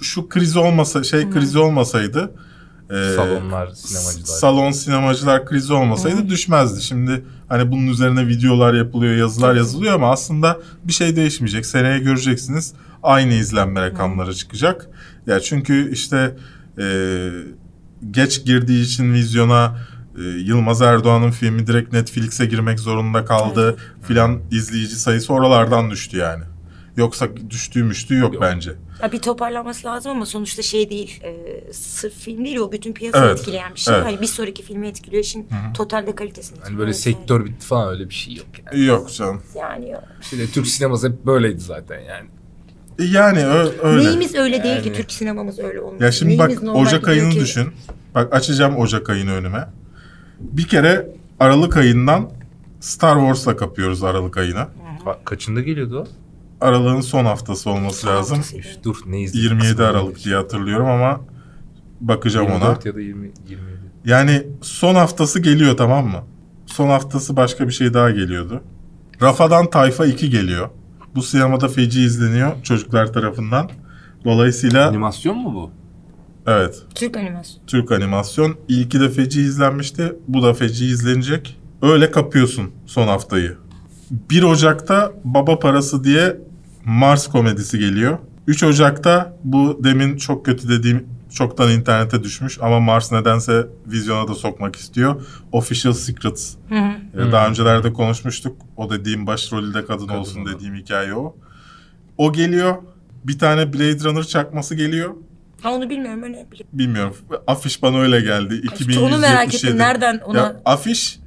şu 0.00 0.28
kriz 0.28 0.56
olmasa 0.56 1.02
şey 1.02 1.30
krizi 1.30 1.58
olmasaydı 1.58 2.34
e, 2.90 2.94
Salonlar, 3.16 3.66
sinemacılar. 3.74 4.24
salon 4.38 4.70
sinemacılar 4.70 5.46
krizi 5.46 5.72
olmasaydı 5.72 6.28
düşmezdi. 6.28 6.82
Şimdi 6.82 7.24
hani 7.48 7.70
bunun 7.72 7.86
üzerine 7.86 8.26
videolar 8.26 8.74
yapılıyor, 8.74 9.16
yazılar 9.16 9.54
yazılıyor 9.54 9.94
ama 9.94 10.10
aslında 10.12 10.58
bir 10.84 10.92
şey 10.92 11.16
değişmeyecek. 11.16 11.66
Seneye 11.66 11.98
göreceksiniz 11.98 12.72
aynı 13.02 13.32
izlenme 13.32 13.80
rakamları 13.80 14.34
çıkacak. 14.34 14.88
Ya 15.26 15.40
çünkü 15.40 15.92
işte 15.92 16.36
e, 16.78 16.82
geç 18.10 18.44
girdiği 18.44 18.84
için 18.84 19.12
vizyona 19.12 19.78
e, 20.18 20.22
Yılmaz 20.22 20.82
Erdoğan'ın 20.82 21.30
filmi 21.30 21.66
direkt 21.66 21.92
Netflix'e 21.92 22.46
girmek 22.46 22.80
zorunda 22.80 23.24
kaldı 23.24 23.76
filan 24.02 24.40
izleyici 24.50 24.96
sayısı 24.96 25.32
oralardan 25.32 25.90
düştü 25.90 26.16
yani. 26.16 26.44
Yoksa 26.96 27.28
düştüğü 27.50 27.84
müştüğü 27.84 28.16
yok, 28.18 28.34
Yok. 28.34 28.42
bence. 28.42 28.72
Ya 29.02 29.12
bir 29.12 29.18
toparlanması 29.18 29.86
lazım 29.88 30.12
ama 30.12 30.26
sonuçta 30.26 30.62
şey 30.62 30.90
değil. 30.90 31.20
E, 31.24 31.72
sırf 31.72 32.14
film 32.14 32.44
değil 32.44 32.56
o 32.56 32.72
bütün 32.72 32.92
piyasayı 32.92 33.24
Evet, 33.24 33.38
etkileyen 33.38 33.74
bir 33.74 33.80
şey. 33.80 33.94
evet. 33.94 34.06
Hani 34.06 34.20
bir 34.20 34.26
sonraki 34.26 34.62
filmi 34.62 34.88
etkiliyor. 34.88 35.22
Şimdi 35.22 35.46
totalde 35.74 36.14
kalitesini 36.14 36.58
Hani 36.62 36.78
böyle 36.78 36.92
sektör 36.94 37.44
bitti 37.44 37.66
falan 37.66 37.88
öyle 37.92 38.08
bir 38.08 38.14
şey 38.14 38.34
yok 38.34 38.46
yani. 38.66 38.84
Yok 38.84 39.12
canım. 39.14 39.42
Yani 39.58 39.90
yok. 39.90 40.02
Şimdi 40.30 40.52
Türk 40.52 40.66
sineması 40.66 41.08
hep 41.08 41.26
böyleydi 41.26 41.60
zaten 41.60 42.00
yani. 42.00 42.28
Yani 43.04 43.46
ö- 43.46 43.72
öyle. 43.82 44.04
Neyimiz 44.06 44.34
öyle 44.34 44.62
değil 44.62 44.82
ki 44.82 44.88
Yani. 44.88 44.96
Türk 44.96 45.12
sinemamız 45.12 45.58
öyle 45.58 45.80
olmuş. 45.80 46.00
Ya 46.02 46.12
şimdi 46.12 46.38
bak 46.38 46.48
Neyimiz 46.48 46.64
normal 46.68 46.80
Ocak 46.80 47.08
ayını 47.08 47.30
ki? 47.30 47.40
düşün. 47.40 47.68
Bak 48.14 48.34
açacağım 48.34 48.76
Ocak 48.76 49.10
ayını 49.10 49.32
önüme. 49.32 49.68
Bir 50.40 50.68
kere 50.68 51.06
Aralık 51.40 51.76
ayından 51.76 52.30
Star 52.80 53.14
Wars'la 53.16 53.56
kapıyoruz 53.56 54.04
Aralık 54.04 54.36
ayına. 54.36 54.68
Bak 55.06 55.26
kaçında 55.26 55.60
geliyordu 55.60 55.98
o? 56.00 56.06
Aralığın 56.66 57.00
son 57.00 57.24
haftası 57.24 57.70
olması 57.70 58.00
Son 58.00 58.10
lazım. 58.10 58.38
Üf, 58.58 58.66
dur 58.84 58.96
ne 59.06 59.20
izledik? 59.20 59.42
27 59.44 59.68
kısmını 59.70 59.88
Aralık 59.88 60.24
diye 60.24 60.36
hatırlıyorum 60.36 60.86
ama 60.86 61.20
bakacağım 62.00 62.46
ona. 62.46 62.54
24 62.54 62.86
ya 62.86 62.94
da 62.94 63.00
20, 63.00 63.30
27. 63.48 63.78
Yani 64.04 64.46
son 64.62 64.94
haftası 64.94 65.40
geliyor 65.40 65.76
tamam 65.76 66.06
mı? 66.06 66.22
Son 66.66 66.88
haftası 66.88 67.36
başka 67.36 67.68
bir 67.68 67.72
şey 67.72 67.94
daha 67.94 68.10
geliyordu. 68.10 68.62
Rafadan 69.22 69.70
Tayfa 69.70 70.06
2 70.06 70.30
geliyor. 70.30 70.68
Bu 71.14 71.22
sinemada 71.22 71.68
feci 71.68 72.02
izleniyor 72.02 72.62
çocuklar 72.62 73.12
tarafından. 73.12 73.70
Dolayısıyla 74.24 74.88
Animasyon 74.88 75.38
mu 75.38 75.54
bu? 75.54 75.70
evet 76.50 76.82
Türk 76.94 77.16
animasyonu. 77.16 77.66
Türk 77.66 77.92
animasyon. 77.92 78.56
İlki 78.68 79.00
de 79.00 79.10
feci 79.10 79.40
izlenmişti. 79.40 80.12
Bu 80.28 80.42
da 80.42 80.54
feci 80.54 80.86
izlenecek. 80.86 81.56
Öyle 81.82 82.10
kapıyorsun 82.10 82.70
son 82.86 83.06
haftayı. 83.08 83.56
1 84.10 84.42
Ocak'ta 84.42 85.12
Baba 85.24 85.58
Parası 85.58 86.04
diye 86.04 86.36
Mars 86.84 87.26
komedisi 87.26 87.78
geliyor. 87.78 88.18
3 88.46 88.62
Ocak'ta 88.62 89.36
bu 89.44 89.80
demin 89.84 90.16
çok 90.16 90.46
kötü 90.46 90.68
dediğim 90.68 91.06
çoktan 91.34 91.70
internete 91.70 92.22
düşmüş 92.22 92.58
ama 92.62 92.80
Mars 92.80 93.12
nedense 93.12 93.66
vizyona 93.86 94.28
da 94.28 94.34
sokmak 94.34 94.76
istiyor. 94.76 95.26
Official 95.52 95.92
Secrets. 95.92 96.54
Hı 96.68 96.74
hı. 96.74 96.92
Ee, 97.28 97.32
Daha 97.32 97.48
öncelerde 97.48 97.92
konuşmuştuk. 97.92 98.56
O 98.76 98.90
dediğim 98.90 99.26
başrolde 99.26 99.84
kadın, 99.84 100.06
Kadın 100.06 100.18
olsun 100.18 100.40
olan. 100.42 100.54
dediğim 100.54 100.74
hikaye 100.74 101.14
o. 101.14 101.36
O 102.18 102.32
geliyor. 102.32 102.74
Bir 103.24 103.38
tane 103.38 103.72
Blade 103.72 104.04
Runner 104.04 104.22
çakması 104.24 104.74
geliyor. 104.74 105.14
Ha 105.62 105.70
onu 105.72 105.90
bilmiyorum 105.90 106.22
öyle 106.22 106.46
biliyorum. 106.50 106.70
Bilmiyorum. 106.72 107.16
Afiş 107.46 107.82
bana 107.82 107.98
öyle 108.00 108.20
geldi. 108.20 108.54
İşte 108.54 108.74
2177. 108.74 108.98
onu 109.14 109.18
merak 109.20 109.54
ettim. 109.54 109.78
Nereden 109.78 110.18
ona... 110.18 110.38
Ya, 110.38 110.60
afiş 110.64 111.18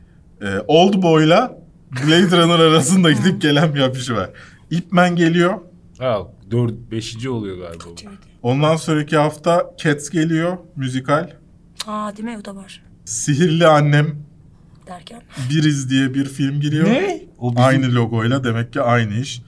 e, 0.42 0.46
Old 0.68 1.02
Boy'la 1.04 1.58
Blade 1.92 2.38
Runner 2.38 2.60
arasında 2.60 3.12
gidip 3.12 3.42
gelen 3.42 3.76
bir 3.76 3.80
afişi 3.80 4.16
var. 4.16 4.30
Ip 4.72 4.92
Man 4.92 5.16
geliyor. 5.16 5.54
Ha 6.00 6.20
4 6.52 6.74
5. 6.92 7.28
oluyor 7.28 7.58
galiba. 7.58 7.84
bu. 7.86 7.96
Ondan 8.44 8.76
sonraki 8.76 9.18
hafta 9.18 9.74
Cats 9.78 10.10
geliyor. 10.10 10.58
Müzikal. 10.76 11.30
Aa 11.88 12.18
değil 12.18 12.30
mi 12.30 12.38
o 12.42 12.46
da 12.46 12.56
var. 12.56 12.84
Sihirli 13.06 13.68
Annem 13.68 14.16
Derken. 14.88 15.22
Biriz 15.50 15.90
diye 15.90 16.14
bir 16.14 16.26
film 16.26 16.60
geliyor. 16.60 16.88
O 17.40 17.52
bizim 17.52 17.64
Aynı 17.64 17.96
logoyla 17.96 18.44
demek 18.44 18.74
ki 18.74 18.82
aynı 18.82 19.14
iş. 19.14 19.42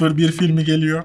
01 0.00 0.32
filmi 0.32 0.64
geliyor. 0.64 1.04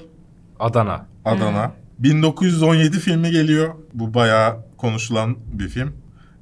Adana. 0.59 1.05
Adana. 1.25 1.71
1917 1.99 2.99
filmi 2.99 3.31
geliyor. 3.31 3.75
Bu 3.93 4.13
bayağı 4.13 4.57
konuşulan 4.77 5.37
bir 5.53 5.67
film. 5.67 5.93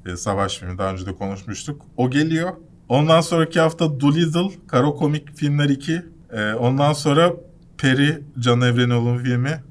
Ee, 0.06 0.16
savaş 0.16 0.58
filmi 0.58 0.78
daha 0.78 0.92
önce 0.92 1.06
de 1.06 1.14
konuşmuştuk. 1.14 1.82
O 1.96 2.10
geliyor. 2.10 2.52
Ondan 2.88 3.20
sonraki 3.20 3.60
hafta 3.60 4.00
Doolittle, 4.00 4.50
Karo 4.66 4.96
Komik 4.96 5.36
Filmler 5.36 5.68
2. 5.68 6.02
Ee, 6.32 6.52
ondan 6.52 6.92
sonra 6.92 7.32
Peri, 7.78 8.22
Can 8.38 8.60
Evrenol'un 8.60 9.18
filmi. 9.18 9.62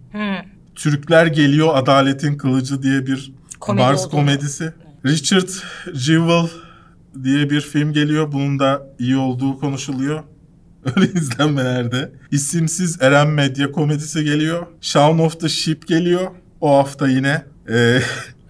Türkler 0.75 1.25
Geliyor 1.25 1.75
Adaletin 1.75 2.37
Kılıcı 2.37 2.83
diye 2.83 3.07
bir 3.07 3.31
Komedi 3.59 3.85
Mars 3.85 3.99
olduğunu. 3.99 4.11
komedisi. 4.11 4.73
Richard 5.05 5.49
Jewell 5.93 6.47
diye 7.23 7.49
bir 7.49 7.61
film 7.61 7.93
geliyor. 7.93 8.31
Bunun 8.31 8.59
da 8.59 8.87
iyi 8.99 9.17
olduğu 9.17 9.59
konuşuluyor. 9.59 10.23
Öyle 10.95 11.11
izlenmelerde. 11.13 12.11
İsimsiz 12.31 13.01
Eren 13.01 13.27
Medya 13.29 13.71
komedisi 13.71 14.23
geliyor. 14.23 14.67
Shaun 14.81 15.19
of 15.19 15.39
the 15.39 15.49
Sheep 15.49 15.87
geliyor. 15.87 16.27
O 16.61 16.77
hafta 16.77 17.07
yine. 17.07 17.45
Ee, 17.69 17.99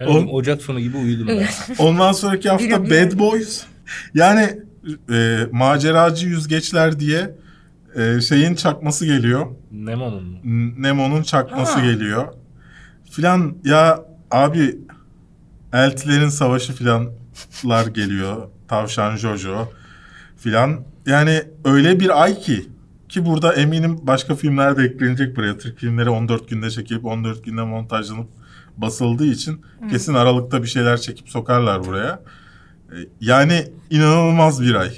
On- 0.06 0.26
Ocak 0.32 0.62
sonu 0.62 0.80
gibi 0.80 0.96
uyudum 0.96 1.28
ben. 1.28 1.46
ondan 1.78 2.12
sonraki 2.12 2.48
hafta 2.48 2.84
Bad. 2.90 3.18
Boys. 3.18 3.62
Yani 4.14 4.58
e, 5.12 5.38
maceracı 5.52 6.26
yüzgeçler 6.26 7.00
diye 7.00 7.30
e, 7.96 8.20
şeyin 8.20 8.54
çakması 8.54 9.06
geliyor. 9.06 9.46
Nemo'nun 9.72 10.24
mu? 10.24 10.38
Nemo'nun 10.78 11.22
çakması 11.22 11.78
Ha. 11.78 11.84
geliyor. 11.86 12.28
Filan 13.10 13.56
ya 13.64 14.04
abi 14.30 14.76
eltilerin 15.72 16.28
savaşı 16.28 16.72
filanlar 16.72 17.86
geliyor. 17.94 18.48
Tavşan 18.68 19.16
Jojo 19.16 19.68
filan. 20.36 20.80
Yani 21.06 21.42
öyle 21.64 22.00
bir 22.00 22.22
ay 22.22 22.38
ki 22.40 22.68
ki 23.08 23.26
burada 23.26 23.52
eminim 23.54 23.98
başka 24.02 24.34
filmler 24.34 24.76
de 24.76 24.82
eklenecek 24.82 25.36
buraya. 25.36 25.58
Türk 25.58 25.78
filmleri 25.78 26.10
14 26.10 26.48
günde 26.48 26.70
çekilip 26.70 27.04
14 27.04 27.44
günde 27.44 27.62
montajlanıp 27.62 28.28
basıldığı 28.76 29.26
için 29.26 29.62
kesin 29.90 30.14
Aralık'ta 30.14 30.62
bir 30.62 30.68
şeyler 30.68 30.96
çekip 30.96 31.28
sokarlar 31.28 31.84
buraya. 31.86 32.22
E, 32.90 32.96
Yani 33.20 33.64
inanılmaz 33.90 34.62
bir 34.62 34.74
ay. 34.74 34.90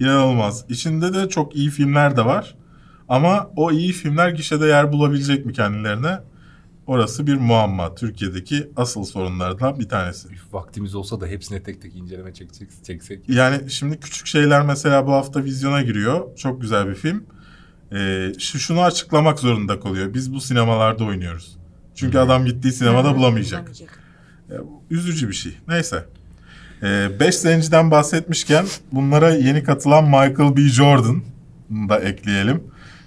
İnanılmaz. 0.00 0.64
İçinde 0.68 1.14
de 1.14 1.28
çok 1.28 1.56
iyi 1.56 1.70
filmler 1.70 2.16
de 2.16 2.24
var. 2.24 2.56
Ama 3.08 3.50
o 3.56 3.72
iyi 3.72 3.92
filmler 3.92 4.30
gişede 4.30 4.66
yer 4.66 4.92
bulabilecek 4.92 5.46
mi 5.46 5.52
kendilerine? 5.52 6.18
Orası 6.86 7.26
bir 7.26 7.34
muamma. 7.34 7.94
Türkiye'deki 7.94 8.70
asıl 8.76 9.04
sorunlardan 9.04 9.78
bir 9.78 9.88
tanesi. 9.88 10.28
Üf, 10.28 10.54
Vaktimiz 10.54 10.94
olsa 10.94 11.20
da 11.20 11.26
hepsine 11.26 11.62
tek 11.62 11.82
tek 11.82 11.96
inceleme 11.96 12.34
çekecek, 12.34 12.68
çeksek. 12.84 13.28
Yani 13.28 13.70
şimdi 13.70 14.00
küçük 14.00 14.26
şeyler 14.26 14.62
mesela 14.62 15.06
bu 15.06 15.12
hafta 15.12 15.44
vizyona 15.44 15.82
giriyor. 15.82 16.36
Çok 16.36 16.60
güzel 16.60 16.88
bir 16.88 16.94
film. 16.94 17.24
Ee, 17.92 18.32
şu 18.38 18.58
şunu 18.58 18.82
açıklamak 18.82 19.38
zorunda 19.38 19.80
kalıyor. 19.80 20.14
Biz 20.14 20.34
bu 20.34 20.40
sinemalarda 20.40 21.04
oynuyoruz. 21.04 21.56
Çünkü 21.94 22.18
adam 22.18 22.44
gittiği 22.44 22.72
sinemada 22.72 23.16
bulamayacak. 23.16 23.70
Üzücü 24.90 25.28
bir 25.28 25.34
şey. 25.34 25.58
Neyse. 25.68 26.04
Ee, 26.82 27.20
beş 27.20 27.34
zenciden 27.34 27.90
bahsetmişken 27.90 28.64
bunlara 28.92 29.30
yeni 29.30 29.62
katılan 29.64 30.04
Michael 30.04 30.56
B. 30.56 30.60
Jordan 30.60 31.22
da 31.70 32.00
ekleyelim. 32.00 32.62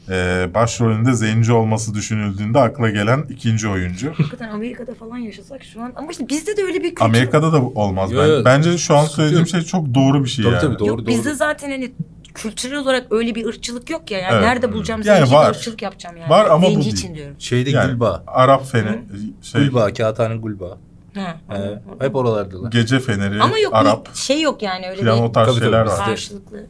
Ee, 0.10 0.48
başrolünde 0.54 1.14
zenci 1.14 1.54
olması 1.54 1.94
düşünüldüğünde 1.94 2.60
akla 2.60 2.90
gelen 2.90 3.24
ikinci 3.30 3.68
oyuncu. 3.68 4.10
Hakikaten 4.18 4.50
Amerika'da 4.50 4.94
falan 4.94 5.18
yaşasak 5.18 5.64
şu 5.64 5.82
an 5.82 5.92
ama 5.96 6.12
işte 6.12 6.30
bizde 6.30 6.58
de 6.58 6.64
öyle 6.64 6.78
bir 6.84 6.90
kültür. 6.90 7.06
Amerika'da 7.06 7.54
da 7.54 7.62
olmaz. 7.62 8.12
Yo, 8.12 8.22
Ben, 8.22 8.28
yo, 8.28 8.42
bence 8.46 8.78
şu 8.78 8.98
an 8.98 9.06
söylediğim 9.06 9.48
şey 9.48 9.62
çok 9.62 9.94
doğru 9.94 10.24
bir 10.24 10.30
şey 10.30 10.46
Tabii 10.46 10.54
yani. 10.54 10.62
tabii 10.62 10.80
doğru 10.80 10.88
yok 10.88 10.98
doğru. 11.00 11.08
bizde 11.08 11.34
zaten 11.34 11.70
hani 11.72 11.92
kültürel 12.34 12.78
olarak 12.80 13.12
öyle 13.12 13.36
bir 13.36 13.46
ırkçılık 13.46 13.90
yok 13.90 14.12
ya. 14.12 14.20
Yani 14.20 14.34
Evet. 14.34 14.44
nerede 14.44 14.74
bulacağım 14.74 15.02
Yani 15.06 15.18
zenci 15.20 15.32
var. 15.34 15.50
ırkçılık 15.50 15.82
yapacağım 15.82 16.18
yani. 16.18 16.30
Var 16.30 16.46
ama 16.46 16.62
bu 16.68 16.72
Zenci 16.72 16.84
değil. 16.86 16.94
için 16.94 17.16
diyorum. 17.16 17.36
Şeyde 17.40 17.70
Yani 17.70 17.92
Gülba. 17.92 18.24
Arap 18.28 18.72
feni, 18.72 19.00
şey, 19.42 19.62
Gülba, 19.62 19.94
Kağıthane 19.94 20.38
Gülba. 20.38 20.78
Ha, 21.16 21.38
Ee, 21.52 21.54
anladım. 21.56 21.80
hep 22.00 22.16
oralardalar. 22.16 22.72
gece 22.72 23.00
feneri, 23.00 23.42
Ama 23.42 23.58
yok 23.60 23.74
Arap 23.76 24.10
bir 24.14 24.18
şey 24.18 24.42
yok 24.42 24.62
yani 24.62 24.90
öyle 24.90 25.00
filan 25.00 25.22
o 25.24 25.28
bir 25.30 25.34
tarz 25.34 25.48
Tabii, 25.48 25.60
şeyler 25.60 25.86
tabii, 25.86 26.00
var 26.00 26.06
karşılıklı. 26.06 26.66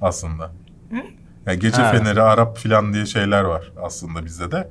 aslında. 0.00 0.50
Yani 1.46 1.58
gece 1.58 1.82
Ha. 1.82 1.92
feneri, 1.92 2.22
Arap 2.22 2.58
filan 2.58 2.94
diye 2.94 3.06
şeyler 3.06 3.42
var 3.44 3.72
aslında 3.82 4.24
bizde 4.24 4.50
de. 4.50 4.68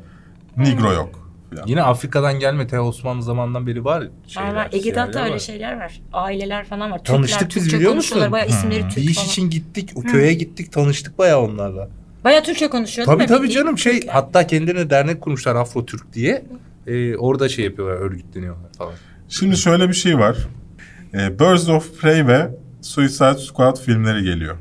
Negro 0.58 0.92
yok. 0.94 1.30
Filan. 1.50 1.68
Yine 1.68 1.84
Afrika'dan 1.84 2.40
gelme 2.40 2.68
te 2.68 2.80
Osmanlı 2.80 3.24
zamanından 3.24 3.68
beri 3.68 3.86
var 3.86 4.04
şeyler. 4.28 4.56
var. 4.56 4.70
Ege'de 4.72 5.00
hatta 5.00 5.24
öyle 5.26 5.40
şeyler 5.40 5.80
var. 5.80 6.02
Aileler 6.14 6.66
falan 6.66 6.92
var. 6.92 7.04
Tanıştık 7.04 7.40
Türkler, 7.40 7.56
biz 7.56 7.64
Türkçe 7.64 7.78
biliyor 7.78 7.94
musun? 7.94 8.32
Bayağı 8.32 8.48
isimleri 8.48 8.84
Bir 8.86 8.90
Türk 8.90 9.10
iş 9.10 9.16
falan. 9.16 9.28
için 9.28 9.50
gittik, 9.50 9.92
o 9.96 10.02
köye 10.02 10.34
gittik, 10.34 10.72
tanıştık 10.72 11.18
bayağı 11.20 11.40
onlarla. 11.42 11.90
Bayağı 12.24 12.44
Türkçe 12.44 12.70
konuşuyor 12.70 13.06
Tabii 13.06 13.20
değil 13.20 13.30
mi? 13.30 13.36
tabii 13.36 13.44
Bildiğin 13.48 13.64
canım 13.64 13.78
şey 13.78 14.00
Türk. 14.00 14.10
hatta 14.14 14.48
kendilerine 14.48 14.90
dernek 14.90 15.22
kurmuşlar 15.22 15.56
Afro 15.56 15.86
Türk 15.86 16.14
diye. 16.14 16.46
Ee, 16.88 17.16
orada 17.18 17.50
şey 17.50 17.66
yapıyorlar, 17.66 17.96
örgütleniyorlar 17.96 18.74
falan. 18.78 18.94
Şimdi 19.40 19.58
şöyle 19.58 19.90
bir 19.90 19.94
şey 19.94 20.20
var. 20.20 20.38
Ee, 21.14 21.40
Birds 21.40 21.70
of 21.70 22.02
Prey 22.02 22.28
ve 22.28 22.52
Suicide 22.82 23.38
Squad 23.38 23.80
filmleri 23.80 24.24
geliyor. 24.24 24.58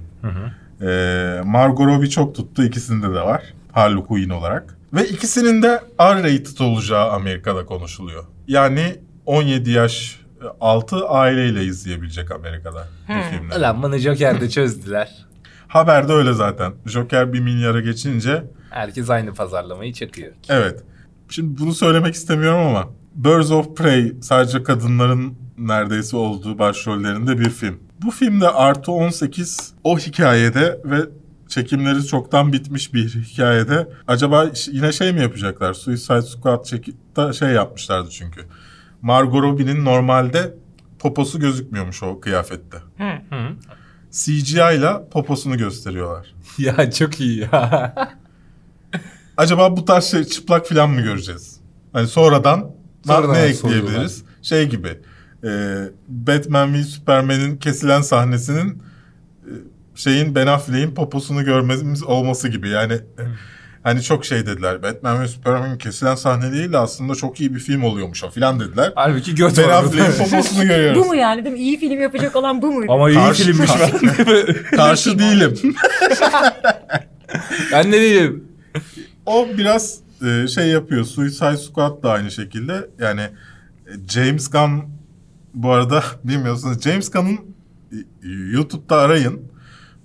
Ee, 0.82 1.40
Margot 1.44 1.86
Robbie 1.86 2.10
çok 2.10 2.34
tuttu. 2.34 2.64
ikisinde 2.64 3.06
de 3.06 3.20
var. 3.20 3.42
Harley 3.72 4.04
Quinn 4.04 4.30
olarak. 4.30 4.78
Ve 4.92 5.08
ikisinin 5.08 5.62
de 5.62 5.80
R-rated 6.00 6.58
olacağı 6.60 7.10
Amerika'da 7.10 7.66
konuşuluyor. 7.66 8.24
Yani 8.48 8.96
17 9.26 9.70
yaş 9.70 10.20
altı 10.60 11.08
aileyle 11.08 11.64
izleyebilecek 11.64 12.30
Amerika'da 12.30 12.88
bu 13.08 13.36
filmler. 13.36 13.56
Ulan 13.56 13.82
bunu 13.82 13.98
Joker'de 13.98 14.50
çözdüler. 14.50 15.26
Haberde 15.68 16.12
öyle 16.12 16.32
zaten. 16.32 16.72
Joker 16.86 17.32
bir 17.32 17.40
milyara 17.40 17.80
geçince 17.80 18.44
Herkes 18.70 19.10
aynı 19.10 19.34
pazarlamayı 19.34 19.92
çakıyor. 19.92 20.32
evet. 20.48 20.82
Şimdi 21.28 21.60
bunu 21.60 21.74
söylemek 21.74 22.14
istemiyorum 22.14 22.60
ama 22.66 22.88
Birds 23.14 23.50
of 23.50 23.76
Prey 23.76 24.12
sadece 24.20 24.62
kadınların 24.62 25.34
neredeyse 25.58 26.16
olduğu 26.16 26.58
başrollerinde 26.58 27.38
bir 27.38 27.50
film. 27.50 27.80
Bu 28.02 28.10
filmde 28.10 28.48
artı 28.48 28.92
18 28.92 29.74
o 29.84 29.98
hikayede 29.98 30.80
ve 30.84 31.00
çekimleri 31.48 32.06
çoktan 32.06 32.52
bitmiş 32.52 32.94
bir 32.94 33.08
hikayede 33.08 33.88
acaba 34.08 34.50
yine 34.72 34.92
şey 34.92 35.12
mi 35.12 35.20
yapacaklar? 35.20 35.74
Suicide 35.74 36.22
Squad 36.22 36.64
çekip 36.64 36.94
şey 37.38 37.48
yapmışlardı 37.48 38.10
çünkü. 38.10 38.40
Margot 39.02 39.42
Robbie'nin 39.42 39.84
normalde 39.84 40.54
poposu 40.98 41.40
gözükmüyormuş 41.40 42.02
o 42.02 42.20
kıyafette. 42.20 42.76
Hı. 42.98 43.12
CGI 44.10 44.76
ile 44.78 45.08
poposunu 45.10 45.58
gösteriyorlar. 45.58 46.34
ya 46.58 46.90
çok 46.90 47.20
iyi 47.20 47.38
ya. 47.38 47.94
Acaba 49.36 49.76
bu 49.76 49.84
tarz 49.84 50.04
şey 50.04 50.24
çıplak 50.24 50.68
falan 50.68 50.90
mı 50.90 51.00
göreceğiz? 51.00 51.60
Hani 51.92 52.06
sonradan, 52.06 52.70
Sonradan 53.06 53.34
ne 53.34 53.54
soruyorlar. 53.54 53.82
ekleyebiliriz? 53.84 54.22
Şey 54.42 54.68
gibi. 54.68 54.88
E, 55.44 55.50
Batman 56.08 56.74
v 56.74 56.82
Superman'in 56.82 57.56
kesilen 57.56 58.00
sahnesinin 58.02 58.82
e, 59.44 59.50
şeyin 59.94 60.34
Ben 60.34 60.46
Affleck'in 60.46 60.94
poposunu 60.94 61.44
görmemiz 61.44 62.02
olması 62.02 62.48
gibi. 62.48 62.68
Yani 62.68 62.92
e, 62.92 63.22
hani 63.82 64.02
çok 64.02 64.24
şey 64.24 64.46
dediler. 64.46 64.82
Batman 64.82 65.22
ve 65.22 65.28
Superman'in 65.28 65.78
kesilen 65.78 66.14
sahne 66.14 66.52
değil 66.52 66.72
de 66.72 66.78
aslında 66.78 67.14
çok 67.14 67.40
iyi 67.40 67.54
bir 67.54 67.60
film 67.60 67.84
oluyormuş 67.84 68.24
o 68.24 68.30
filan 68.30 68.60
dediler. 68.60 68.92
Halbuki 68.94 69.34
göt 69.34 69.58
Ben 69.58 69.64
var 69.64 69.70
Affleck'in 69.84 70.24
poposunu 70.24 70.66
görüyoruz. 70.66 70.98
Bu 71.04 71.04
mu 71.08 71.14
yani 71.14 71.44
değil 71.44 71.54
mi? 71.56 71.60
İyi 71.60 71.80
film 71.80 72.00
yapacak 72.00 72.36
olan 72.36 72.62
bu 72.62 72.72
muydu? 72.72 72.92
Ama 72.92 73.10
iyi 73.10 73.14
Karşı- 73.14 73.44
filmmiş 73.44 73.70
ben. 73.80 74.54
Karşı 74.76 75.18
değilim. 75.18 75.58
ben 77.72 77.92
de 77.92 78.00
değilim. 78.00 78.44
O 79.26 79.46
biraz 79.58 79.98
e, 80.22 80.48
şey 80.48 80.68
yapıyor. 80.68 81.04
Suicide 81.04 81.56
Squad 81.56 82.02
da 82.02 82.10
aynı 82.10 82.30
şekilde. 82.30 82.90
Yani 82.98 83.20
e, 83.20 84.08
James 84.08 84.50
Gunn 84.50 84.84
bu 85.54 85.70
arada 85.70 86.04
bilmiyorsunuz. 86.24 86.82
James 86.82 87.10
Gunn'ın 87.10 87.38
e, 87.92 88.28
YouTube'da 88.52 88.96
arayın. 88.96 89.52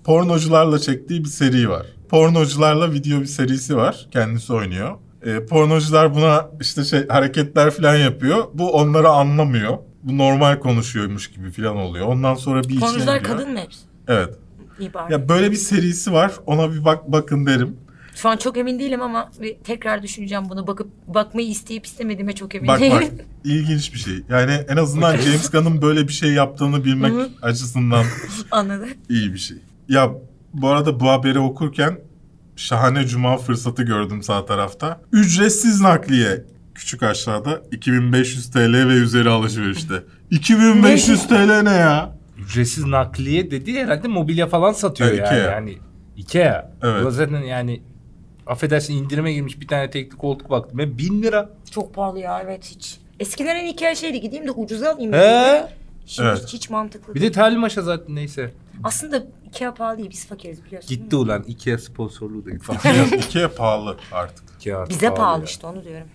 Pornocularla 0.03 0.79
çektiği 0.79 1.23
bir 1.23 1.29
seri 1.29 1.69
var. 1.69 1.85
Pornocularla 2.09 2.93
video 2.93 3.19
bir 3.19 3.25
serisi 3.25 3.77
var. 3.77 4.07
Kendisi 4.11 4.53
oynuyor. 4.53 4.95
E, 5.25 5.45
pornocular 5.45 6.15
buna 6.15 6.49
işte 6.61 6.83
şey 6.83 7.07
hareketler 7.07 7.71
falan 7.71 7.95
yapıyor. 7.95 8.43
Bu 8.53 8.71
onları 8.71 9.09
anlamıyor. 9.09 9.77
Bu 10.03 10.17
normal 10.17 10.59
konuşuyormuş 10.59 11.31
gibi 11.31 11.51
falan 11.51 11.77
oluyor. 11.77 12.05
Ondan 12.07 12.35
sonra 12.35 12.63
bir 12.63 12.79
Pornocular 12.79 13.23
kadın 13.23 13.51
mı 13.53 13.59
hepsi? 13.59 13.79
Evet. 14.07 14.35
İyi 14.79 14.93
bari. 14.93 15.13
Ya 15.13 15.29
böyle 15.29 15.51
bir 15.51 15.55
serisi 15.55 16.13
var. 16.13 16.31
Ona 16.45 16.71
bir 16.71 16.85
bak 16.85 17.11
bakın 17.11 17.45
derim. 17.45 17.77
Şu 18.17 18.29
an 18.29 18.37
çok 18.37 18.57
emin 18.57 18.79
değilim 18.79 19.01
ama 19.01 19.31
bir 19.41 19.55
tekrar 19.63 20.03
düşüneceğim 20.03 20.43
bunu. 20.49 20.67
Bakıp 20.67 20.87
bakmayı 21.07 21.47
isteyip 21.47 21.85
istemediğime 21.85 22.35
çok 22.35 22.55
emin 22.55 22.67
Bak 22.67 22.79
değilim. 22.79 22.95
bak 23.01 23.25
ilginç 23.43 23.93
bir 23.93 23.99
şey. 23.99 24.13
Yani 24.29 24.51
en 24.51 24.77
azından 24.77 25.17
James 25.17 25.49
Gunn'ın 25.51 25.81
böyle 25.81 26.07
bir 26.07 26.13
şey 26.13 26.31
yaptığını 26.33 26.85
bilmek 26.85 27.13
açısından 27.41 28.05
Anladım. 28.51 28.89
iyi 29.09 29.33
bir 29.33 29.37
şey. 29.37 29.57
Ya 29.89 30.11
bu 30.53 30.69
arada 30.69 30.99
bu 30.99 31.09
haberi 31.09 31.39
okurken 31.39 31.99
şahane 32.55 33.07
cuma 33.07 33.37
fırsatı 33.37 33.83
gördüm 33.83 34.23
sağ 34.23 34.45
tarafta. 34.45 35.01
Ücretsiz 35.11 35.81
nakliye 35.81 36.45
küçük 36.75 37.03
aşağıda 37.03 37.61
2500 37.71 38.51
TL 38.51 38.73
ve 38.87 38.93
üzeri 38.93 39.29
alışverişte. 39.29 40.03
2500 40.31 41.27
TL 41.27 41.61
ne 41.61 41.71
ya? 41.73 42.15
Ücretsiz 42.37 42.85
nakliye 42.85 43.51
dedi 43.51 43.79
herhalde 43.79 44.07
mobilya 44.07 44.47
falan 44.47 44.73
satıyor 44.73 45.09
Ha, 45.09 45.15
yani. 45.15 45.27
Ikea. 45.27 45.51
Yani 45.51 45.77
Ikea. 46.17 46.71
Evet. 46.83 47.05
Bu 47.05 47.11
zaten 47.11 47.41
yani 47.41 47.81
affedersin 48.47 48.93
indirime 48.93 49.33
girmiş 49.33 49.61
bir 49.61 49.67
tane 49.67 49.89
tekli 49.89 50.17
koltuk 50.17 50.49
baktım. 50.49 50.77
Ve 50.79 50.97
bin 50.97 51.23
lira. 51.23 51.49
Çok 51.71 51.93
pahalı 51.93 52.19
ya 52.19 52.41
evet 52.43 52.65
hiç. 52.65 52.99
Eskiden 53.19 53.55
en 53.55 53.67
hikaye 53.67 53.95
şeydi 53.95 54.21
gideyim 54.21 54.47
de 54.47 54.51
ucuza 54.51 54.91
alayım. 54.93 55.13
He. 55.13 55.67
Şimdi 56.05 56.29
Evet. 56.29 56.43
hiç, 56.43 56.53
hiç 56.53 56.69
mantıklı 56.69 57.15
Bir 57.15 57.21
değil. 57.21 57.31
de 57.31 57.35
terli 57.35 57.57
maşa 57.57 57.81
zaten 57.81 58.15
neyse. 58.15 58.53
Aslında 58.83 59.23
Ikea 59.47 59.73
pahalı 59.73 59.97
değil 59.97 60.09
biz 60.09 60.25
fakiriz 60.27 60.65
biliyorsun. 60.65 60.89
Gitti 60.89 61.15
ulan 61.15 61.43
Ikea 61.43 61.77
sponsorluğu 61.77 62.45
da 62.45 62.49
falan. 62.61 62.79
Ikea, 63.05 63.17
Ikea 63.19 63.51
pahalı 63.55 63.97
artık. 64.11 64.45
Ikea 64.59 64.77
artık 64.79 64.89
Bize 64.89 65.13
pahalı 65.13 65.39
ya. 65.39 65.45
işte 65.45 65.67
onu 65.67 65.83
diyorum. 65.83 66.07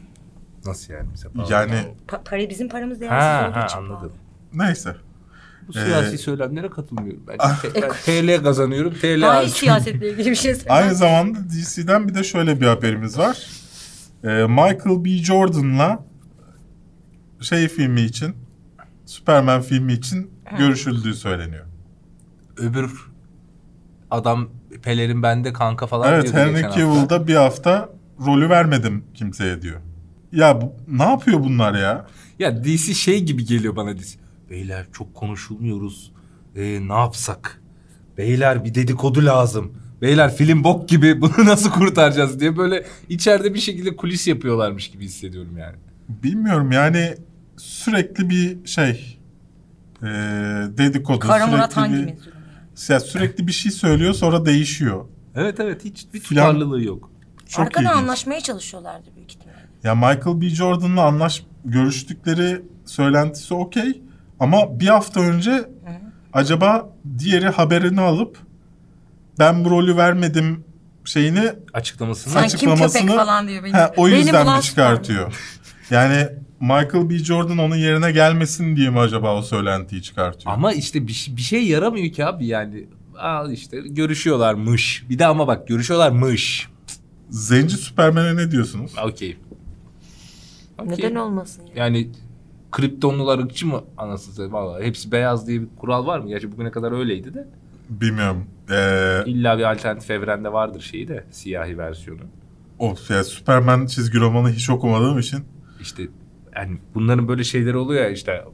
Nasıl 0.65 0.93
yani 0.95 1.07
bize 1.15 1.29
pahalı? 1.29 1.53
Yani 1.53 1.75
Pa- 2.09 2.25
para 2.25 2.51
bizim 2.51 2.69
paramız 2.69 2.97
ha, 2.97 3.01
değersiz 3.01 3.49
olduğu 3.51 3.61
ha 3.61 3.67
için 3.67 3.79
anladım. 3.79 3.95
pahalı. 3.97 4.67
neyse. 4.69 4.95
Bu 5.69 5.73
siyasi 5.73 6.15
Ee, 6.15 6.19
söylemlere 6.19 6.71
katılmıyorum. 6.71 7.23
Ben 7.29 7.37
Ah. 7.39 7.65
Ben 7.75 7.91
TL 8.05 8.43
kazanıyorum. 8.43 8.95
TL 8.95 9.21
Daha 9.23 9.43
hiç 9.43 9.53
harcıyorum. 9.53 9.55
siyasetle 9.83 10.11
ilgili 10.11 10.31
bir 10.31 10.35
şey 10.35 10.55
söyle. 10.55 10.69
Aynı 10.73 10.95
zamanda 10.95 11.39
DC'den 11.51 12.09
bir 12.09 12.15
de 12.15 12.25
şöyle 12.25 12.61
bir 12.61 12.67
haberimiz 12.67 13.19
var. 13.19 13.47
Ee, 14.25 14.29
Michael 14.29 15.05
B. 15.05 15.09
Jordan'la 15.11 16.05
şey 17.41 17.69
filmi 17.69 18.01
için, 18.01 18.35
Superman 19.07 19.63
filmi 19.63 19.93
için 19.93 20.31
görüşüldüğü 20.59 21.15
söyleniyor. 21.15 21.65
Öbür 22.57 22.91
adam 24.11 24.49
pelerin 24.83 25.23
bende 25.23 25.53
kanka 25.53 25.87
falan 25.87 26.13
evet, 26.13 26.33
diyordu 26.33 26.39
Henry. 26.39 26.63
Cavill'da 26.63 27.27
bir 27.27 27.35
hafta 27.35 27.89
rolü 28.27 28.49
vermedim 28.51 29.05
kimseye 29.15 29.63
diyor. 29.63 29.81
Ya 30.33 30.61
bu, 30.61 30.73
ne 30.89 31.03
yapıyor 31.03 31.41
bunlar 31.41 31.75
ya? 31.75 32.07
Ya 32.39 32.65
DC 32.65 32.95
şey 32.95 33.23
gibi 33.23 33.45
geliyor 33.45 33.77
bana 33.77 33.99
DC. 33.99 34.19
Beyler 34.53 34.87
çok 34.93 35.15
konuşulmuyoruz. 35.15 36.13
Ee, 36.57 36.89
ne 36.89 36.93
yapsak? 36.93 37.63
Beyler 38.19 38.65
bir 38.65 38.75
dedikodu 38.75 39.25
lazım. 39.27 39.73
Beyler 40.03 40.37
film 40.37 40.65
bok 40.65 40.89
gibi 40.89 41.21
bunu 41.21 41.45
nasıl 41.45 41.71
kurtaracağız 41.71 42.41
diye 42.41 42.57
böyle 42.57 42.87
içeride 43.09 43.55
bir 43.55 43.59
şekilde 43.59 43.97
kulis 43.97 44.29
yapıyorlarmış 44.29 44.91
gibi 44.91 45.05
hissediyorum 45.05 45.57
yani. 45.59 45.77
Bilmiyorum 46.09 46.73
yani 46.73 47.15
sürekli 47.57 48.31
bir 48.31 48.67
şey 48.67 49.19
e, 50.03 50.07
dedikodu 50.79 51.19
Kara 51.19 51.47
Murat 51.47 51.73
sürekli 51.73 51.81
hangi 51.93 52.07
bir, 52.07 52.13
mezun? 52.13 52.33
ya 52.89 53.01
sürekli 53.01 53.47
bir 53.47 53.53
şey 53.53 53.73
söylüyor 53.73 54.15
sonra 54.15 54.47
değişiyor. 54.47 55.05
Evet 55.35 55.61
evet 55.61 55.85
hiç 55.85 56.07
bir 56.15 56.21
Filan- 56.21 56.47
tutarlılığı 56.53 56.83
yok. 56.83 57.11
Çok 57.47 57.67
Arkada 57.67 57.83
ilginç. 57.83 57.97
anlaşmaya 57.97 58.41
çalışıyorlardı 58.41 59.07
büyük 59.17 59.31
ihtimalle. 59.33 59.59
Ya 59.85 59.95
Michael 59.95 60.41
B. 60.41 60.49
Jordan'la 60.49 61.03
anlaş 61.05 61.43
görüştükleri 61.65 62.63
söylentisi 62.85 63.55
okey 63.55 64.03
ama 64.43 64.81
bir 64.81 64.87
hafta 64.87 65.21
önce 65.21 65.71
acaba 66.33 66.91
diğeri 67.19 67.49
haberini 67.49 68.01
alıp 68.01 68.39
ben 69.39 69.65
bu 69.65 69.71
rolü 69.71 69.97
vermedim 69.97 70.65
şeyini 71.05 71.53
Açıklamasını. 71.73 72.33
Sen 72.33 72.49
kim 72.49 72.71
Açıklamasını- 72.71 72.93
köpek 73.01 73.17
falan 73.17 73.49
diyor. 73.49 73.65
Beni, 73.65 73.73
ha, 73.73 73.93
o 73.97 74.07
beni 74.07 74.15
yüzden 74.17 74.45
bulan 74.45 74.57
mi 74.57 74.63
çıkartıyor? 74.63 75.35
Yani 75.91 76.27
Michael 76.61 77.11
B. 77.11 77.19
Jordan 77.19 77.59
onun 77.59 77.77
yerine 77.77 78.13
gelmesin 78.13 78.77
diye 78.77 78.91
mi 78.91 78.99
acaba 79.01 79.37
o 79.37 79.43
söylentiyi 79.43 80.03
çıkartıyor? 80.03 80.55
Ama 80.55 80.73
işte 80.73 81.07
bir, 81.07 81.13
şey- 81.13 81.37
bir 81.37 81.43
şey 81.43 81.65
yaramıyor 81.67 82.13
ki 82.13 82.27
abi 82.27 82.47
yani. 82.47 82.87
Al 83.19 83.53
işte 83.53 83.81
görüşüyorlarmış. 83.81 85.05
Bir 85.11 85.19
de 85.19 85.27
ama 85.27 85.47
bak 85.47 85.69
görüşüyorlarmış. 85.69 86.69
Zenci 87.31 87.77
Süpermen'e 87.77 88.37
ne 88.37 88.51
diyorsunuz? 88.51 88.93
Okey. 89.05 89.37
Okey. 90.79 90.97
Neden 90.99 91.15
olmasın 91.15 91.63
ya? 91.67 91.85
Yani 91.85 92.09
kriptonlular 92.73 93.39
ırkçı 93.39 93.67
mı 93.67 93.81
anasını 93.99 94.35
satayım? 94.35 94.53
Vallahi 94.53 94.85
hepsi 94.85 95.13
beyaz 95.13 95.49
diye 95.49 95.61
bir 95.61 95.69
kural 95.81 96.07
var 96.07 96.19
mı? 96.19 96.29
Gerçi 96.29 96.53
bugüne 96.53 96.71
kadar 96.71 96.93
öyleydi 96.99 97.35
de. 97.35 97.49
Bilmiyorum. 97.91 98.45
Ee, 98.71 99.23
İlla 99.27 99.59
bir 99.59 99.73
alternatif 99.73 100.11
evrende 100.11 100.53
vardır 100.53 100.81
şeyi 100.81 101.09
de 101.09 101.25
siyahi 101.31 101.79
versiyonu. 101.79 102.21
of 102.79 103.11
ya 103.11 103.25
Süpermen 103.25 103.87
çizgi 103.87 104.21
romanı 104.21 104.51
hiç 104.53 104.71
okumadığım 104.71 105.19
için 105.19 105.45
İşte 105.81 106.03
yani 106.57 106.79
bunların 106.95 107.29
böyle 107.29 107.45
şeyleri 107.45 107.77
oluyor 107.77 108.05
ya 108.05 108.11
işte 108.11 108.45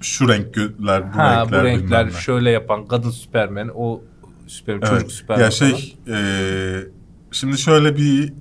şu 0.00 0.28
renkler, 0.28 0.68
bu 1.14 1.18
ha 1.18 1.40
renkler, 1.42 1.62
bu 1.62 1.66
renkler 1.66 2.10
şöyle 2.10 2.50
yapan 2.50 2.86
kadın 2.86 3.10
süpermen 3.10 3.70
o 3.74 4.00
süper 4.46 4.72
Evet. 4.74 4.88
çocuk 4.88 5.12
süpermen 5.12 5.44
Ya 5.44 5.50
şey, 5.50 5.96
eee, 6.06 6.86
şimdi 7.32 7.58
şöyle 7.58 7.96
bir 7.96 8.32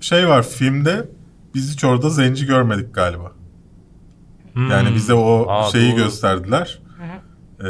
şey 0.00 0.28
var 0.28 0.42
filmde. 0.42 1.08
Biz 1.54 1.72
hiç 1.72 1.84
orada 1.84 2.10
zenci 2.10 2.46
görmedik 2.46 2.94
galiba. 2.94 3.32
Falan. 4.54 4.68
Yani 4.70 4.88
Hmm. 4.88 4.94
bize 4.96 5.14
o 5.14 5.46
Aa, 5.50 5.70
şeyi 5.70 5.92
doğru. 5.92 5.96
gösterdiler. 6.04 6.78
Eee, 7.64 7.68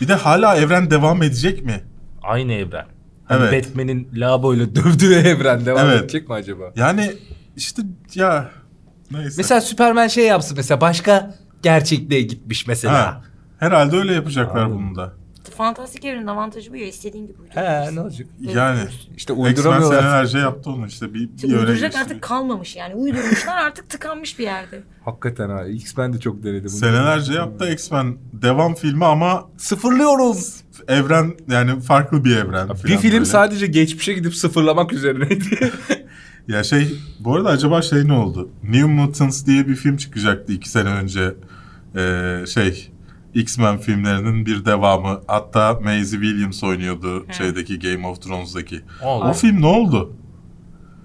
bir 0.00 0.08
de 0.08 0.14
hala 0.14 0.56
evren 0.56 0.90
devam 0.90 1.22
edecek 1.22 1.64
mi? 1.64 1.84
Aynı 2.22 2.52
evren. 2.52 2.86
Hani 3.24 3.42
Evet. 3.48 3.66
Batman'in 3.66 4.08
laboyla 4.14 4.74
dövdüğü 4.74 5.14
evren 5.28 5.66
devam 5.66 5.86
Evet. 5.86 6.00
edecek 6.02 6.28
mi 6.28 6.34
acaba? 6.34 6.64
Yani 6.76 7.12
işte 7.56 7.82
ya 8.14 8.50
neyse. 9.10 9.34
Mesela 9.36 9.60
Süpermen 9.60 10.08
şey 10.08 10.26
yapsın 10.26 10.56
mesela 10.56 10.80
başka 10.80 11.34
gerçekliğe 11.62 12.22
gitmiş 12.22 12.66
mesela. 12.66 12.94
ha, 12.94 13.22
herhalde 13.58 13.96
öyle 13.96 14.12
yapacaklar 14.14 14.62
Anladım. 14.62 14.86
bunu 14.88 14.96
da. 14.96 15.12
Fantastik 15.50 16.04
evrenin 16.04 16.26
avantajı 16.26 16.72
bu 16.72 16.76
ya. 16.76 16.86
istediğin 16.86 17.26
gibi 17.26 17.38
He 17.48 17.60
uydurabilirsin. 17.60 17.96
ne 17.96 18.00
olacak? 18.00 18.26
Yani 18.40 18.80
İşte 19.16 19.32
X-Men 19.32 19.46
uyduramıyorlar. 19.48 20.00
senelerce 20.00 20.38
yaptı 20.38 20.70
onu 20.70 20.86
işte 20.86 21.14
bir, 21.14 21.28
İşte 21.36 21.48
bir 21.48 21.52
öyle 21.52 21.60
uyduracak 21.62 21.92
geçti. 21.92 21.98
artık 22.04 22.22
kalmamış 22.22 22.76
yani. 22.76 22.94
Uydurmuşlar 22.94 23.56
artık 23.56 23.90
tıkanmış 23.90 24.38
bir 24.38 24.44
yerde. 24.44 24.82
Hakikaten 25.04 25.48
ha. 25.50 25.66
X-Men 25.66 26.12
de 26.12 26.20
çok 26.20 26.42
denedi 26.42 26.62
bunu. 26.64 26.70
Senelerce 26.70 27.32
yaptı 27.32 27.72
X-Men 27.72 28.16
devam 28.32 28.74
filmi 28.74 29.04
ama 29.04 29.44
Sıfırlıyorum. 29.56 30.36
evren 30.88 31.34
yani 31.48 31.80
farklı 31.80 32.24
bir 32.24 32.36
evren. 32.36 32.68
Bir 32.84 32.96
film 32.98 33.12
böyle. 33.12 33.24
sadece 33.24 33.66
geçmişe 33.66 34.12
gidip 34.12 34.34
sıfırlamak 34.34 34.92
üzerineydi. 34.92 35.72
Ya 36.48 36.64
şey 36.64 36.94
bu 37.20 37.34
arada 37.36 37.48
acaba 37.48 37.82
şey 37.82 38.08
ne 38.08 38.12
oldu? 38.12 38.50
New 38.62 38.84
Mutants 38.86 39.46
diye 39.46 39.68
bir 39.68 39.74
film 39.74 39.96
çıkacaktı 39.96 40.52
iki 40.52 40.68
sene 40.70 40.88
önce. 40.88 41.34
Ee, 41.96 42.44
şey 42.46 42.90
X-Men 43.34 43.78
filmlerinin 43.78 44.46
bir 44.46 44.64
devamı. 44.64 45.20
Hatta 45.26 45.78
Maisie 45.82 46.20
Williams 46.20 46.64
oynuyordu 46.64 47.26
şeydeki 47.32 47.78
Game 47.78 48.06
of 48.06 48.22
Thrones'daki. 48.22 48.80
Allah. 49.02 49.30
O 49.30 49.32
film 49.32 49.60
ne 49.60 49.66
oldu? 49.66 50.16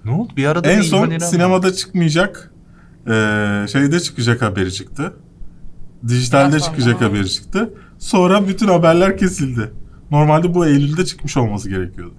ne 0.04 0.10
oldu? 0.10 0.32
Bir 0.36 0.46
arada 0.46 0.70
en 0.70 0.80
son 0.82 1.18
sinemada 1.18 1.74
çıkmayacak. 1.74 2.52
ee, 3.06 3.66
şeyde 3.72 4.00
çıkacak 4.00 4.42
haberi 4.42 4.72
çıktı. 4.72 5.12
Dijitalde 6.08 6.50
Platformda, 6.50 6.76
çıkacak 6.76 7.00
ha. 7.00 7.04
haberi 7.04 7.30
çıktı. 7.30 7.74
Sonra 7.98 8.48
bütün 8.48 8.68
haberler 8.68 9.18
kesildi. 9.18 9.70
Normalde 10.10 10.54
bu 10.54 10.66
Eylül'de 10.66 11.04
çıkmış 11.04 11.36
olması 11.36 11.68
gerekiyordu. 11.70 12.14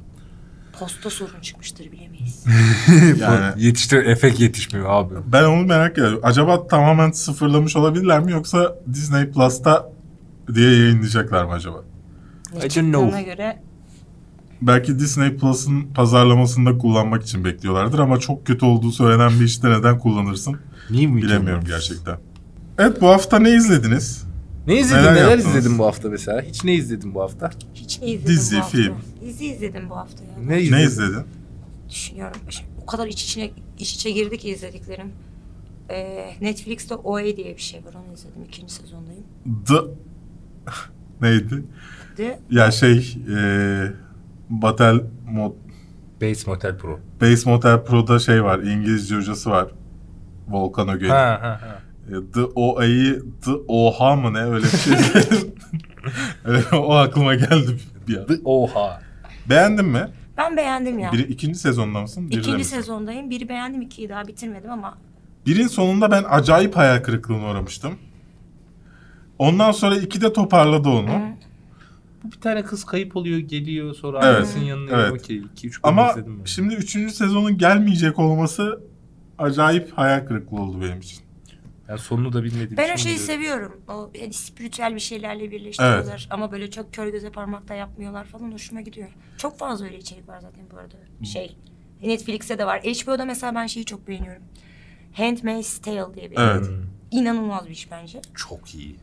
Posta 0.80 1.10
sorun 1.10 1.42
çıkmıştır 1.42 1.92
bilemeyiz. 1.92 2.46
Yani 3.20 3.64
Yetiştir, 3.64 3.98
efekt 4.06 4.40
yetişmiyor 4.40 4.90
abi. 4.90 5.14
Ben 5.28 5.44
onu 5.44 5.66
merak 5.66 5.92
ediyorum. 5.92 6.20
Acaba 6.24 6.68
tamamen 6.68 7.12
sıfırlamış 7.12 7.76
olabilirler 7.76 8.20
mi 8.20 8.32
yoksa 8.32 8.76
Disney 8.94 9.30
Plus'ta 9.32 9.90
diye 10.56 10.70
yayınlayacaklar 10.72 11.46
mı 11.46 11.52
acaba? 11.52 11.84
I 12.58 12.62
don't 12.62 12.74
know. 12.94 13.22
göre 13.24 13.60
Belki 14.62 15.00
Disney 15.00 15.38
Plus'ın 15.38 15.82
pazarlamasında 15.84 16.78
kullanmak 16.78 17.24
için 17.24 17.46
bekliyorlardır 17.46 18.00
ama 18.00 18.20
çok 18.20 18.46
kötü 18.48 18.66
olduğu 18.66 18.92
söylenen 18.92 19.40
bir 19.40 19.46
işte 19.46 19.70
neden 19.70 20.00
kullanırsın 20.00 20.58
Niye 20.90 21.08
mi? 21.08 21.22
bilemiyorum 21.22 21.64
gerçekten. 21.68 22.18
Evet 22.78 23.02
bu 23.02 23.08
hafta 23.08 23.40
ne 23.40 23.50
izlediniz? 23.56 24.24
Ne 24.68 24.80
izledin? 24.80 25.02
Neler 25.02 25.14
Neler, 25.16 25.30
yaptınız? 25.30 25.56
izledin 25.56 25.80
bu 25.80 25.86
hafta 25.86 26.10
mesela? 26.10 26.42
Hiç 26.42 26.64
ne 26.64 26.74
izledin 26.74 27.16
bu 27.16 27.22
hafta? 27.22 27.50
hiç 27.76 28.02
ne 28.02 28.08
izledim 28.08 28.28
Dizi, 28.36 28.56
bu 28.56 28.60
hafta? 28.60 28.78
film. 28.78 28.96
Dizi 29.22 29.46
izledim 29.46 29.90
bu 29.90 29.96
hafta 29.98 30.24
ya. 30.24 30.30
Ne 30.48 30.62
izledin? 30.62 30.78
Ne 30.78 30.84
izledin? 30.84 31.24
Düşünüyorum. 31.90 32.42
Şimdi 32.50 32.70
o 32.84 32.86
kadar 32.86 33.08
iç 33.08 33.24
içine 33.24 33.52
iç 33.80 33.94
içe 33.96 34.12
girdi 34.12 34.38
ki 34.38 34.50
izlediklerim. 34.50 35.08
Ee, 35.90 36.34
Netflix'te 36.42 36.96
OA 36.96 37.24
diye 37.24 37.56
bir 37.58 37.62
şey 37.62 37.80
var. 37.86 37.94
Onu 37.94 38.14
izledim. 38.14 38.42
ikinci 38.48 38.74
sezondayım. 38.74 39.24
The... 39.68 39.76
Neydi? 41.22 41.64
De 42.18 42.40
Ya 42.50 42.72
şey... 42.72 43.18
E... 43.38 43.38
Batel 44.50 45.02
Mod... 45.32 45.54
Base 46.22 46.52
Motel 46.52 46.78
Pro. 46.78 47.00
Base 47.22 47.50
Motel 47.50 47.84
Pro'da 47.84 48.20
şey 48.20 48.44
var. 48.44 48.60
İngilizce 48.60 49.16
hocası 49.16 49.50
var. 49.50 49.68
Volkan 50.48 50.90
Ögey. 50.90 51.10
Ha 51.10 51.40
ha 51.42 51.60
ha. 51.62 51.82
E, 52.10 52.32
The 52.34 52.42
OA'yı 52.56 53.24
The 53.46 53.52
Oha 53.68 54.16
mı 54.16 54.34
ne 54.34 54.44
öyle 54.44 54.64
bir 54.66 54.78
şey. 54.78 54.94
öyle, 56.46 56.64
o 56.74 56.94
aklıma 56.94 57.36
geldi 57.36 57.78
bir 58.08 58.18
an. 58.18 58.26
Oha. 58.46 59.02
Beğendin 59.50 59.86
mi? 59.86 60.08
ben 60.38 60.58
beğendim 60.58 61.00
ya. 61.00 61.12
Biri, 61.12 61.22
ikinci 61.22 61.60
sezonda 61.60 62.02
mısın? 62.02 62.30
Birde 62.30 62.40
İkinci 62.40 62.58
misin? 62.58 62.76
sezondayım. 62.78 63.30
Biri 63.30 63.50
beğendim, 63.50 63.82
ikiyi 63.82 64.10
daha 64.10 64.28
bitirmedim 64.28 64.72
ama 64.72 64.98
Birin 65.46 65.68
sonunda 65.68 66.12
ben 66.12 66.24
acayip 66.30 66.78
hayal 66.78 67.04
kırıklığına 67.04 67.52
uğramıştım. 67.52 67.96
Ondan 69.42 69.72
sonra 69.72 69.96
iki 69.98 70.22
de 70.22 70.34
toparladı 70.34 70.90
onu. 70.90 71.10
Bu 72.24 72.32
bir 72.32 72.42
tane 72.42 72.64
kız 72.64 72.84
kayıp 72.84 73.16
oluyor, 73.16 73.40
geliyor 73.40 73.94
sonra 73.94 74.20
Evet, 74.24 74.36
annesinin 74.36 74.66
yanına 74.66 75.02
evet. 75.02 75.12
okey. 75.12 75.38
2 75.38 75.68
3 75.68 75.84
bölüm 75.84 76.00
Ama 76.00 76.16
şimdi 76.46 76.74
üçüncü 76.76 77.14
sezonun 77.14 77.58
gelmeyecek 77.58 78.20
olması 78.20 78.82
acayip 79.38 79.98
hayal 79.98 80.26
kırıklığı 80.26 80.62
oldu 80.62 80.82
benim 80.82 81.00
için. 81.00 81.20
Yani 81.90 82.00
sonunu 82.00 82.34
da 82.34 82.44
bilmediğim 82.44 82.78
ben 82.78 82.94
o 82.94 82.98
şeyi 82.98 83.16
biliyorum. 83.16 83.26
seviyorum. 83.26 83.82
O 83.88 84.12
yani 84.22 84.34
spiritüel 84.34 84.96
bir 84.96 85.00
şeylerle 85.00 85.52
birleştiriyorlar. 85.52 86.28
Ama 86.30 86.52
böyle 86.52 86.72
çok 86.72 86.94
kör 86.94 87.08
göze 87.08 87.32
parmakta 87.32 87.74
yapmıyorlar 87.74 88.26
falan 88.26 88.52
hoşuma 88.52 88.82
gidiyor. 88.82 89.10
Çok 89.38 89.58
fazla 89.58 89.86
öyle 89.86 89.98
içerik 89.98 90.30
var 90.30 90.40
zaten 90.40 90.66
bu 90.72 90.78
arada. 90.78 90.96
Şey 91.26 91.58
Netflix'te 92.04 92.58
de 92.58 92.66
var. 92.66 92.82
HBO'da 92.82 93.26
mesela 93.26 93.56
ben 93.56 93.68
şeyi 93.68 93.86
çok 93.86 94.08
beğeniyorum. 94.08 94.44
Handmaid's 95.14 95.78
Tale 95.78 96.14
diye 96.16 96.32
bir 96.32 96.38
Evet. 96.38 96.70
İnanılmaz 97.12 97.66
bir 97.66 97.72
iş 97.72 97.92
bence. 97.92 98.22
Çok 98.36 98.76
iyi. 98.76 98.96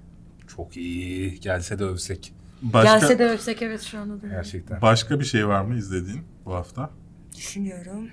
Çok 0.56 0.76
iyi. 0.76 1.40
Gelse 1.40 1.78
de 1.78 1.84
övsek. 1.84 2.32
Başka, 2.62 2.98
Gelse 2.98 3.18
de 3.18 3.24
övsek 3.24 3.62
evet 3.62 3.82
şu 3.82 3.98
anda 3.98 4.22
da. 4.22 4.28
Gerçekten. 4.28 4.82
başka 4.82 5.20
bir 5.20 5.24
şey 5.24 5.48
var 5.48 5.62
mı 5.62 5.76
izlediğin 5.78 6.20
bu 6.44 6.54
hafta? 6.54 6.90
Düşünüyorum. 7.36 8.08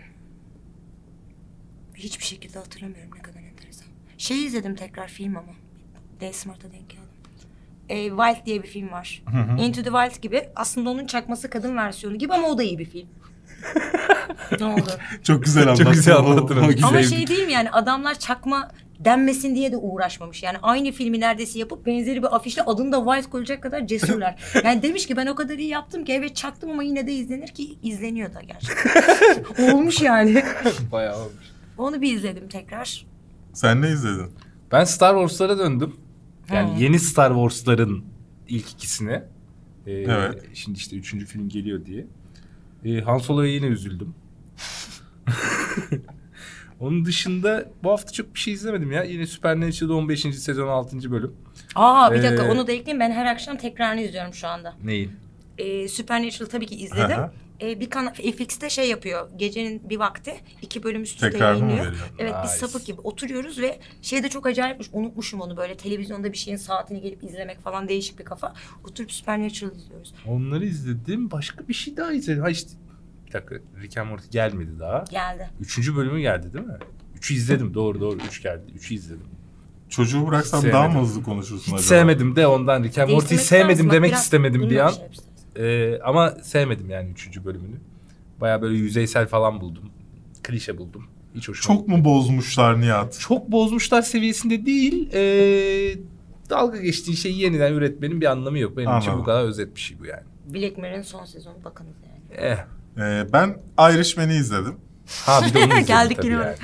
Hiçbir 1.95 2.25
şekilde 2.25 2.59
hatırlamıyorum 2.59 3.11
ne 3.15 3.21
kadar 3.21 3.39
enteresan. 3.39 3.87
Şey 4.17 4.45
izledim 4.45 4.75
tekrar 4.75 5.07
film 5.07 5.37
ama. 5.37 5.51
D 6.19 6.33
Smart'a 6.33 6.71
denk 6.71 6.89
geldim. 6.89 7.05
Ee, 7.89 8.09
Wild 8.09 8.45
diye 8.45 8.63
bir 8.63 8.67
film 8.67 8.91
var. 8.91 9.23
Into 9.59 9.83
the 9.83 9.89
Wild 9.89 10.21
gibi. 10.21 10.49
Aslında 10.55 10.89
onun 10.89 11.05
çakması 11.05 11.49
kadın 11.49 11.77
versiyonu 11.77 12.17
gibi 12.17 12.33
ama 12.33 12.47
o 12.47 12.57
da 12.57 12.63
iyi 12.63 12.79
bir 12.79 12.85
film. 12.85 13.07
ne 14.59 14.65
oldu? 14.65 14.89
Çok 15.23 15.43
güzel 15.43 15.63
anlattın. 15.63 15.83
Çok 15.83 15.93
güzel 15.93 16.15
anlattın. 16.15 16.57
Ama 16.83 17.03
şey 17.03 17.27
değil 17.27 17.45
mi 17.45 17.53
yani 17.53 17.71
adamlar 17.71 18.19
çakma 18.19 18.71
denmesin 18.99 19.55
diye 19.55 19.71
de 19.71 19.77
uğraşmamış. 19.77 20.43
Yani 20.43 20.57
aynı 20.61 20.91
filmi 20.91 21.19
neredeyse 21.19 21.59
yapıp 21.59 21.85
benzeri 21.85 22.23
bir 22.23 22.35
afişle 22.35 22.61
adını 22.61 22.91
da 22.91 23.05
Wild 23.15 23.31
koyacak 23.31 23.63
kadar 23.63 23.87
cesurlar. 23.87 24.43
Yani 24.63 24.81
demiş 24.81 25.07
ki 25.07 25.17
ben 25.17 25.27
o 25.27 25.35
kadar 25.35 25.57
iyi 25.57 25.69
yaptım 25.69 26.05
ki 26.05 26.13
evet 26.13 26.35
çaktım 26.35 26.71
ama 26.71 26.83
yine 26.83 27.07
de 27.07 27.13
izlenir 27.13 27.47
ki 27.47 27.77
izleniyor 27.83 28.33
da 28.33 28.41
gerçekten. 28.41 29.43
Olmuş 29.73 30.01
yani. 30.01 30.43
Bayağı 30.91 31.17
olmuş. 31.19 31.45
Onu 31.77 32.01
bir 32.01 32.13
izledim 32.15 32.47
tekrar. 32.47 33.05
Sen 33.53 33.81
ne 33.81 33.89
izledin? 33.91 34.31
Ben 34.71 34.83
Star 34.83 35.13
Wars'lara 35.13 35.57
döndüm. 35.59 35.95
Yani 36.53 36.69
Ha. 36.69 36.75
yeni 36.79 36.99
Star 36.99 37.29
Wars'ların 37.33 38.05
ilk 38.47 38.69
ikisine. 38.71 39.23
Ee, 39.87 39.91
Evet. 39.91 40.43
Şimdi 40.53 40.77
işte 40.77 40.95
üçüncü 40.95 41.25
film 41.25 41.49
geliyor 41.49 41.85
diye. 41.85 42.05
Ee, 42.85 43.01
Han 43.01 43.17
Solo'ya 43.17 43.51
yine 43.53 43.65
üzüldüm. 43.65 44.15
Onun 46.85 47.05
dışında 47.05 47.65
bu 47.83 47.91
hafta 47.91 48.11
çok 48.11 48.35
bir 48.35 48.39
şey 48.39 48.53
izlemedim 48.53 48.91
ya. 48.91 49.03
Yine 49.03 49.27
Supernatural 49.27 49.89
15. 49.89 50.21
sezon 50.21 50.67
6. 50.67 51.11
bölüm. 51.11 51.33
Aa 51.75 52.11
bir 52.13 52.23
dakika 52.23 52.45
Ee, 52.45 52.51
onu 52.51 52.67
da 52.67 52.71
ekleyeyim. 52.71 52.99
Ben 52.99 53.11
her 53.11 53.25
akşam 53.25 53.57
tekrarını 53.57 54.01
izliyorum 54.01 54.33
şu 54.33 54.47
anda. 54.47 54.73
Neyi? 54.83 55.09
Ee, 55.57 55.87
Supernatural 55.87 56.49
tabii 56.49 56.65
ki 56.65 56.75
izledim. 56.75 57.19
Aha. 57.19 57.31
Ee, 57.61 57.79
bir 57.79 57.89
kanal 57.89 58.13
FX'te 58.13 58.69
şey 58.69 58.89
yapıyor. 58.89 59.29
Gecenin 59.37 59.89
bir 59.89 59.97
vakti 59.97 60.35
iki 60.61 60.83
bölüm 60.83 61.03
üst 61.03 61.15
üste 61.15 61.29
Tekrar 61.29 61.53
yayınlıyor. 61.53 61.85
Evet 62.19 62.33
biz 62.43 62.51
Nice. 62.51 62.67
sapık 62.67 62.85
gibi 62.85 63.01
oturuyoruz 63.01 63.59
ve 63.59 63.79
şeyde 64.01 64.29
çok 64.29 64.45
acayipmiş. 64.45 64.87
Unutmuşum 64.93 65.41
onu 65.41 65.57
böyle 65.57 65.77
televizyonda 65.77 66.31
bir 66.33 66.37
şeyin 66.37 66.57
saatini 66.57 67.01
gelip 67.01 67.23
izlemek 67.23 67.59
falan 67.59 67.87
değişik 67.87 68.19
bir 68.19 68.25
kafa. 68.25 68.53
Oturup 68.83 69.11
Supernatural 69.11 69.75
izliyoruz. 69.75 70.13
Onları 70.27 70.65
izledim. 70.65 71.31
Başka 71.31 71.67
bir 71.67 71.73
şey 71.73 71.97
daha 71.97 72.13
izledim. 72.13 72.41
Ha 72.41 72.49
işte 72.49 72.71
bir 73.27 73.33
dakika 73.33 73.55
Rick 73.81 73.97
and 73.97 74.09
Morty 74.09 74.25
gelmedi 74.31 74.79
daha. 74.79 75.03
Geldi. 75.11 75.49
Üçüncü 75.59 75.95
bölümü 75.95 76.21
geldi 76.21 76.53
değil 76.53 76.65
mi? 76.65 76.77
Üçü 77.17 77.33
izledim. 77.33 77.73
doğru 77.73 77.99
doğru. 77.99 78.17
Üç 78.27 78.43
geldi. 78.43 78.63
Üçü 78.75 78.93
izledim. 78.95 79.27
Çocuğu 79.89 80.27
bıraksam 80.27 80.63
Hiç 80.63 80.73
daha 80.73 80.83
mı 80.83 80.89
sevmedim. 80.93 81.09
hızlı 81.09 81.23
konuşursun 81.23 81.57
Hiç 81.65 81.67
acaba? 81.67 81.81
sevmedim 81.81 82.35
de 82.35 82.47
ondan 82.47 82.83
Rick 82.83 82.97
and 82.97 83.09
Morty'yi 83.09 83.29
Değiştirmek 83.29 83.61
sevmedim. 83.61 83.85
Bak 83.87 83.93
demek 83.93 84.09
biraz 84.11 84.23
istemedim 84.23 84.69
bir 84.69 84.77
an. 84.79 84.89
şey 84.89 85.01
yapacağız. 85.01 85.25
Ee, 85.55 85.99
ama 86.03 86.31
sevmedim 86.31 86.89
yani 86.89 87.09
üçüncü 87.09 87.45
bölümünü. 87.45 87.75
Baya 88.41 88.61
böyle 88.61 88.77
yüzeysel 88.77 89.27
falan 89.27 89.61
buldum. 89.61 89.83
Klişe 90.43 90.77
buldum. 90.77 91.07
Hiç 91.35 91.49
hoşuma 91.49 91.77
Çok 91.77 91.87
mu 91.87 92.05
bozmuşlar 92.05 92.81
Nihat? 92.81 93.19
çok 93.19 93.51
bozmuşlar 93.51 94.01
seviyesinde 94.01 94.65
değil. 94.65 95.09
Ee, 95.13 95.97
dalga 96.49 96.77
geçtiği 96.81 97.17
şeyi 97.17 97.39
yeniden 97.41 97.73
üretmenin 97.73 98.21
bir 98.21 98.25
anlamı 98.25 98.59
yok. 98.59 98.77
Benim 98.77 98.89
için 98.97 99.09
Anladım. 99.09 99.19
bu 99.19 99.23
kadar 99.23 99.43
özet 99.43 99.75
bir 99.75 99.81
şey 99.81 99.99
bu 99.99 100.05
yani. 100.05 100.23
Black 100.53 100.77
Mirror'ın 100.77 101.01
son 101.01 101.25
sezonu 101.25 101.63
bakınız 101.63 101.95
yani. 102.07 102.45
Eh. 102.47 102.57
Ee, 102.97 103.27
ben 103.33 103.57
Irishman'i 103.79 104.35
izledim. 104.35 104.75
Ha 105.25 105.41
bir 105.45 105.53
de 105.53 105.57
onu 105.57 105.65
izledim 105.67 105.85
Geldik 105.85 106.17
tabii 106.17 106.27
yine 106.27 106.35
yani. 106.35 106.55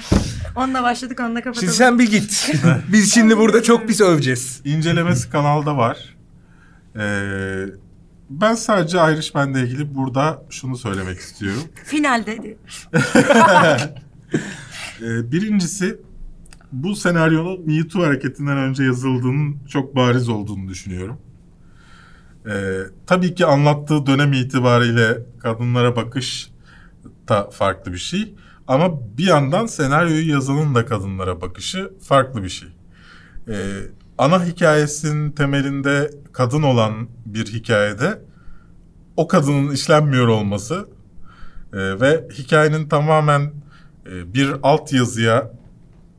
Onunla 0.56 0.84
başladık 0.84 1.20
onunla 1.20 1.42
kapatalım. 1.42 1.60
Şimdi 1.60 1.74
sen 1.74 2.00
bir 2.00 2.12
git. 2.12 2.52
Biz 2.92 3.14
şimdi 3.14 3.38
burada 3.38 3.64
çok 3.64 3.88
pis 3.88 4.02
öveceğiz. 4.02 4.62
İncelemesi 4.66 5.30
kanalda 5.30 5.78
var. 5.78 6.16
Ee, 6.96 7.66
ben 8.30 8.56
sadece 8.56 8.98
Irishman'le 8.98 9.56
ilgili 9.56 9.96
burada 9.96 10.44
şunu 10.50 10.78
söylemek 10.78 11.20
istiyorum. 11.20 11.64
Finalde 11.86 12.56
Ee, 15.02 15.32
birincisi 15.32 16.00
bu 16.72 16.96
senaryonun 16.96 17.68
Me 17.68 17.88
Too 17.88 18.04
hareketinden 18.04 18.58
önce 18.58 18.84
yazıldığının 18.84 19.58
çok 19.70 19.96
bariz 19.96 20.30
olduğunu 20.30 20.68
düşünüyorum. 20.68 21.18
Ee, 22.48 22.80
tabii 23.08 23.36
ki 23.36 23.46
anlattığı 23.46 24.06
dönem 24.06 24.34
itibariyle 24.34 25.18
kadınlara 25.40 25.96
bakış 25.96 26.52
da 27.30 27.50
farklı 27.50 27.94
bir 27.94 27.98
şey. 27.98 28.36
Ama 28.68 29.18
bir 29.18 29.28
yandan 29.28 29.66
senaryoyu 29.66 30.30
yazanın 30.30 30.76
da 30.76 30.86
kadınlara 30.86 31.42
bakışı 31.42 31.94
farklı 32.02 32.44
bir 32.44 32.50
şey. 32.50 32.70
Ee, 33.48 33.54
ana 34.18 34.46
hikayesinin 34.46 35.32
temelinde 35.32 36.12
kadın 36.34 36.64
olan 36.64 37.08
bir 37.26 37.46
hikayede 37.46 38.22
o 39.18 39.28
kadının 39.28 39.72
işlenmiyor 39.72 40.28
olması 40.28 40.88
e, 41.74 41.78
ve 42.00 42.28
hikayenin 42.34 42.90
tamamen 42.90 43.52
e, 44.06 44.34
bir 44.34 44.56
alt 44.64 44.94
yazıya 44.94 45.52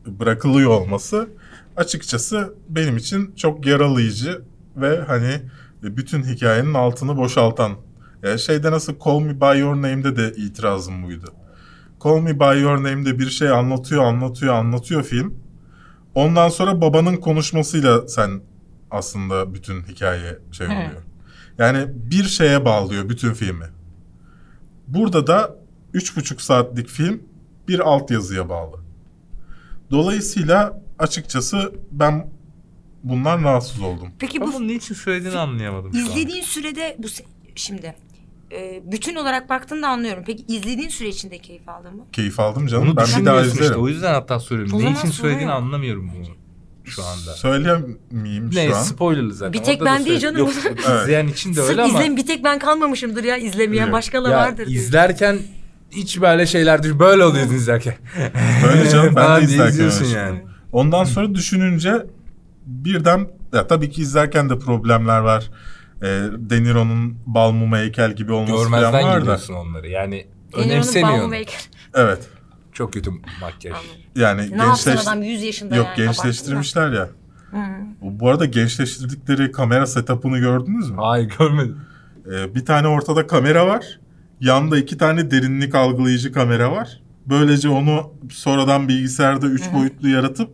bırakılıyor 0.07 0.71
olması 0.71 1.29
açıkçası 1.77 2.55
benim 2.69 2.97
için 2.97 3.35
çok 3.37 3.67
yaralayıcı 3.67 4.43
ve 4.77 5.01
hani 5.01 5.43
bütün 5.83 6.23
hikayenin 6.23 6.75
altını 6.75 7.17
boşaltan. 7.17 7.73
E, 8.23 8.39
şeyde 8.39 8.71
nasıl 8.71 8.95
Call 9.05 9.21
Me 9.21 9.41
By 9.41 9.59
Your 9.59 9.75
Name'de 9.77 10.17
de 10.17 10.33
itirazım 10.37 11.03
buydu. 11.03 11.33
Call 12.05 12.21
Me 12.21 12.41
By 12.41 12.61
Your 12.61 12.77
Name'de 12.77 13.19
bir 13.19 13.31
şey 13.31 13.51
anlatıyor, 13.51 14.05
anlatıyor, 14.05 14.55
anlatıyor 14.55 15.03
film. 15.03 15.35
Ondan 16.15 16.49
sonra 16.49 16.81
babanın 16.81 17.17
konuşmasıyla 17.17 18.09
sen 18.09 18.41
aslında 18.91 19.55
bütün 19.55 19.83
hikaye 19.83 20.39
şey 20.53 20.67
oluyor. 20.67 21.03
Yani 21.59 21.87
bir 21.95 22.25
şeye 22.25 22.65
bağlıyor 22.65 23.09
bütün 23.09 23.33
filmi. 23.33 23.65
Burada 24.89 25.27
da 25.27 25.57
üç 25.95 26.17
buçuk 26.17 26.43
saatlik 26.43 26.89
film 26.89 27.23
bir 27.69 27.81
altyazıya 27.81 28.49
bağlı. 28.49 28.77
Dolayısıyla 29.91 30.83
açıkçası 30.99 31.73
ben 31.91 32.31
bundan 33.05 33.45
rahatsız 33.45 33.81
oldum. 33.83 34.09
Peki 34.19 34.41
bu 34.41 34.53
bunun 34.53 34.69
niçin 34.69 34.95
söylediğini 34.95 35.39
anlayamadım 35.39 35.93
şu 35.95 35.99
an. 35.99 36.05
izlediğin 36.05 36.43
sürede 36.43 36.97
bu 36.99 37.07
se- 37.07 37.25
şimdi 37.55 37.95
e, 38.53 38.83
bütün 38.93 39.15
olarak 39.17 39.49
baktığında 39.51 39.89
anlıyorum. 39.89 40.23
Peki 40.27 40.45
izlediğin 40.49 40.89
süre 40.89 41.09
içinde 41.09 41.39
keyif 41.39 41.69
aldın 41.69 41.97
mı? 41.97 42.03
Keyif 42.13 42.41
aldım 42.41 42.67
canım. 42.67 42.83
Onu 42.85 42.97
ben 42.97 43.05
bir 43.05 43.11
daha 43.11 43.15
düşünmüyorsun 43.15 43.51
işte. 43.53 43.65
izlerim. 43.65 43.83
O 43.83 43.89
yüzden 43.89 44.13
hatta 44.15 44.41
soruyorum. 44.41 44.73
Ne 44.79 44.79
zaman 44.83 44.95
için 44.99 45.11
söylediğini 45.11 45.51
yok. 45.51 45.61
anlamıyorum 45.61 46.11
bunu 46.17 46.27
şu 46.85 47.03
anda. 47.05 47.33
Söylemeyeyim 47.35 48.51
Ne 48.55 48.67
şu 48.69 48.77
an. 48.77 48.83
spoilerlı 48.83 49.35
zaten. 49.35 49.53
Bir 49.53 49.59
tek 49.63 49.83
Orada 49.83 49.91
da 49.95 49.99
ben 49.99 50.07
değil 50.07 50.21
canım. 50.21 50.39
Yok 50.39 50.53
izleyen 51.03 51.27
için 51.29 51.51
de 51.51 51.55
Sırf 51.61 51.71
öyle 51.71 51.83
ama. 51.83 51.99
izlem 51.99 52.17
bir 52.17 52.27
tek 52.27 52.45
ben 52.45 52.59
kalmamışımdır 52.59 53.25
ya 53.25 53.37
izlemeyen 53.37 53.83
Evet. 53.85 53.93
başkaları 53.93 54.33
Ya 54.33 54.39
vardır. 54.39 54.67
diye. 54.67 54.79
izlerken 54.79 55.39
hiç 55.91 56.21
böyle 56.21 56.47
şeyler 56.47 56.83
düş 56.83 56.93
böyle 56.99 57.25
oluyorsun 57.25 57.55
izlerken. 57.55 57.95
Böyle 58.65 58.91
canım 58.91 59.07
ben 59.07 59.15
Falan 59.15 59.43
de 59.43 59.47
diye 59.47 59.55
izlerken 59.57 59.73
izliyorsun 59.73 60.05
öyle. 60.05 60.19
yani. 60.19 60.43
Ondan 60.73 61.05
sonra 61.05 61.35
düşününce 61.35 62.07
birden 62.67 63.29
ya 63.53 63.67
tabii 63.67 63.91
ki 63.91 64.03
izlerken 64.03 64.51
de 64.51 64.59
problemler 64.59 65.19
var. 65.19 65.51
E, 66.03 66.07
De 66.37 66.63
Niro'nun 66.63 67.19
bal 67.27 67.53
mumu 67.53 67.77
heykel 67.77 68.13
gibi 68.17 68.33
olması 68.33 68.53
falan 68.71 68.81
Görmezden 68.81 69.05
var 69.05 69.15
da. 69.15 69.19
geliyorsun 69.19 69.55
onları. 69.55 69.89
Yani 69.89 70.27
önemsemiyorsun. 70.55 71.35
Evet. 71.95 72.29
Çok 72.73 72.93
kötü 72.93 73.11
makyaj. 73.41 73.77
Yani 74.17 74.43
Ne 74.51 74.57
gençleş... 74.65 75.07
adam 75.07 75.23
100 75.23 75.43
yaşında 75.43 75.77
Yok 75.77 75.87
yani. 75.87 75.97
gençleştirmişler 76.07 76.93
ya. 76.93 77.09
Hı. 77.51 77.57
Bu 78.03 78.29
arada 78.31 78.45
gençleştirdikleri 78.45 79.53
kamera 79.53 79.87
setup'ını 79.87 80.39
gördünüz 80.39 80.91
mü? 80.91 80.97
Hayır 81.01 81.29
görmedim. 81.39 81.77
Ee, 82.33 82.55
bir 82.55 82.65
tane 82.65 82.89
ortada 82.89 83.27
kamera 83.27 83.67
var. 83.67 84.01
Yanda 84.41 84.79
iki 84.79 84.99
tane 84.99 85.31
derinlik 85.31 85.75
algılayıcı 85.75 86.33
kamera 86.33 86.73
var. 86.73 87.01
Böylece 87.27 87.69
onu 87.69 88.13
sonradan 88.31 88.89
bilgisayarda 88.89 89.47
üç 89.47 89.73
boyutlu 89.73 90.09
yaratıp 90.09 90.51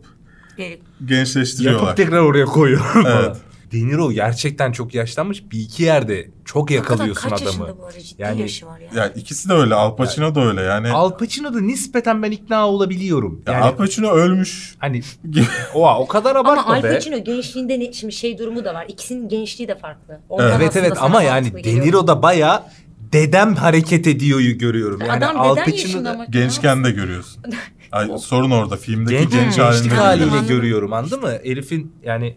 Gelip 0.59 0.81
gençleştiriyorlar. 1.05 1.81
Yapıp 1.81 1.97
tekrar 1.97 2.19
oraya 2.19 2.45
koyuyor 2.45 2.81
falan. 2.93 3.23
Evet. 3.25 3.37
De 3.71 3.77
Niro 3.77 4.11
gerçekten 4.11 4.71
çok 4.71 4.93
yaşlanmış. 4.93 5.51
Bir 5.51 5.59
iki 5.59 5.83
yerde 5.83 6.29
çok 6.45 6.71
yakalıyorsun 6.71 7.29
Hakikaten 7.29 7.45
adamı. 7.59 7.65
Kaç 7.65 7.71
yaşında 7.75 7.81
bu 7.81 7.85
arada 7.87 7.99
ciddi 7.99 8.21
Yani- 8.21 8.41
yaşı 8.41 8.65
var 8.65 8.79
ya. 8.79 8.87
Yani 8.95 9.11
ikisi 9.15 9.49
de 9.49 9.53
öyle. 9.53 9.75
Al 9.75 9.95
Pacino 9.95 10.35
da 10.35 10.41
öyle. 10.45 10.61
Yani 10.61 10.89
Al 10.91 11.17
Pacino'da 11.17 11.61
nispeten 11.61 12.23
ben 12.23 12.31
ikna 12.31 12.67
olabiliyorum. 12.69 13.41
ya 13.47 13.53
Yani 13.53 13.63
Al 13.63 13.75
Pacino 13.75 14.11
ölmüş. 14.11 14.75
hani 14.79 15.01
oha 15.73 15.99
o 15.99 16.07
kadar 16.07 16.35
Ama 16.35 16.51
abartma 16.51 16.73
Al 16.75 16.83
be. 16.83 16.93
Pacino 16.93 17.23
gençliğinde 17.23 17.79
ne, 17.79 17.93
şimdi 17.93 18.13
şey 18.13 18.37
durumu 18.37 18.65
da 18.65 18.73
var. 18.73 18.85
İkisinin 18.87 19.29
gençliği 19.29 19.67
de 19.67 19.75
farklı. 19.77 20.19
Ondan 20.29 20.61
Evet 20.61 20.75
evet 20.75 20.93
ama 20.99 21.23
yani 21.23 21.35
mantıklı 21.35 21.57
De 21.57 21.61
geliyor. 21.61 21.85
Niro'da 21.85 22.21
baya 22.23 22.69
dedem 23.13 23.55
hareket 23.55 24.07
ediyor 24.07 24.39
görüyorum. 24.39 24.99
Yani 25.01 25.11
Adam 25.25 25.39
Al 25.39 25.55
Pacino'da 25.55 26.11
ama. 26.11 26.25
Gençken 26.25 26.83
de 26.83 26.91
görüyorsun. 26.91 27.43
Ay, 27.91 28.09
sorun 28.19 28.51
orada. 28.51 28.75
Filmdeki 28.77 29.17
genç, 29.17 29.31
genç, 29.31 29.55
gençlik 29.55 29.91
halinde. 29.91 29.95
haliyle 30.29 30.47
görüyorum 30.47 30.93
anladın 30.93 31.21
mı? 31.21 31.31
Herifin 31.43 31.93
yani 32.03 32.35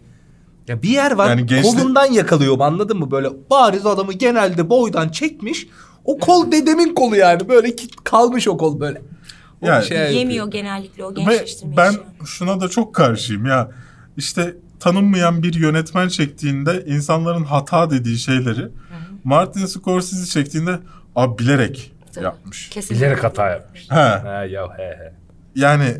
ya 0.67 0.81
bir 0.83 0.89
yer 0.89 1.11
var 1.11 1.29
Yani 1.29 1.45
gençlik- 1.45 1.63
kolundan 1.79 2.05
yakalıyorum 2.11 2.61
anladın 2.61 2.97
mı? 2.99 3.11
Böyle 3.11 3.29
bariz 3.49 3.85
adamı 3.85 4.13
genelde 4.13 4.69
boydan 4.69 5.09
çekmiş. 5.09 5.67
O 6.05 6.17
kol 6.19 6.51
dedemin 6.51 6.95
kolu 6.95 7.15
yani 7.15 7.49
böyle 7.49 7.75
kalmış 8.03 8.47
o 8.47 8.57
kol 8.57 8.79
böyle. 8.79 9.01
O 9.61 9.67
Yani- 9.67 9.85
şey 9.85 9.97
yapıyor. 9.97 10.19
Yemiyor 10.19 10.51
genellikle 10.51 11.05
o 11.05 11.13
gençleştirme 11.15 11.77
ben 11.77 11.91
işi. 11.91 11.99
şuna 12.25 12.61
da 12.61 12.67
çok 12.69 12.95
karşıyım 12.95 13.45
ya. 13.45 13.71
İşte 14.17 14.55
tanınmayan 14.79 15.43
bir 15.43 15.53
yönetmen 15.53 16.07
çektiğinde 16.07 16.83
insanların 16.87 17.43
hata 17.43 17.89
dediği 17.91 18.17
şeyleri 18.17 18.67
Martin 19.23 19.65
Scorsese 19.65 20.25
çektiğinde 20.25 20.79
abi 21.15 21.37
bilerek 21.37 21.91
Tabii. 22.13 22.23
yapmış. 22.25 22.69
Kesin. 22.69 22.97
Bilerek 22.97 23.23
hata 23.23 23.49
yapmış. 23.49 23.81
He. 23.91 23.95
Ha 23.95 24.45
ya 24.49 24.67
he 24.77 24.83
he. 24.83 25.13
Yani 25.55 25.97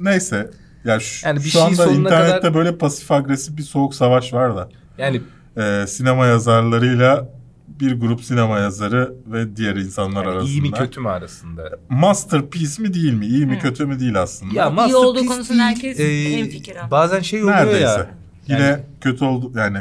neyse. 0.00 0.50
Ya 0.84 1.00
şu, 1.00 1.26
Yani 1.28 1.38
bir 1.38 1.42
şu 1.44 1.48
şeyin 1.50 1.64
anda 1.66 1.76
sonuna 1.84 1.98
internette 2.08 2.36
kadar- 2.36 2.54
böyle 2.54 2.78
pasif 2.78 3.12
agresif 3.12 3.56
bir 3.56 3.62
soğuk 3.62 3.94
savaş 3.94 4.32
var 4.32 4.56
da. 4.56 4.68
Yani 4.98 5.20
Ee, 5.56 5.84
sinema 5.88 6.26
yazarlarıyla 6.26 7.28
bir 7.68 8.00
grup 8.00 8.24
sinema 8.24 8.58
yazarı 8.58 9.14
ve 9.26 9.56
diğer 9.56 9.76
insanlar 9.76 10.22
Yani 10.24 10.32
arasında. 10.32 10.50
iyi 10.50 10.60
mi 10.62 10.70
kötü 10.72 11.00
mü 11.00 11.08
arasında? 11.08 11.70
Masterpiece 11.88 12.82
mi 12.82 12.94
değil 12.94 13.12
mi? 13.12 13.26
İyi 13.26 13.46
mi 13.46 13.58
kötü 13.58 13.86
mü 13.86 14.00
değil 14.00 14.22
aslında. 14.22 14.54
Ya 14.54 14.66
İyi 14.66 14.70
masterpiece 14.74 14.96
olduğu 14.96 15.26
konusunda 15.26 15.62
herkes 15.62 15.98
değil, 15.98 16.38
hemfikir. 16.38 16.76
Bazen 16.90 17.20
şey 17.20 17.42
oluyor 17.42 17.56
Neredeyse. 17.56 17.84
ya. 17.84 18.10
Yine 18.48 18.60
Yani- 18.62 18.82
kötü 19.00 19.24
oldu 19.24 19.52
yani. 19.58 19.78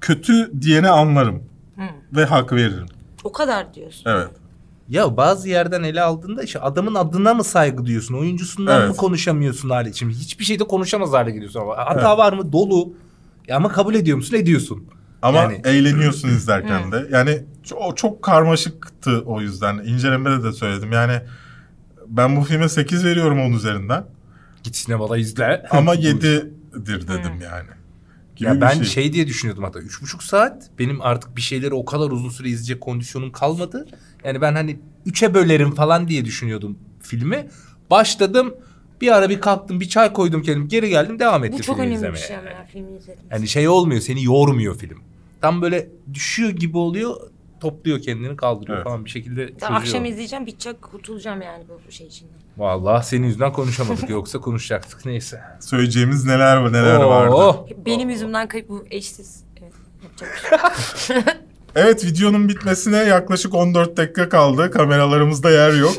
Kötü 0.00 0.52
diyene 0.62 0.88
anlarım 0.88 1.42
Hı. 1.76 1.82
ve 2.16 2.24
hak 2.24 2.52
veririm. 2.52 2.86
O 3.24 3.32
kadar 3.32 3.74
diyorsun. 3.74 4.10
Evet. 4.10 4.30
Ya 4.88 5.16
bazı 5.16 5.48
yerden 5.48 5.82
ele 5.82 6.02
aldığında 6.02 6.42
işte 6.42 6.60
adamın 6.60 6.94
adına 6.94 7.34
mı 7.34 7.44
saygı 7.44 7.84
duyuyorsun? 7.86 8.14
Oyuncusundan 8.14 8.80
Evet. 8.80 8.88
mı 8.90 8.96
konuşamıyorsun 8.96 9.70
hali? 9.70 9.94
Şimdi 9.96 10.14
hiçbir 10.14 10.44
şeyde 10.44 10.64
konuşamaz 10.64 11.12
hale 11.12 11.30
geliyorsun 11.30 11.60
ama 11.60 11.76
hata 11.76 12.18
var 12.18 12.32
mı? 12.32 12.52
Dolu. 12.52 12.92
Ya 13.48 13.56
ama 13.56 13.68
kabul 13.68 13.94
ediyor 13.94 14.16
musun? 14.16 14.36
Ediyorsun. 14.36 14.84
Ama 15.22 15.38
Yani- 15.38 15.60
eğleniyorsun 15.64 16.28
izlerken 16.28 16.92
de. 16.92 17.06
Yani 17.12 17.42
o 17.76 17.94
çok 17.94 18.22
karmaşıktı 18.22 19.22
o 19.26 19.40
yüzden. 19.40 19.78
İncelemede 19.78 20.42
de 20.42 20.52
söyledim. 20.52 20.92
Yani 20.92 21.20
ben 22.06 22.36
bu 22.36 22.42
filme 22.42 22.68
8 22.68 23.04
veriyorum 23.04 23.40
10 23.40 23.52
üzerinden. 23.52 24.04
Git 24.62 24.76
sinemada 24.76 25.16
izle. 25.18 25.66
Ama 25.70 25.94
7'dir 25.94 27.08
dedim 27.08 27.40
yani. 27.42 27.68
Gibi 28.36 28.48
Ya 28.48 28.60
ben 28.60 28.74
şey. 28.74 28.84
şey. 28.84 29.12
diye 29.12 29.26
düşünüyordum 29.26 29.64
hatta 29.64 29.78
üç 29.78 30.02
buçuk 30.02 30.22
saat 30.22 30.70
benim 30.78 31.00
artık 31.02 31.36
bir 31.36 31.42
şeyleri 31.42 31.74
o 31.74 31.84
kadar 31.84 32.10
uzun 32.10 32.30
süre 32.30 32.48
izleyecek 32.48 32.80
kondisyonum 32.80 33.32
kalmadı. 33.32 33.88
Yani 34.24 34.40
ben 34.40 34.54
hani 34.54 34.78
üçe 35.06 35.34
bölerim 35.34 35.74
falan 35.74 36.08
diye 36.08 36.24
düşünüyordum 36.24 36.78
filmi. 37.02 37.48
Başladım 37.90 38.54
bir 39.00 39.16
ara 39.16 39.30
bir 39.30 39.40
kalktım 39.40 39.80
bir 39.80 39.88
çay 39.88 40.12
koydum 40.12 40.42
kendim 40.42 40.68
geri 40.68 40.88
geldim 40.88 41.18
devam 41.18 41.44
ettim 41.44 41.58
Bu 41.58 41.62
çok 41.62 41.78
önemli 41.78 42.12
bir 42.12 42.18
şey 42.18 42.36
ama 42.36 42.50
ya 42.50 42.66
filmi 42.72 42.96
izledim. 42.96 43.24
Yani 43.30 43.48
şey 43.48 43.68
olmuyor 43.68 44.00
seni 44.00 44.24
yormuyor 44.24 44.78
film. 44.78 44.98
Tam 45.40 45.62
böyle 45.62 45.88
düşüyor 46.14 46.50
gibi 46.50 46.76
oluyor 46.78 47.16
topluyor 47.60 48.00
kendini 48.02 48.36
kaldırıyor 48.36 48.76
Evet. 48.76 48.84
falan 48.84 49.04
bir 49.04 49.10
şekilde 49.10 49.48
çözüyor. 49.48 49.70
Akşam 49.72 50.04
izleyeceğim 50.04 50.46
bitecek 50.46 50.82
kurtulacağım 50.82 51.42
yani 51.42 51.64
bu 51.68 51.92
şey 51.92 52.06
içinden. 52.06 52.34
Vallahi 52.56 53.06
senin 53.06 53.26
yüzünden 53.26 53.52
konuşamadık 53.52 54.08
yoksa 54.10 54.40
konuşacaktık 54.40 55.06
neyse. 55.06 55.40
Söyleyeceğimiz 55.60 56.24
neler 56.24 56.56
var 56.56 56.72
neler 56.72 56.96
Oo. 57.00 57.08
vardı. 57.10 57.74
Benim 57.86 58.10
yüzümden 58.10 58.48
kayıp 58.48 58.68
bu 58.68 58.84
eşsiz. 58.90 59.44
Evet, 59.62 59.72
şey. 60.96 61.16
Evet 61.76 62.04
videonun 62.04 62.48
bitmesine 62.48 62.96
yaklaşık 62.96 63.54
14 63.54 63.96
dakika 63.96 64.28
kaldı. 64.28 64.70
Kameralarımızda 64.70 65.50
yer 65.50 65.72
yok. 65.72 65.94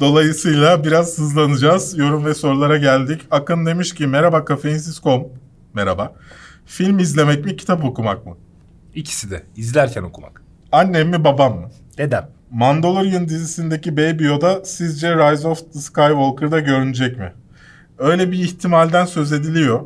Dolayısıyla 0.00 0.84
biraz 0.84 1.18
hızlanacağız. 1.18 1.98
Yorum 1.98 2.24
ve 2.24 2.34
sorulara 2.34 2.76
geldik. 2.76 3.20
Akın 3.30 3.66
demiş 3.66 3.94
ki 3.94 4.06
merhaba 4.06 4.44
kafeinsiz.com. 4.44 5.28
Merhaba. 5.74 6.14
Film 6.66 6.98
izlemek 6.98 7.44
mi 7.44 7.56
kitap 7.56 7.84
okumak 7.84 8.26
mı? 8.26 8.36
İkisi 8.94 9.30
de 9.30 9.42
izlerken 9.56 10.02
okumak. 10.02 10.39
Annem 10.72 11.08
mi 11.08 11.24
babam 11.24 11.60
mı? 11.60 11.68
Dedem. 11.98 12.28
Mandalorian 12.50 13.28
dizisindeki 13.28 13.96
Baby 13.96 14.24
Yoda 14.24 14.64
sizce 14.64 15.16
Rise 15.16 15.48
of 15.48 15.72
the 15.72 15.78
Skywalker'da 15.78 16.60
görünecek 16.60 17.18
mi? 17.18 17.32
Öyle 17.98 18.32
bir 18.32 18.38
ihtimalden 18.38 19.04
söz 19.04 19.32
ediliyor. 19.32 19.80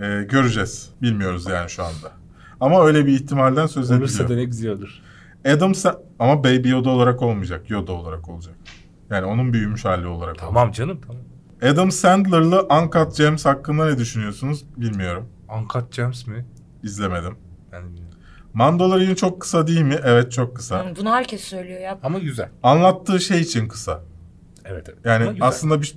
Ee, 0.00 0.22
göreceğiz. 0.30 0.90
Bilmiyoruz 1.02 1.46
yani 1.46 1.70
şu 1.70 1.82
anda. 1.82 2.12
Ama 2.60 2.84
öyle 2.86 3.06
bir 3.06 3.12
ihtimalden 3.12 3.66
söz 3.66 3.90
Olursa 3.90 4.22
ediliyor. 4.22 4.28
da 4.38 4.40
ne 4.42 4.44
güzel 4.44 4.70
olur. 4.70 5.00
Adam 5.48 5.72
Sa- 5.72 5.98
ama 6.18 6.44
Baby 6.44 6.68
Yoda 6.68 6.90
olarak 6.90 7.22
olmayacak. 7.22 7.70
Yoda 7.70 7.92
olarak 7.92 8.28
olacak. 8.28 8.54
Yani 9.10 9.24
onun 9.26 9.52
büyümüş 9.52 9.84
hali 9.84 10.06
olarak 10.06 10.38
Tamam 10.38 10.72
canım 10.72 11.00
tamam. 11.06 11.16
olacak. 11.22 11.72
Adam 11.72 11.90
Sandler'lı 11.90 12.66
Uncut 12.82 13.16
Gems 13.16 13.44
hakkında 13.46 13.86
ne 13.86 13.98
düşünüyorsunuz? 13.98 14.64
Bilmiyorum. 14.76 15.28
Uncut 15.58 15.92
Gems 15.96 16.26
mi? 16.26 16.44
İzlemedim. 16.82 17.34
Ben 17.72 17.82
de 17.82 18.00
bilmiyorum. 18.56 18.78
Mandalorian 18.78 19.14
çok 19.14 19.40
kısa 19.40 19.66
değil 19.66 19.82
mi? 19.82 19.98
Evet 20.04 20.32
çok 20.32 20.56
kısa. 20.56 20.84
Bunu 21.00 21.10
herkes 21.10 21.40
söylüyor 21.40 21.80
ya. 21.80 21.98
Ama 22.02 22.18
güzel. 22.18 22.48
Anlattığı 22.62 23.20
şey 23.20 23.40
için 23.40 23.68
kısa. 23.68 24.00
Evet 24.64 24.86
evet. 24.88 24.98
Yani 25.04 25.28
güzel. 25.30 25.48
aslında 25.48 25.82
bir... 25.82 25.94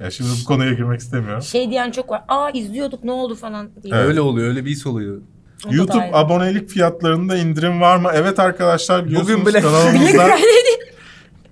Ya 0.00 0.10
şimdi 0.10 0.30
bu 0.42 0.44
konuya 0.44 0.72
girmek 0.72 1.00
istemiyorum. 1.00 1.42
Şey 1.42 1.70
diyen 1.70 1.90
çok 1.90 2.10
var. 2.10 2.22
Aa 2.28 2.50
izliyorduk 2.50 3.04
ne 3.04 3.12
oldu 3.12 3.34
falan 3.34 3.70
diye. 3.82 3.94
Evet. 3.94 4.06
Öyle 4.08 4.20
oluyor 4.20 4.48
öyle 4.48 4.64
bir 4.64 4.70
his 4.70 4.86
oluyor. 4.86 5.20
O 5.66 5.70
da 5.70 5.74
YouTube 5.74 6.10
abonelik 6.12 6.68
fiyatlarında 6.68 7.36
indirim 7.36 7.80
var 7.80 7.96
mı? 7.96 8.10
Evet 8.14 8.38
arkadaşlar 8.38 9.06
biliyorsunuz 9.06 9.32
Bugün 9.40 9.46
bile- 9.46 9.60
kanalımızda 9.60 10.36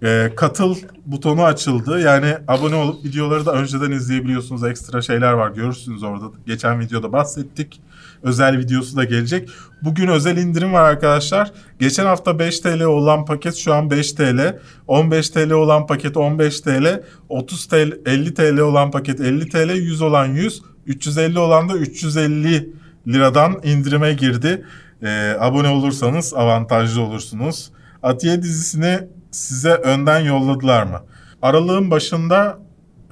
e, 0.02 0.32
katıl 0.36 0.76
butonu 1.06 1.44
açıldı. 1.44 2.00
Yani 2.00 2.34
abone 2.48 2.74
olup 2.74 3.04
videoları 3.04 3.46
da 3.46 3.52
önceden 3.52 3.90
izleyebiliyorsunuz. 3.90 4.64
Ekstra 4.64 5.02
şeyler 5.02 5.32
var 5.32 5.50
görürsünüz 5.50 6.02
orada. 6.02 6.24
Geçen 6.46 6.80
videoda 6.80 7.12
bahsettik. 7.12 7.80
Özel 8.22 8.58
videosu 8.58 8.96
da 8.96 9.04
gelecek. 9.04 9.48
Bugün 9.82 10.08
özel 10.08 10.36
indirim 10.36 10.72
var 10.72 10.82
arkadaşlar. 10.82 11.52
Geçen 11.78 12.06
hafta 12.06 12.38
5 12.38 12.60
TL 12.60 12.82
olan 12.82 13.24
paket 13.24 13.54
şu 13.54 13.74
an 13.74 13.90
5 13.90 14.12
TL. 14.12 14.58
15 14.86 15.30
TL 15.30 15.50
olan 15.50 15.86
paket 15.86 16.16
15 16.16 16.60
TL. 16.60 17.02
30 17.28 17.66
TL, 17.66 17.98
50 18.06 18.34
TL 18.34 18.58
olan 18.58 18.90
paket 18.90 19.20
50 19.20 19.48
TL. 19.48 19.70
100 19.76 20.02
olan 20.02 20.26
100. 20.26 20.62
350 20.86 21.38
olan 21.38 21.68
da 21.68 21.76
350 21.76 22.72
liradan 23.08 23.60
indirime 23.64 24.12
girdi. 24.12 24.64
Ee, 25.02 25.36
abone 25.38 25.68
olursanız 25.68 26.34
avantajlı 26.34 27.02
olursunuz. 27.02 27.70
Atiye 28.02 28.42
dizisini 28.42 28.98
size 29.32 29.74
önden 29.74 30.20
yolladılar 30.20 30.82
mı? 30.82 31.00
Aralığın 31.42 31.90
başında 31.90 32.58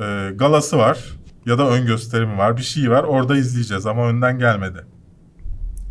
e, 0.01 0.31
galası 0.35 0.79
var 0.79 0.99
ya 1.47 1.59
da 1.59 1.71
ön 1.71 1.87
gösterimi 1.87 2.39
var. 2.39 2.57
Bir 2.57 2.63
şey 2.63 2.91
var. 2.91 3.05
Orada 3.05 3.37
izleyeceğiz 3.37 3.87
ama 3.87 4.07
önden 4.09 4.39
gelmedi. 4.39 4.85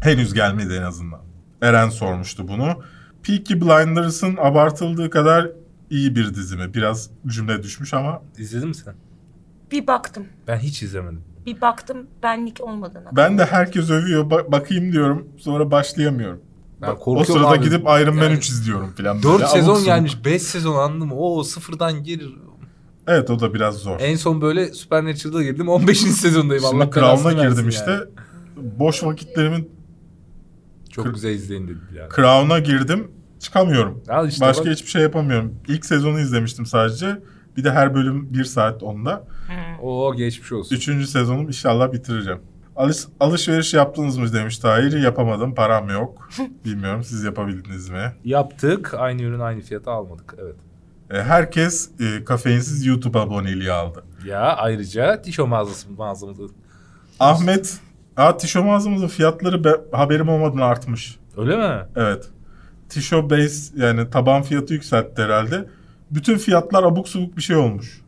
Henüz 0.01 0.33
gelmedi 0.33 0.73
en 0.73 0.81
azından. 0.81 1.19
Eren 1.61 1.89
sormuştu 1.89 2.47
bunu. 2.47 2.81
Peaky 3.23 3.53
Blinders'ın 3.53 4.37
abartıldığı 4.37 5.09
kadar 5.09 5.49
iyi 5.89 6.15
bir 6.15 6.33
dizi 6.35 6.57
mi? 6.57 6.73
Biraz 6.73 7.09
cümle 7.27 7.63
düşmüş 7.63 7.93
ama 7.93 8.21
İzledin 8.37 8.67
mi 8.67 8.75
sen? 8.75 8.93
Bir 9.71 9.87
baktım. 9.87 10.25
Ben 10.47 10.57
hiç 10.57 10.83
izlemedim. 10.83 11.21
Bir 11.45 11.61
baktım 11.61 12.07
benlik 12.23 12.61
olmadığına. 12.61 13.09
ben 13.15 13.37
de 13.37 13.45
herkes 13.45 13.89
övüyor. 13.89 14.25
Ba- 14.29 14.51
bakayım 14.51 14.91
diyorum. 14.91 15.27
Sonra 15.37 15.71
başlayamıyorum. 15.71 16.41
Ben 16.81 16.95
o 17.05 17.23
sırada 17.23 17.47
abi. 17.49 17.63
gidip 17.63 17.81
Iron 17.81 18.15
Man 18.15 18.23
Yani 18.23 18.33
3 18.37 18.49
izliyorum 18.49 18.91
falan. 18.91 19.23
4 19.23 19.25
Böyle 19.39 19.47
sezon 19.47 19.83
gelmiş 19.83 20.25
5 20.25 20.41
sezon 20.41 20.75
anladın 20.75 21.07
mı? 21.07 21.15
Oo 21.15 21.43
sıfırdan 21.43 22.03
gir. 22.03 22.35
Evet 23.07 23.29
o 23.29 23.39
da 23.39 23.53
biraz 23.53 23.75
zor. 23.75 23.99
En 23.99 24.15
son 24.15 24.41
böyle 24.41 24.73
Supernatural'da 24.73 25.43
girdim 25.43 25.69
15. 25.69 25.97
sezondayım. 25.99 26.63
Şimdi 26.69 26.83
Allah 26.83 26.91
Crown'a 26.91 27.31
girdim 27.31 27.47
versin 27.47 27.67
işte. 27.67 27.91
yani. 27.91 28.03
Boş 28.79 29.03
vakitlerimin 29.03 29.69
Çok 30.89 31.05
Kır- 31.05 31.13
güzel 31.13 31.29
izleyin 31.33 31.67
dedi 31.67 31.77
yani. 31.97 32.09
Crown'a 32.15 32.59
girdim. 32.59 33.11
Çıkamıyorum. 33.39 34.03
Al 34.09 34.27
işte 34.27 34.45
Başka 34.45 34.65
bak. 34.65 34.71
hiçbir 34.71 34.89
şey 34.89 35.01
yapamıyorum. 35.01 35.55
İlk 35.67 35.85
sezonu 35.85 36.19
izlemiştim 36.19 36.65
sadece. 36.65 37.19
Bir 37.57 37.63
de 37.63 37.71
her 37.71 37.95
bölüm 37.95 38.33
bir 38.33 38.43
saat 38.43 38.83
onda. 38.83 39.27
Oo 39.81 40.15
geçmiş 40.15 40.51
olsun. 40.51 40.75
Üçüncü 40.75 41.07
sezonum 41.07 41.47
inşallah 41.47 41.93
bitireceğim. 41.93 42.39
Alış, 42.79 42.97
alışveriş 43.19 43.73
yaptınız 43.73 44.17
mı 44.17 44.33
demiş 44.33 44.57
Tahir. 44.57 44.93
Yapamadım. 45.03 45.55
Param 45.55 45.89
yok. 45.89 46.29
Bilmiyorum 46.65 47.03
siz 47.03 47.23
yapabildiniz 47.23 47.89
mi? 47.89 48.13
Yaptık. 48.23 48.93
Aynı 48.97 49.21
ürün 49.21 49.39
aynı 49.39 49.61
fiyata 49.61 49.91
almadık. 49.91 50.35
Evet. 50.41 50.55
E, 51.11 51.23
herkes 51.23 51.89
e, 51.99 52.23
kafeinsiz 52.23 52.85
YouTube 52.85 53.19
aboneliği 53.19 53.71
aldı. 53.71 54.03
Ya 54.25 54.39
ayrıca 54.41 55.21
tişo 55.21 55.47
mağazası 55.47 55.91
mağazamızda. 55.91 56.43
Ahmet, 57.19 57.77
Aa, 58.17 58.37
tişo 58.37 58.63
mağazamızın 58.63 59.07
fiyatları 59.07 59.63
be- 59.63 59.81
haberim 59.91 60.29
olmadan 60.29 60.57
artmış. 60.57 61.19
Öyle 61.37 61.57
mi? 61.57 61.85
Evet. 61.95 62.29
Tişo 62.89 63.29
base 63.29 63.73
yani 63.85 64.09
taban 64.09 64.41
fiyatı 64.41 64.73
yükseltti 64.73 65.21
herhalde. 65.21 65.65
Bütün 66.11 66.37
fiyatlar 66.37 66.83
abuk 66.83 67.07
subuk 67.07 67.37
bir 67.37 67.41
şey 67.41 67.55
olmuş. 67.55 68.01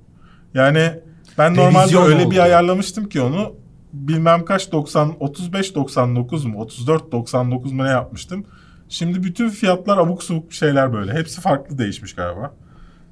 Yani 0.54 1.00
ben 1.38 1.56
normalde 1.56 1.80
Revizyon 1.84 2.06
öyle 2.06 2.24
oldu. 2.24 2.32
bir 2.32 2.38
ayarlamıştım 2.40 3.10
ki 3.10 3.22
onu 3.22 3.61
bilmem 3.94 4.46
kaç 4.46 4.72
90 4.72 5.16
35 5.20 5.76
99 5.76 6.46
mu 6.46 6.60
34 6.60 7.12
99 7.12 7.72
mu 7.72 7.84
ne 7.84 7.90
yapmıştım. 7.90 8.46
Şimdi 8.90 9.24
bütün 9.24 9.50
fiyatlar 9.50 9.98
abuk 9.98 10.24
subuk 10.24 10.54
şeyler 10.54 10.94
böyle. 10.94 11.14
Hepsi 11.14 11.42
farklı 11.42 11.78
değişmiş 11.78 12.16
galiba. 12.16 12.54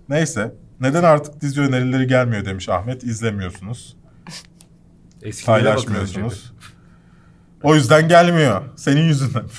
Neyse. 0.10 0.56
Neden 0.82 1.04
artık 1.04 1.42
dizi 1.42 1.62
önerileri 1.62 2.08
gelmiyor 2.08 2.46
demiş 2.46 2.70
Ahmet. 2.70 3.04
İzlemiyorsunuz. 3.04 3.98
Eskilere. 5.22 5.64
Paylaşmıyorsunuz. 5.64 6.54
O 7.64 7.76
yüzden 7.76 8.08
gelmiyor. 8.08 8.62
Senin 8.76 9.02
yüzünden. 9.02 9.44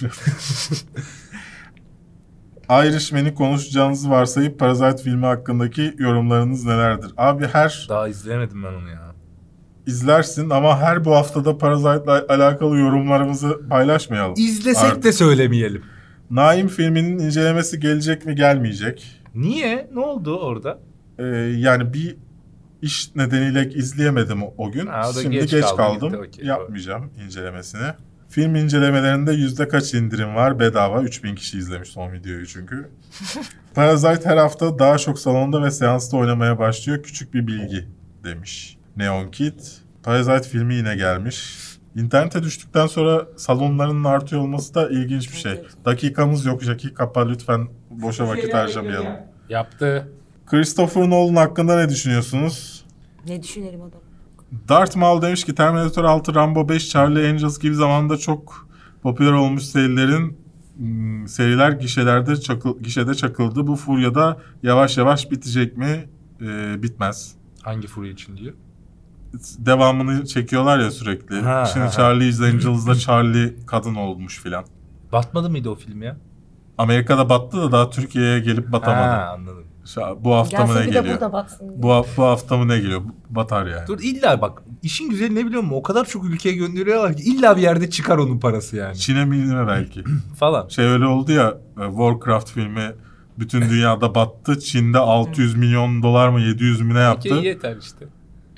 Irishman'i 2.70 3.34
konuşacağınızı 3.34 4.10
varsayıp 4.10 4.58
Parasite 4.58 5.02
filmi 5.02 5.26
hakkındaki 5.26 5.94
yorumlarınız 5.98 6.64
nelerdir? 6.64 7.12
Abi 7.16 7.46
her 7.46 7.86
Daha 7.88 8.08
izleyemedim 8.08 8.64
ben 8.64 8.72
onu 8.72 8.88
ya. 8.90 9.09
İzlersin 9.86 10.50
ama 10.50 10.80
her 10.80 11.04
bu 11.04 11.14
haftada 11.14 11.58
Parasite'la 11.58 12.24
alakalı 12.28 12.78
yorumlarımızı 12.78 13.68
paylaşmayalım. 13.68 14.34
İzlesek 14.36 14.84
Artık. 14.90 15.02
de 15.04 15.12
söylemeyelim. 15.12 15.82
Naim 16.30 16.68
filminin 16.68 17.18
incelemesi 17.18 17.80
gelecek 17.80 18.26
mi 18.26 18.34
gelmeyecek? 18.34 19.22
Niye? 19.34 19.90
Ne 19.94 20.00
oldu 20.00 20.38
orada? 20.38 20.78
Ee, 21.18 21.24
yani 21.56 21.94
bir 21.94 22.16
iş 22.82 23.16
nedeniyle 23.16 23.68
izleyemedim 23.70 24.42
o, 24.42 24.54
o 24.58 24.70
gün. 24.70 24.86
Ha, 24.86 25.10
o 25.10 25.20
Şimdi 25.20 25.36
geç 25.36 25.50
geç, 25.50 25.62
kaldı, 25.64 25.76
kaldım. 25.76 26.08
gitti, 26.08 26.18
okey, 26.28 26.44
Yapmayacağım 26.46 27.10
incelemesini. 27.24 27.88
Film 28.28 28.54
incelemelerinde 28.56 29.32
yüzde 29.32 29.68
kaç 29.68 29.94
indirim 29.94 30.34
var? 30.34 30.58
Bedava. 30.58 31.02
3000 31.02 31.34
kişi 31.34 31.58
izlemiş 31.58 31.88
son 31.88 32.12
videoyu 32.12 32.46
çünkü. 32.46 32.88
Parasite 33.74 34.28
her 34.28 34.36
hafta 34.36 34.78
daha 34.78 34.98
çok 34.98 35.18
salonda 35.18 35.62
ve 35.62 35.70
seansta 35.70 36.16
oynamaya 36.16 36.58
başlıyor. 36.58 37.02
Küçük 37.02 37.34
bir 37.34 37.46
bilgi 37.46 37.88
demiş. 38.24 38.76
Neon 38.96 39.30
Kid. 39.30 39.60
Parasite 40.02 40.48
filmi 40.48 40.74
yine 40.74 40.96
gelmiş. 40.96 41.58
İnternete 41.96 42.42
düştükten 42.42 42.86
sonra 42.86 43.26
salonlarının 43.36 44.04
artıyor 44.04 44.42
olması 44.42 44.74
da 44.74 44.90
ilginç 44.90 45.32
bir 45.32 45.36
şey. 45.36 45.52
Evet. 45.52 45.66
Dakikamız 45.84 46.44
yok 46.44 46.62
Jackie 46.62 46.94
kapa 46.94 47.26
lütfen 47.28 47.68
boşa 47.90 48.28
vakit 48.28 48.54
harcamayalım. 48.54 49.12
Yaptı. 49.48 50.12
Christopher 50.46 51.10
Nolan 51.10 51.36
hakkında 51.36 51.76
ne 51.76 51.88
düşünüyorsunuz? 51.88 52.84
Ne 53.26 53.42
düşünelim 53.42 53.82
adam? 53.82 54.00
Darth 54.68 54.96
Maul 54.96 55.22
demiş 55.22 55.44
ki 55.44 55.54
Terminator 55.54 56.04
6, 56.04 56.34
Rambo 56.34 56.68
5, 56.68 56.88
Charlie 56.88 57.28
Angels 57.30 57.58
gibi 57.58 57.74
zamanda 57.74 58.16
çok 58.16 58.68
popüler 59.02 59.32
olmuş 59.32 59.62
serilerin 59.62 60.38
hmm, 60.76 61.28
seriler 61.28 61.70
gişelerde 61.70 62.36
çakıl, 62.36 62.80
gişede 62.80 63.14
çakıldı. 63.14 63.66
Bu 63.66 63.76
furyada 63.76 64.38
yavaş 64.62 64.98
yavaş 64.98 65.30
bitecek 65.30 65.76
mi? 65.76 66.08
e, 66.40 66.82
bitmez. 66.82 67.34
Hangi 67.62 67.86
furya 67.86 68.12
için 68.12 68.36
diyor? 68.36 68.54
Devamını 69.58 70.26
çekiyorlar 70.26 70.78
ya 70.78 70.90
sürekli. 70.90 71.40
Ha, 71.40 71.64
Şimdi 71.72 71.84
ha, 71.84 71.92
ha. 71.92 71.96
Charlie's 71.96 72.40
Angels'da 72.40 72.94
Charlie 72.94 73.66
kadın 73.66 73.94
olmuş 73.94 74.40
filan. 74.40 74.64
Batmadı 75.12 75.50
mıydı 75.50 75.70
o 75.70 75.74
film 75.74 76.02
ya? 76.02 76.16
Amerika'da 76.78 77.28
battı 77.28 77.56
da 77.56 77.72
daha 77.72 77.90
Türkiye'ye 77.90 78.40
gelip 78.40 78.72
batamadı. 78.72 79.08
Ha 79.08 79.34
anladım. 79.34 79.64
Bu 80.18 80.34
hafta 80.34 80.66
mı 80.66 80.74
ne 80.80 80.84
geliyor? 80.86 81.20
Bu, 81.60 82.04
bu 82.16 82.24
hafta 82.24 82.56
mı 82.56 82.68
ne 82.68 82.78
geliyor? 82.78 83.02
Batar 83.30 83.66
yani. 83.66 83.86
Dur 83.86 83.98
illa 84.02 84.40
bak 84.40 84.62
işin 84.82 85.10
güzeli 85.10 85.34
ne 85.34 85.46
biliyor 85.46 85.62
musun? 85.62 85.76
O 85.76 85.82
kadar 85.82 86.04
çok 86.04 86.24
ülkeye 86.24 86.54
gönderiyorlar 86.54 87.16
ki 87.16 87.22
illa 87.22 87.56
bir 87.56 87.62
yerde 87.62 87.90
çıkar 87.90 88.18
onun 88.18 88.38
parası 88.38 88.76
yani 88.76 88.96
Çin'e 88.96 89.24
mi 89.24 89.66
belki. 89.68 90.04
falan. 90.38 90.68
Şey 90.68 90.84
öyle 90.84 91.06
oldu 91.06 91.32
ya 91.32 91.54
e, 91.80 91.86
Warcraft 91.86 92.50
filmi 92.50 92.92
bütün 93.38 93.60
dünyada 93.60 94.14
battı. 94.14 94.60
Çin'de 94.60 94.98
600 94.98 95.56
milyon 95.56 96.02
dolar 96.02 96.28
mı 96.28 96.40
700 96.40 96.80
mü 96.80 96.94
ne 96.94 96.98
yaptı? 96.98 97.34
Okey 97.34 97.44
yeter 97.44 97.76
işte. 97.76 98.06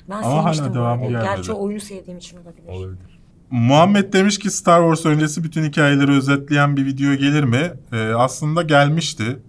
Ben 0.09 0.23
Ama 0.23 0.43
hala 0.43 0.73
devamı 0.73 1.07
gelmedi. 1.07 1.23
Gerçi 1.23 1.51
oyunu 1.51 1.79
sevdiğim 1.79 2.17
için 2.17 2.37
olabilir. 2.37 2.67
Olabilir. 2.67 3.19
Muhammed 3.51 4.13
demiş 4.13 4.39
ki 4.39 4.51
Star 4.51 4.81
Wars 4.81 5.05
öncesi 5.05 5.43
bütün 5.43 5.63
hikayeleri 5.63 6.11
özetleyen 6.11 6.77
bir 6.77 6.85
video 6.85 7.13
gelir 7.13 7.43
mi? 7.43 7.73
Ee, 7.91 8.13
aslında 8.13 8.61
gelmişti. 8.61 9.39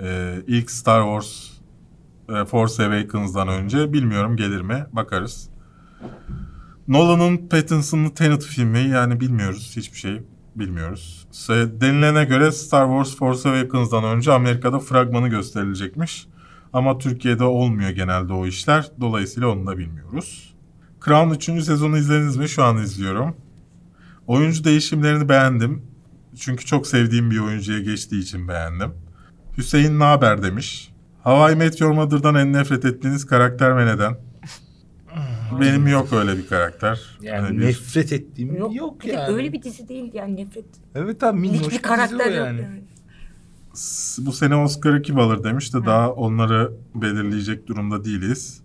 Ee, 0.00 0.34
ilk 0.46 0.70
Star 0.70 1.02
Wars 1.02 1.56
e, 2.28 2.44
Force 2.44 2.86
Awakens'dan 2.86 3.48
önce. 3.48 3.92
Bilmiyorum 3.92 4.36
gelir 4.36 4.60
mi? 4.60 4.86
Bakarız. 4.92 5.48
Nolan'ın 6.88 7.48
Pattinson'lı 7.48 8.14
Tenet 8.14 8.44
filmi 8.44 8.78
yani 8.78 9.20
bilmiyoruz. 9.20 9.72
Hiçbir 9.76 9.98
şey 9.98 10.22
bilmiyoruz. 10.56 11.26
Denilene 11.80 12.24
göre 12.24 12.52
Star 12.52 12.86
Wars 12.86 13.16
Force 13.16 13.48
Awakens'dan 13.48 14.04
önce 14.04 14.32
Amerika'da 14.32 14.78
fragmanı 14.78 15.28
gösterilecekmiş. 15.28 16.26
Ama 16.76 16.98
Türkiye'de 16.98 17.44
olmuyor 17.44 17.90
genelde 17.90 18.32
o 18.32 18.46
işler. 18.46 18.86
Dolayısıyla 19.00 19.48
onu 19.48 19.66
da 19.66 19.78
bilmiyoruz. 19.78 20.54
Crown 21.04 21.30
3. 21.30 21.44
sezonu 21.64 21.98
izlediniz 21.98 22.36
mi? 22.36 22.48
Şu 22.48 22.62
an 22.64 22.76
izliyorum. 22.76 23.36
Oyuncu 24.26 24.64
değişimlerini 24.64 25.28
beğendim. 25.28 25.82
Çünkü 26.38 26.64
çok 26.64 26.86
sevdiğim 26.86 27.30
bir 27.30 27.38
oyuncuya 27.38 27.80
geçtiği 27.80 28.20
için 28.20 28.48
beğendim. 28.48 28.90
Hüseyin 29.58 29.98
Naber 29.98 30.42
demiş. 30.42 30.92
Hawaii 31.24 31.56
Meteor 31.56 31.90
Mother'dan 31.92 32.34
en 32.34 32.52
nefret 32.52 32.84
ettiğiniz 32.84 33.26
karakter 33.26 33.76
ve 33.76 33.86
neden? 33.86 34.16
Benim 35.60 35.88
yok 35.88 36.12
öyle 36.12 36.36
bir 36.36 36.46
karakter. 36.46 37.00
Yani 37.22 37.40
Hani 37.40 37.58
bir- 37.58 37.66
nefret 37.66 38.12
ettiğim 38.12 38.56
yok, 38.56 38.74
Yok, 38.76 39.04
bir 39.04 39.12
yani. 39.12 39.34
öyle 39.34 39.52
bir 39.52 39.62
dizi 39.62 39.88
değil 39.88 40.10
yani 40.14 40.36
nefret. 40.36 40.64
Evet 40.94 41.22
abi 41.22 41.40
minnoş 41.40 41.58
Hiçbir 41.60 41.72
bir 41.76 41.82
karakter 41.82 42.26
yok 42.26 42.36
yani. 42.36 42.60
yani. 42.60 42.82
Bu 44.18 44.32
sene 44.32 44.56
Oscar'ı 44.56 45.02
kim 45.02 45.18
alır 45.18 45.44
demiş 45.44 45.74
de 45.74 45.86
daha 45.86 46.10
onları 46.12 46.72
belirleyecek 46.94 47.66
durumda 47.66 48.04
değiliz. 48.04 48.60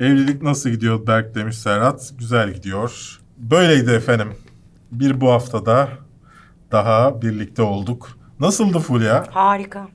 Evlilik 0.00 0.42
nasıl 0.42 0.70
gidiyor 0.70 1.06
Berk 1.06 1.34
demiş 1.34 1.58
Serhat. 1.58 2.12
Güzel 2.18 2.54
gidiyor. 2.54 3.20
Böyleydi 3.38 3.90
efendim. 3.90 4.28
Bir 4.92 5.20
bu 5.20 5.30
haftada 5.32 5.88
daha 6.72 7.22
birlikte 7.22 7.62
olduk. 7.62 8.08
Nasıldı 8.40 8.78
Fulya? 8.78 9.26
Harika. 9.30 9.88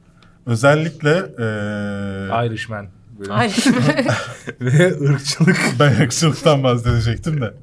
Özellikle 0.46 1.12
eee 1.40 2.48
Irishman. 2.48 2.88
Ve 4.62 4.98
ırkçılık. 5.10 5.58
ben 5.80 6.02
ırkçılıktan 6.02 6.64
bahsedecektim 6.64 7.42
de. 7.42 7.54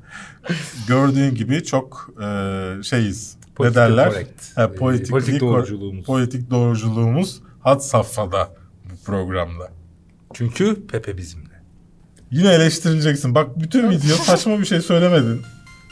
Gördüğün 0.89 1.35
gibi 1.35 1.65
çok 1.65 2.11
eee, 2.21 2.83
şeyiz. 2.83 3.37
Ne 3.61 3.75
derler? 3.75 4.11
correct. 4.11 4.57
Ha, 4.57 4.73
politik, 4.73 5.11
Politik 5.11 5.41
doğruculuğumuz. 5.41 6.05
Politik 6.07 6.51
doğruculuğumuz 6.51 7.41
had 7.61 7.81
safhada 7.81 8.49
bu 8.85 9.05
programda. 9.05 9.71
Çünkü 10.35 10.87
Pepe 10.87 11.17
bizimle. 11.17 11.55
Yine 12.31 12.53
eleştirileceksin. 12.53 13.35
Bak 13.35 13.61
bütün 13.61 13.91
video 13.91 14.17
saçma 14.17 14.59
bir 14.59 14.65
şey 14.65 14.81
söylemedin. 14.81 15.43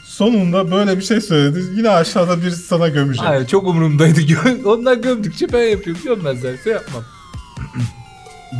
Sonunda 0.05 0.71
böyle 0.71 0.97
bir 0.97 1.01
şey 1.01 1.21
söyledin. 1.21 1.75
Yine 1.75 1.89
aşağıda 1.89 2.41
birisi 2.41 2.63
sana 2.63 2.87
gömecek. 2.87 3.25
Hayır 3.25 3.47
çok 3.47 3.67
umurumdaydı. 3.67 4.19
Onlar 4.65 4.97
gömdükçe 4.97 5.53
ben 5.53 5.61
yapıyorum. 5.63 6.01
Gömmezlerse 6.05 6.69
yapmam. 6.69 7.03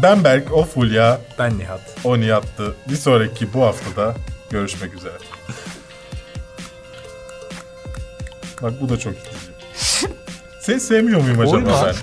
Ben 0.03 0.23
Berk, 0.23 0.53
o 0.53 0.63
Fulya, 0.65 1.21
Ben 1.39 1.57
Nihat. 1.57 1.81
o 2.03 2.19
Nihat'tı. 2.19 2.75
Bir 2.89 2.95
sonraki 2.95 3.53
bu 3.53 3.61
haftada 3.61 4.15
görüşmek 4.49 4.93
üzere. 4.93 5.13
Bak 8.63 8.73
bu 8.81 8.89
da 8.89 8.99
çok 8.99 9.13
itici. 9.13 10.11
Seni 10.59 10.79
sevmiyor 10.79 11.21
muyum 11.21 11.39
acaba 11.39 11.55
Oyma. 11.55 11.85
ben? 11.85 11.95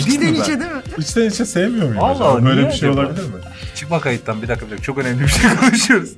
İçten 0.00 0.34
içe 0.34 0.46
değil 0.60 0.70
mi? 0.70 0.82
İçten 0.98 1.30
içe 1.30 1.44
sevmiyor 1.46 1.86
muyum 1.88 2.02
Allah 2.04 2.32
acaba? 2.32 2.44
Böyle 2.46 2.66
bir 2.66 2.72
şey 2.72 2.88
acaba? 2.88 3.00
olabilir 3.06 3.22
mi? 3.22 3.34
Çıkma 3.74 4.00
kayıttan 4.00 4.42
bir 4.42 4.48
dakika 4.48 4.66
bir 4.66 4.70
dakika. 4.70 4.84
Çok 4.86 4.98
önemli 4.98 5.22
bir 5.22 5.28
şey 5.28 5.50
konuşuyoruz. 5.60 6.10